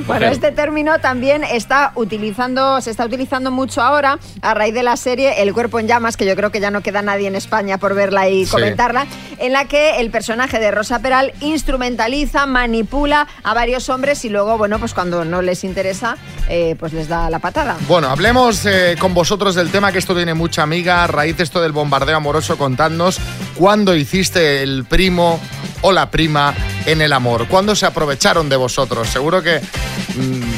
Bueno, 0.06 0.26
este 0.26 0.52
término 0.52 0.98
también 1.00 1.44
está 1.44 1.92
utilizando, 1.94 2.80
se 2.80 2.90
está 2.90 3.04
utilizando 3.04 3.50
mucho 3.50 3.82
ahora 3.82 4.18
a 4.42 4.54
raíz 4.54 4.74
de 4.74 4.82
la 4.82 4.96
serie 4.96 5.42
El 5.42 5.52
cuerpo 5.54 5.78
en 5.78 5.88
llamas, 5.88 6.16
que 6.16 6.26
yo 6.26 6.36
creo 6.36 6.50
que 6.50 6.60
ya 6.60 6.70
no 6.70 6.82
queda 6.82 7.02
nadie 7.02 7.28
en 7.28 7.34
España 7.36 7.78
por 7.78 7.94
verla 7.94 8.28
y 8.28 8.44
Sí. 8.46 8.50
comentarla, 8.52 9.06
en 9.38 9.52
la 9.52 9.66
que 9.66 10.00
el 10.00 10.10
personaje 10.10 10.58
de 10.58 10.70
Rosa 10.70 10.98
Peral 11.00 11.32
instrumentaliza, 11.40 12.46
manipula 12.46 13.26
a 13.42 13.54
varios 13.54 13.88
hombres 13.88 14.24
y 14.24 14.28
luego, 14.28 14.56
bueno, 14.58 14.78
pues 14.78 14.94
cuando 14.94 15.24
no 15.24 15.42
les 15.42 15.64
interesa, 15.64 16.16
eh, 16.48 16.76
pues 16.78 16.92
les 16.92 17.08
da 17.08 17.28
la 17.30 17.38
patada. 17.38 17.76
Bueno, 17.88 18.08
hablemos 18.08 18.64
eh, 18.66 18.96
con 18.98 19.14
vosotros 19.14 19.54
del 19.54 19.70
tema 19.70 19.92
que 19.92 19.98
esto 19.98 20.14
tiene 20.14 20.34
mucha 20.34 20.62
amiga. 20.62 21.04
A 21.04 21.06
raíz 21.06 21.36
de 21.36 21.42
esto 21.44 21.60
del 21.60 21.72
bombardeo 21.72 22.16
amoroso, 22.16 22.56
contadnos 22.58 23.18
cuándo 23.56 23.94
hiciste 23.94 24.62
el 24.62 24.84
primo 24.84 25.40
o 25.82 25.92
la 25.92 26.10
prima 26.10 26.54
en 26.86 27.00
el 27.02 27.12
amor? 27.12 27.46
¿Cuándo 27.48 27.74
se 27.74 27.86
aprovecharon 27.86 28.48
de 28.48 28.56
vosotros? 28.56 29.08
Seguro 29.08 29.42
que 29.42 29.60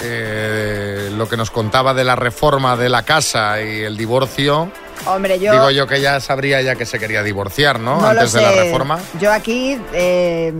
eh, 0.00 1.10
lo 1.16 1.28
que 1.28 1.36
nos 1.36 1.50
contaba 1.50 1.94
de 1.94 2.04
la 2.04 2.16
reforma 2.16 2.76
de 2.76 2.88
la 2.88 3.02
casa 3.04 3.60
y 3.62 3.80
el 3.82 3.96
divorcio, 3.96 4.70
Hombre, 5.06 5.38
yo. 5.38 5.52
digo 5.52 5.70
yo 5.70 5.86
que 5.86 6.00
ya 6.00 6.20
sabría 6.20 6.62
ya 6.62 6.76
que 6.76 6.86
se 6.86 6.98
quería 6.98 7.22
divorciar, 7.22 7.78
¿no? 7.80 8.04
Antes 8.06 8.32
de 8.32 8.40
la 8.42 8.52
reforma. 8.52 8.98
Yo 9.20 9.32
aquí. 9.32 9.78
eh, 9.92 10.52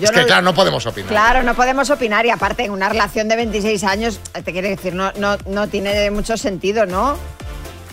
yo 0.00 0.04
es 0.06 0.10
que 0.10 0.24
claro, 0.24 0.42
no 0.42 0.54
podemos 0.54 0.84
opinar. 0.86 1.10
Claro, 1.10 1.42
no 1.42 1.54
podemos 1.54 1.90
opinar 1.90 2.24
y 2.26 2.30
aparte 2.30 2.64
en 2.64 2.70
una 2.72 2.88
relación 2.88 3.28
de 3.28 3.36
26 3.36 3.84
años, 3.84 4.20
te 4.44 4.52
quiere 4.52 4.70
decir, 4.70 4.94
no, 4.94 5.12
no, 5.16 5.36
no 5.46 5.68
tiene 5.68 6.10
mucho 6.10 6.36
sentido, 6.36 6.86
¿no? 6.86 7.16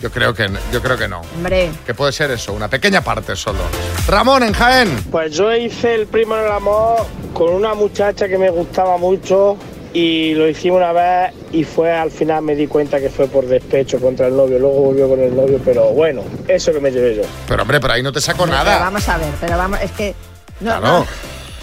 Yo 0.02 0.10
creo 0.10 0.34
que 0.34 0.50
yo 0.72 0.82
creo 0.82 0.98
que 0.98 1.06
no. 1.08 1.20
Hombre. 1.36 1.70
Que 1.86 1.94
puede 1.94 2.10
ser 2.12 2.30
eso, 2.32 2.52
una 2.52 2.68
pequeña 2.68 3.00
parte 3.02 3.36
solo. 3.36 3.60
Ramón 4.08 4.42
en 4.42 4.52
Jaén. 4.52 4.96
Pues 5.10 5.32
yo 5.34 5.54
hice 5.54 5.94
el 5.94 6.06
primo 6.08 6.36
en 6.36 6.44
el 6.46 6.50
amor 6.52 7.06
con 7.32 7.50
una 7.54 7.72
muchacha 7.74 8.26
que 8.28 8.36
me 8.36 8.50
gustaba 8.50 8.98
mucho 8.98 9.56
y 9.94 10.34
lo 10.34 10.48
hicimos 10.48 10.78
una 10.78 10.92
vez 10.92 11.32
y 11.52 11.64
fue 11.64 11.92
al 11.92 12.10
final 12.10 12.42
me 12.42 12.56
di 12.56 12.66
cuenta 12.66 12.98
que 12.98 13.10
fue 13.10 13.28
por 13.28 13.46
despecho 13.46 14.00
contra 14.00 14.26
el 14.26 14.36
novio, 14.36 14.58
luego 14.58 14.74
volvió 14.86 15.08
con 15.08 15.20
el 15.20 15.36
novio, 15.36 15.60
pero 15.64 15.90
bueno, 15.90 16.22
eso 16.48 16.72
que 16.72 16.80
me 16.80 16.90
llevé 16.90 17.14
yo. 17.16 17.22
Pero 17.46 17.62
hombre, 17.62 17.78
por 17.78 17.90
ahí 17.92 18.02
no 18.02 18.10
te 18.10 18.20
saco 18.20 18.44
Pero 18.44 18.56
nada. 18.56 18.78
vamos 18.80 19.08
a 19.08 19.18
ver, 19.18 19.32
pero 19.40 19.56
vamos, 19.56 19.78
es 19.82 19.90
que. 19.92 20.14
No, 20.60 20.70
Claro. 20.78 20.86
no. 20.86 20.98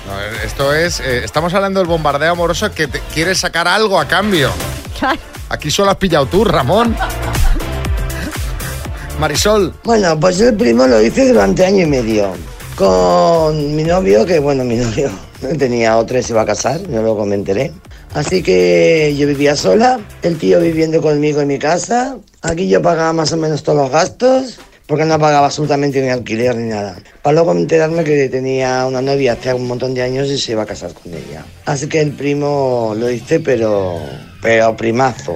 No, 0.08 0.20
esto 0.46 0.74
es. 0.74 1.02
eh, 1.02 1.24
estamos 1.26 1.54
hablando 1.54 1.80
del 1.82 1.88
bombardeo 1.90 2.32
amoroso 2.32 2.72
que 2.72 2.88
te, 2.88 3.00
quieres 3.14 3.38
sacar 3.40 3.68
algo 3.68 4.00
a 4.00 4.06
cambio. 4.08 4.50
Aquí 5.50 5.70
solo 5.72 5.92
has 5.92 5.98
pillado 5.98 6.26
tú, 6.28 6.46
Ramón. 6.46 6.96
Marisol. 9.20 9.74
Bueno, 9.84 10.18
pues 10.18 10.40
el 10.40 10.56
primo 10.56 10.88
lo 10.88 11.02
hice 11.02 11.28
durante 11.28 11.66
año 11.66 11.84
y 11.84 11.86
medio. 11.86 12.32
Con 12.76 13.76
mi 13.76 13.84
novio, 13.84 14.26
que 14.26 14.40
bueno, 14.40 14.64
mi 14.64 14.78
novio 14.78 15.12
tenía 15.60 15.98
otra 15.98 16.20
y 16.20 16.24
se 16.24 16.32
iba 16.32 16.44
a 16.44 16.46
casar, 16.46 16.80
yo 16.88 17.02
luego 17.02 17.26
me 17.26 17.36
enteré. 17.36 17.74
Así 18.14 18.42
que 18.42 19.14
yo 19.18 19.28
vivía 19.28 19.58
sola, 19.58 20.00
el 20.22 20.38
tío 20.38 20.62
viviendo 20.62 21.02
conmigo 21.02 21.42
en 21.42 21.50
mi 21.50 21.60
casa. 21.60 22.18
Aquí 22.42 22.70
yo 22.70 22.82
pagaba 22.82 23.12
más 23.12 23.34
o 23.34 23.38
menos 23.38 23.62
todos 23.62 23.80
los 23.80 23.92
gastos, 23.92 24.62
porque 24.88 25.04
no 25.04 25.20
pagaba 25.20 25.48
absolutamente 25.48 26.02
ni 26.02 26.08
alquiler 26.08 26.56
ni 26.56 26.70
nada. 26.70 26.96
Para 27.22 27.34
luego 27.34 27.52
enterarme 27.52 28.06
que 28.06 28.30
tenía 28.30 28.86
una 28.86 29.02
novia 29.02 29.34
hace 29.34 29.54
un 29.54 29.68
montón 29.68 29.94
de 29.94 30.02
años 30.02 30.30
y 30.30 30.38
se 30.38 30.54
iba 30.54 30.64
a 30.64 30.66
casar 30.66 30.94
con 30.94 31.14
ella. 31.14 31.44
Así 31.66 31.88
que 31.88 32.00
el 32.00 32.14
primo 32.14 32.96
lo 32.98 33.12
hice, 33.12 33.42
pero, 33.42 34.00
pero 34.42 34.78
primazo. 34.78 35.36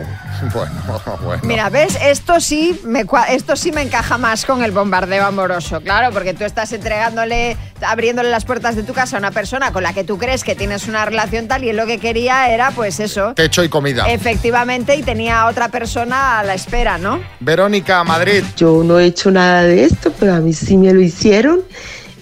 Bueno, 0.54 0.72
bueno. 1.24 1.42
Mira, 1.44 1.70
¿ves? 1.70 1.98
Esto 2.02 2.40
sí, 2.40 2.80
me, 2.84 3.06
esto 3.30 3.56
sí 3.56 3.72
me 3.72 3.82
encaja 3.82 4.18
más 4.18 4.46
con 4.46 4.64
el 4.64 4.72
bombardeo 4.72 5.26
amoroso, 5.26 5.82
claro, 5.82 6.12
porque 6.14 6.34
tú 6.34 6.44
estás 6.44 6.72
entregándole, 6.74 7.58
abriéndole 7.82 8.30
las 8.30 8.46
puertas 8.46 8.76
de 8.76 8.84
tu 8.84 8.94
casa 8.94 9.18
a 9.18 9.20
una 9.20 9.32
persona 9.32 9.72
con 9.72 9.84
la 9.84 9.94
que 9.94 10.04
tú 10.04 10.18
crees 10.18 10.44
que 10.44 10.56
tienes 10.56 10.88
una 10.88 11.06
relación 11.06 11.48
tal 11.48 11.64
y 11.64 11.70
él 11.70 11.78
lo 11.78 11.86
que 11.86 11.98
quería 12.00 12.50
era, 12.50 12.72
pues 12.72 13.00
eso, 13.00 13.34
Techo 13.34 13.64
y 13.64 13.70
comida. 13.70 14.06
efectivamente, 14.12 14.96
y 14.96 15.04
tenía 15.04 15.42
a 15.42 15.48
otra 15.48 15.70
persona 15.70 16.40
a 16.40 16.44
la 16.44 16.54
espera, 16.54 16.98
¿no? 16.98 17.22
Verónica, 17.40 18.04
Madrid. 18.04 18.44
Yo 18.56 18.84
no 18.84 19.00
he 19.00 19.06
hecho 19.06 19.32
nada 19.32 19.64
de 19.64 19.86
esto, 19.86 20.12
pero 20.20 20.36
a 20.36 20.40
mí 20.40 20.54
sí 20.54 20.78
me 20.78 20.94
lo 20.94 21.02
hicieron. 21.02 21.62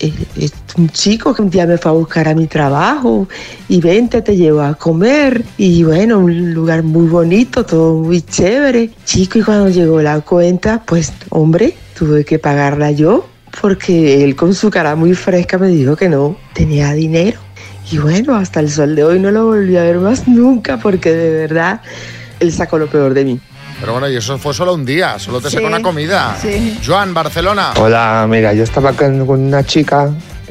Eh, 0.03 0.49
un 0.77 0.89
chico 0.89 1.33
que 1.35 1.43
un 1.43 1.51
día 1.51 1.67
me 1.67 1.77
fue 1.77 1.91
a 1.91 1.93
buscar 1.93 2.27
a 2.27 2.33
mi 2.33 2.47
trabajo 2.47 3.27
y 3.69 3.79
vente, 3.79 4.23
te 4.23 4.35
llevo 4.35 4.61
a 4.61 4.73
comer. 4.73 5.43
Y 5.57 5.83
bueno, 5.83 6.19
un 6.19 6.53
lugar 6.53 6.81
muy 6.81 7.07
bonito, 7.07 7.63
todo 7.63 7.95
muy 7.99 8.23
chévere. 8.23 8.89
Chico, 9.05 9.37
y 9.37 9.43
cuando 9.43 9.69
llegó 9.69 10.01
la 10.01 10.19
cuenta, 10.21 10.81
pues 10.85 11.13
hombre, 11.29 11.75
tuve 11.97 12.25
que 12.25 12.39
pagarla 12.39 12.91
yo 12.91 13.27
porque 13.61 14.23
él 14.23 14.35
con 14.35 14.55
su 14.55 14.69
cara 14.69 14.95
muy 14.95 15.13
fresca 15.13 15.57
me 15.57 15.67
dijo 15.67 15.95
que 15.95 16.09
no 16.09 16.35
tenía 16.53 16.93
dinero. 16.93 17.39
Y 17.91 17.97
bueno, 17.97 18.35
hasta 18.35 18.59
el 18.59 18.71
sol 18.71 18.95
de 18.95 19.03
hoy 19.03 19.19
no 19.19 19.31
lo 19.31 19.45
volví 19.45 19.77
a 19.77 19.83
ver 19.83 19.99
más 19.99 20.27
nunca 20.27 20.77
porque 20.77 21.11
de 21.11 21.29
verdad 21.29 21.81
él 22.39 22.51
sacó 22.51 22.79
lo 22.79 22.89
peor 22.89 23.13
de 23.13 23.25
mí. 23.25 23.39
Pero 23.81 23.93
bueno, 23.93 24.07
y 24.09 24.15
eso 24.15 24.37
fue 24.37 24.53
solo 24.53 24.73
un 24.75 24.85
día, 24.85 25.17
solo 25.19 25.41
te 25.41 25.49
Sí, 25.49 25.55
sacó 25.55 25.67
una 25.67 25.81
comida. 25.81 26.37
sí. 26.41 26.79
Joan, 26.85 27.13
Barcelona. 27.13 27.73
Hola, 27.77 28.25
mira, 28.29 28.53
yo 28.53 28.63
estaba 28.63 28.93
con 28.93 29.25
con 29.25 29.41
una 29.41 29.63
chica 29.65 30.09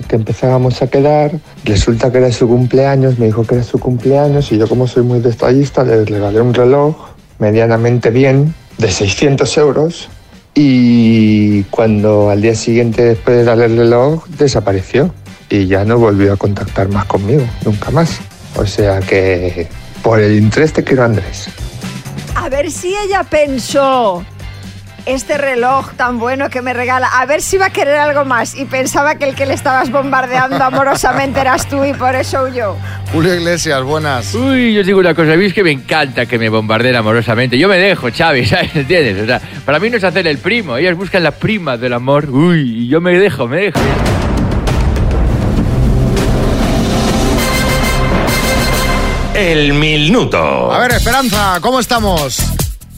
que 0.08 0.16
empezábamos 0.16 0.82
a 0.82 0.86
quedar, 0.88 1.30
resulta 1.64 2.10
que 2.10 2.18
era 2.18 2.32
su 2.32 2.48
cumpleaños, 2.48 3.18
me 3.18 3.26
dijo 3.26 3.44
que 3.46 3.54
era 3.56 3.64
su 3.64 3.78
cumpleaños 3.78 4.50
y 4.50 4.58
yo 4.58 4.66
como 4.68 4.86
soy 4.88 5.02
muy 5.04 5.20
detallista 5.20 5.84
le 5.84 6.04
regalé 6.04 6.40
un 6.40 6.54
reloj 6.54 6.96
medianamente 7.38 8.10
bien 8.10 8.54
de 8.78 8.90
600 8.90 9.56
euros 9.58 10.08
y 10.54 11.62
cuando 11.64 12.30
al 12.30 12.40
día 12.42 12.54
siguiente 12.54 13.04
después 13.04 13.36
de 13.36 13.44
darle 13.44 13.66
el 13.66 13.76
reloj 13.76 14.26
desapareció 14.28 15.12
y 15.50 15.66
ya 15.66 15.84
no 15.84 15.98
volvió 15.98 16.32
a 16.32 16.36
contactar 16.36 16.88
más 16.88 17.04
conmigo, 17.04 17.44
nunca 17.64 17.90
más. 17.90 18.20
O 18.56 18.66
sea 18.66 19.00
que 19.00 19.68
por 20.02 20.18
el 20.20 20.36
interés 20.38 20.72
te 20.72 20.82
quiero 20.82 21.04
Andrés. 21.04 21.48
A 22.50 22.56
ver 22.56 22.72
si 22.72 22.92
ella 22.96 23.22
pensó 23.22 24.24
este 25.06 25.38
reloj 25.38 25.92
tan 25.92 26.18
bueno 26.18 26.50
que 26.50 26.62
me 26.62 26.72
regala, 26.72 27.06
a 27.06 27.24
ver 27.24 27.42
si 27.42 27.58
va 27.58 27.66
a 27.66 27.70
querer 27.70 27.94
algo 27.94 28.24
más 28.24 28.56
y 28.56 28.64
pensaba 28.64 29.14
que 29.14 29.28
el 29.28 29.36
que 29.36 29.46
le 29.46 29.54
estabas 29.54 29.92
bombardeando 29.92 30.56
amorosamente 30.56 31.38
eras 31.38 31.68
tú 31.68 31.84
y 31.84 31.94
por 31.94 32.16
eso 32.16 32.42
huyó. 32.42 32.74
Julio 33.12 33.36
Iglesias, 33.36 33.80
buenas. 33.84 34.34
Uy, 34.34 34.74
yo 34.74 34.80
os 34.80 34.86
digo 34.88 34.98
una 34.98 35.14
cosa, 35.14 35.34
es 35.34 35.54
que 35.54 35.62
me 35.62 35.70
encanta 35.70 36.26
que 36.26 36.40
me 36.40 36.48
bombardeen 36.48 36.96
amorosamente. 36.96 37.56
Yo 37.56 37.68
me 37.68 37.78
dejo, 37.78 38.08
Xavi, 38.12 38.44
¿sabes? 38.46 38.74
¿Entiendes? 38.74 39.22
O 39.22 39.26
sea, 39.26 39.40
para 39.64 39.78
mí 39.78 39.88
no 39.88 39.98
es 39.98 40.02
hacer 40.02 40.26
el 40.26 40.38
primo, 40.38 40.76
ellas 40.76 40.96
buscan 40.96 41.22
la 41.22 41.30
prima 41.30 41.76
del 41.76 41.92
amor. 41.92 42.28
Uy, 42.28 42.88
yo 42.88 43.00
me 43.00 43.16
dejo, 43.16 43.46
me 43.46 43.58
dejo. 43.58 43.78
El 49.40 49.72
minuto. 49.72 50.70
A 50.70 50.78
ver, 50.80 50.92
Esperanza, 50.92 51.56
¿cómo 51.62 51.80
estamos? 51.80 52.40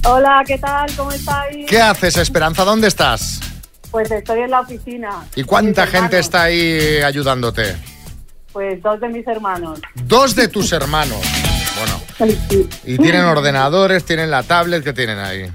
Hola, 0.05 0.43
¿qué 0.45 0.59
tal? 0.59 0.91
¿Cómo 0.97 1.13
estáis? 1.13 1.67
¿Qué 1.71 1.81
haces, 1.81 2.17
Esperanza? 2.17 2.65
¿Dónde 2.65 2.89
estás? 2.89 3.39
Pues 3.93 4.11
estoy 4.11 4.41
en 4.41 4.51
la 4.51 4.63
oficina. 4.63 5.25
¿Y 5.37 5.45
cuánta 5.45 5.83
gente 5.83 5.99
hermanos, 5.99 6.19
está 6.19 6.43
ahí 6.43 7.01
ayudándote? 7.01 7.77
Pues 8.53 8.83
dos 8.83 9.01
de 9.01 9.09
mis 9.11 9.25
hermanos. 9.29 9.81
Dos 9.95 10.35
de 10.35 10.49
tus 10.49 10.73
hermanos. 10.73 11.21
Bueno, 11.79 12.35
y 12.85 12.99
tienen 12.99 13.23
ordenadores, 13.23 14.05
tienen 14.05 14.29
la 14.29 14.43
tablet, 14.43 14.83
¿qué 14.83 14.93
tienen 14.93 15.21
ahí? 15.21 15.49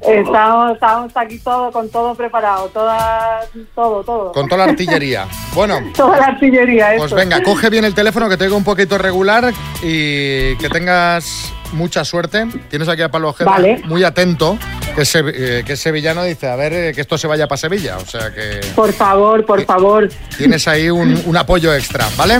Estamos, 0.00 0.74
estamos 0.74 1.12
aquí 1.14 1.38
todo, 1.38 1.72
con 1.72 1.88
todo 1.88 2.14
preparado, 2.14 2.68
toda, 2.68 3.40
todo, 3.74 4.04
todo. 4.04 4.32
Con 4.32 4.48
toda 4.48 4.66
la 4.66 4.72
artillería. 4.72 5.26
Bueno, 5.54 5.80
Toda 5.96 6.18
la 6.18 6.26
artillería, 6.26 6.94
pues 6.98 7.12
venga, 7.12 7.42
coge 7.42 7.70
bien 7.70 7.84
el 7.84 7.94
teléfono 7.94 8.28
que 8.28 8.36
te 8.36 8.50
un 8.50 8.62
poquito 8.64 8.98
regular 8.98 9.52
y 9.82 10.54
que 10.56 10.68
tengas 10.70 11.52
mucha 11.72 12.04
suerte. 12.04 12.46
Tienes 12.70 12.88
aquí 12.88 13.02
a 13.02 13.10
Pablo 13.10 13.30
Ojeda 13.30 13.50
Vale. 13.50 13.82
muy 13.86 14.04
atento, 14.04 14.58
que 14.94 15.02
es, 15.02 15.14
eh, 15.16 15.62
que 15.66 15.72
es 15.72 15.80
sevillano, 15.80 16.22
dice, 16.24 16.48
a 16.48 16.56
ver, 16.56 16.72
eh, 16.72 16.92
que 16.94 17.00
esto 17.00 17.18
se 17.18 17.26
vaya 17.26 17.48
para 17.48 17.56
Sevilla. 17.58 17.96
O 17.96 18.06
sea 18.06 18.32
que 18.32 18.60
Por 18.74 18.92
favor, 18.92 19.44
por 19.44 19.64
favor. 19.64 20.08
tienes 20.38 20.68
ahí 20.68 20.88
un, 20.90 21.20
un 21.26 21.36
apoyo 21.36 21.74
extra, 21.74 22.08
¿vale? 22.16 22.38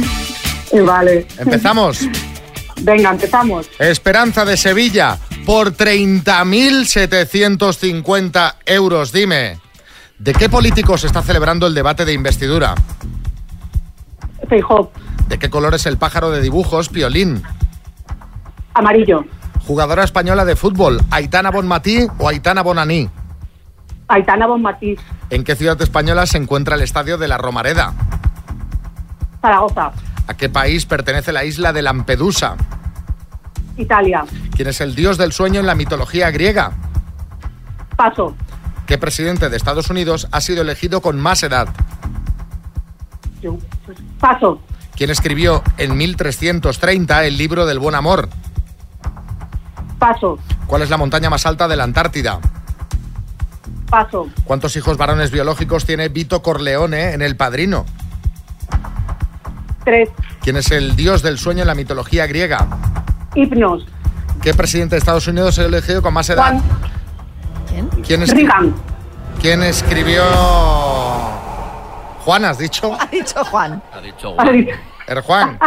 Vale. 0.72 1.26
Empezamos. 1.38 2.00
Venga, 2.82 3.10
empezamos. 3.10 3.68
Esperanza 3.78 4.44
de 4.44 4.56
Sevilla 4.56 5.18
por 5.46 5.72
30.750 5.72 8.54
euros. 8.66 9.12
Dime, 9.12 9.58
¿de 10.18 10.34
qué 10.34 10.50
político 10.50 10.98
se 10.98 11.06
está 11.06 11.22
celebrando 11.22 11.68
el 11.68 11.74
debate 11.74 12.04
de 12.04 12.12
investidura? 12.12 12.74
Feijóo. 14.48 14.90
¿De 15.28 15.38
qué 15.38 15.48
color 15.48 15.74
es 15.74 15.86
el 15.86 15.98
pájaro 15.98 16.32
de 16.32 16.40
dibujos 16.40 16.88
Piolín? 16.88 17.44
Amarillo. 18.74 19.24
Jugadora 19.66 20.02
española 20.04 20.44
de 20.44 20.56
fútbol, 20.56 21.00
Aitana 21.10 21.52
Bonmatí 21.52 22.08
o 22.18 22.28
Aitana 22.28 22.62
Bonaní. 22.62 23.08
Aitana 24.08 24.46
Bonmatí. 24.46 24.96
¿En 25.30 25.44
qué 25.44 25.54
ciudad 25.54 25.80
española 25.80 26.26
se 26.26 26.38
encuentra 26.38 26.74
el 26.74 26.82
estadio 26.82 27.18
de 27.18 27.28
la 27.28 27.38
Romareda? 27.38 27.94
Zaragoza. 29.40 29.92
¿A 30.26 30.36
qué 30.36 30.48
país 30.48 30.86
pertenece 30.86 31.32
la 31.32 31.44
isla 31.44 31.72
de 31.72 31.82
Lampedusa? 31.82 32.56
Italia. 33.76 34.24
¿Quién 34.54 34.68
es 34.68 34.80
el 34.80 34.94
dios 34.94 35.18
del 35.18 35.32
sueño 35.32 35.60
en 35.60 35.66
la 35.66 35.74
mitología 35.74 36.30
griega? 36.30 36.72
Paso. 37.96 38.34
¿Qué 38.86 38.98
presidente 38.98 39.48
de 39.48 39.56
Estados 39.56 39.90
Unidos 39.90 40.28
ha 40.30 40.40
sido 40.40 40.62
elegido 40.62 41.00
con 41.00 41.20
más 41.20 41.42
edad? 41.42 41.68
Yo, 43.42 43.58
Paso. 44.20 44.60
¿Quién 44.94 45.10
escribió 45.10 45.62
en 45.76 45.96
1330 45.96 47.24
el 47.24 47.36
libro 47.36 47.66
del 47.66 47.78
buen 47.78 47.94
amor? 47.94 48.28
Paso. 49.98 50.38
¿Cuál 50.66 50.82
es 50.82 50.90
la 50.90 50.96
montaña 50.96 51.30
más 51.30 51.46
alta 51.46 51.68
de 51.68 51.76
la 51.76 51.84
Antártida? 51.84 52.40
Paso. 53.90 54.28
¿Cuántos 54.44 54.74
hijos 54.76 54.96
varones 54.96 55.30
biológicos 55.30 55.84
tiene 55.84 56.08
Vito 56.08 56.42
Corleone 56.42 57.12
en 57.12 57.22
El 57.22 57.36
Padrino? 57.36 57.86
Tres. 59.84 60.08
¿Quién 60.40 60.56
es 60.56 60.70
el 60.70 60.96
dios 60.96 61.22
del 61.22 61.38
sueño 61.38 61.62
en 61.62 61.68
la 61.68 61.74
mitología 61.74 62.26
griega? 62.26 62.66
Hipnos. 63.36 63.86
¿Qué 64.42 64.54
presidente 64.54 64.94
de 64.94 64.98
Estados 64.98 65.26
Unidos 65.28 65.54
se 65.54 65.62
ha 65.62 65.66
elegido 65.66 66.02
con 66.02 66.12
más 66.14 66.28
edad? 66.30 66.42
Juan. 66.42 66.62
¿Quién, 68.06 68.22
escri- 68.22 68.34
Reagan. 68.46 68.74
¿Quién 69.40 69.62
escribió... 69.62 70.22
Juan, 72.24 72.44
has 72.44 72.58
dicho? 72.58 72.96
Ha 72.98 73.06
dicho 73.06 73.44
Juan. 73.44 73.82
Ha 73.92 74.00
dicho 74.00 74.34
Er 75.08 75.20
Juan. 75.22 75.58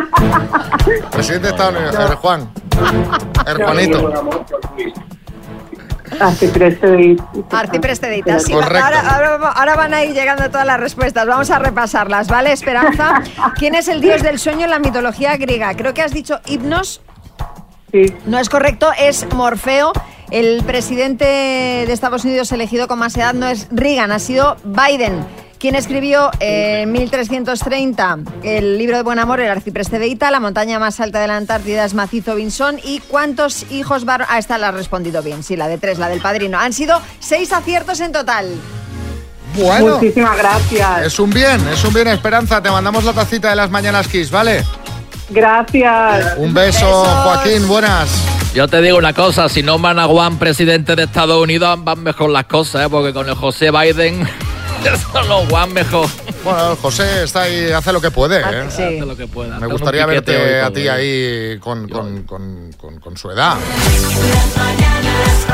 Presidente 1.12 1.48
de 1.48 1.54
Estados 1.54 1.76
Unidos, 1.76 1.96
Er 1.96 2.16
Juan. 2.16 2.50
Er 3.46 3.64
Juanito. 3.64 4.14
Arcipreste 6.20 6.88
de 6.88 7.18
Arcipreste 7.52 8.08
de 8.10 8.18
Ita, 8.18 8.40
sí. 8.40 8.52
Correcto. 8.52 8.84
Ahora, 8.84 9.00
ahora- 9.00 9.52
ahora 9.52 9.76
van 9.76 9.94
a 9.94 10.04
ir 10.04 10.14
llegando 10.14 10.50
todas 10.50 10.66
las 10.66 10.80
respuestas. 10.80 11.26
Vamos 11.28 11.50
a 11.52 11.60
repasarlas, 11.60 12.28
¿vale, 12.28 12.52
Esperanza? 12.52 13.22
¿Quién 13.56 13.76
es 13.76 13.88
el 13.88 14.02
dios 14.02 14.22
del 14.24 14.40
sueño 14.40 14.66
en 14.66 14.72
la 14.72 14.80
mitología 14.80 15.38
griega? 15.38 15.74
Creo 15.76 15.94
que 15.94 16.02
has 16.02 16.12
dicho 16.12 16.40
hipnos. 16.48 17.02
Sí. 17.92 18.14
No 18.26 18.40
es 18.40 18.50
correcto, 18.50 18.92
es 18.98 19.26
Morfeo. 19.34 19.92
El 20.32 20.64
presidente 20.64 21.26
de 21.26 21.92
Estados 21.92 22.24
Unidos 22.24 22.52
elegido 22.52 22.88
con 22.88 23.00
más 23.00 23.18
edad 23.18 23.34
no 23.34 23.48
es 23.48 23.68
Reagan, 23.72 24.12
ha 24.12 24.20
sido 24.20 24.58
Biden. 24.64 25.26
Quien 25.60 25.76
escribió 25.76 26.32
eh, 26.40 26.84
en 26.84 26.92
1330 26.94 28.20
el 28.44 28.78
libro 28.78 28.96
de 28.96 29.04
Buen 29.04 29.20
Amor, 29.20 29.42
el 29.42 29.50
arcipreste 29.50 30.00
de 30.00 30.08
Ita, 30.08 30.32
la 30.32 30.40
montaña 30.40 30.80
más 30.80 31.02
alta 31.02 31.20
de 31.20 31.28
la 31.28 31.36
Antártida 31.36 31.84
es 31.84 31.94
Macizo 31.94 32.36
Vinson. 32.36 32.80
¿Y 32.82 33.00
cuántos 33.00 33.70
hijos 33.70 34.06
varones? 34.06 34.32
Ah, 34.32 34.40
esta 34.40 34.58
la 34.58 34.70
has 34.70 34.76
respondido 34.76 35.22
bien, 35.22 35.44
sí, 35.44 35.58
la 35.58 35.68
de 35.68 35.78
tres, 35.78 36.00
la 36.00 36.08
del 36.08 36.22
padrino. 36.22 36.58
Han 36.58 36.72
sido 36.72 37.02
seis 37.20 37.52
aciertos 37.52 38.00
en 38.00 38.14
total. 38.14 38.48
Bueno. 39.56 39.96
Muchísimas 39.96 40.38
gracias. 40.38 41.08
Es 41.08 41.20
un 41.20 41.30
bien, 41.32 41.60
es 41.68 41.84
un 41.84 41.94
bien, 41.94 42.08
Esperanza. 42.08 42.62
Te 42.62 42.72
mandamos 42.72 43.04
la 43.04 43.12
tacita 43.12 43.50
de 43.50 43.58
las 43.58 43.70
mañanas 43.70 44.08
Kiss, 44.08 44.32
¿vale? 44.32 44.64
Gracias. 45.30 46.34
Un 46.38 46.54
beso, 46.54 46.86
Joaquín, 47.06 47.68
buenas. 47.68 48.10
Yo 48.54 48.68
te 48.68 48.82
digo 48.82 48.98
una 48.98 49.14
cosa, 49.14 49.48
si 49.48 49.62
no 49.62 49.78
Managuan, 49.78 50.40
presidente 50.40 50.96
de 50.96 51.04
Estados 51.04 51.42
Unidos, 51.42 51.78
van 51.84 52.02
mejor 52.02 52.32
las 52.32 52.46
cosas, 52.46 52.86
¿eh? 52.86 52.90
porque 52.90 53.14
con 53.14 53.30
el 53.30 53.36
José 53.36 53.70
Biden, 53.70 54.28
solo 55.14 55.46
Juan 55.50 55.72
mejor. 55.72 56.08
Bueno, 56.44 56.76
José 56.82 57.24
está 57.26 57.44
ahí, 57.44 57.72
hace 57.72 57.94
lo 57.94 58.02
que 58.02 58.10
puede. 58.10 58.40
¿eh? 58.40 58.64
Hace 58.68 59.00
lo 59.02 59.16
que 59.16 59.28
pueda. 59.28 59.60
Me 59.60 59.68
gustaría 59.68 60.06
verte 60.08 60.36
hoy 60.36 60.60
a 60.66 60.72
ti 60.74 60.88
ahí 60.88 61.60
con, 61.60 61.88
con- 61.90 62.24
con- 62.24 62.72
con- 62.74 63.00
con 63.00 63.16
su 63.18 63.30
edad. 63.30 63.56
Las 63.56 64.58
mañanas, 64.58 65.46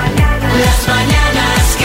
las 0.55 1.75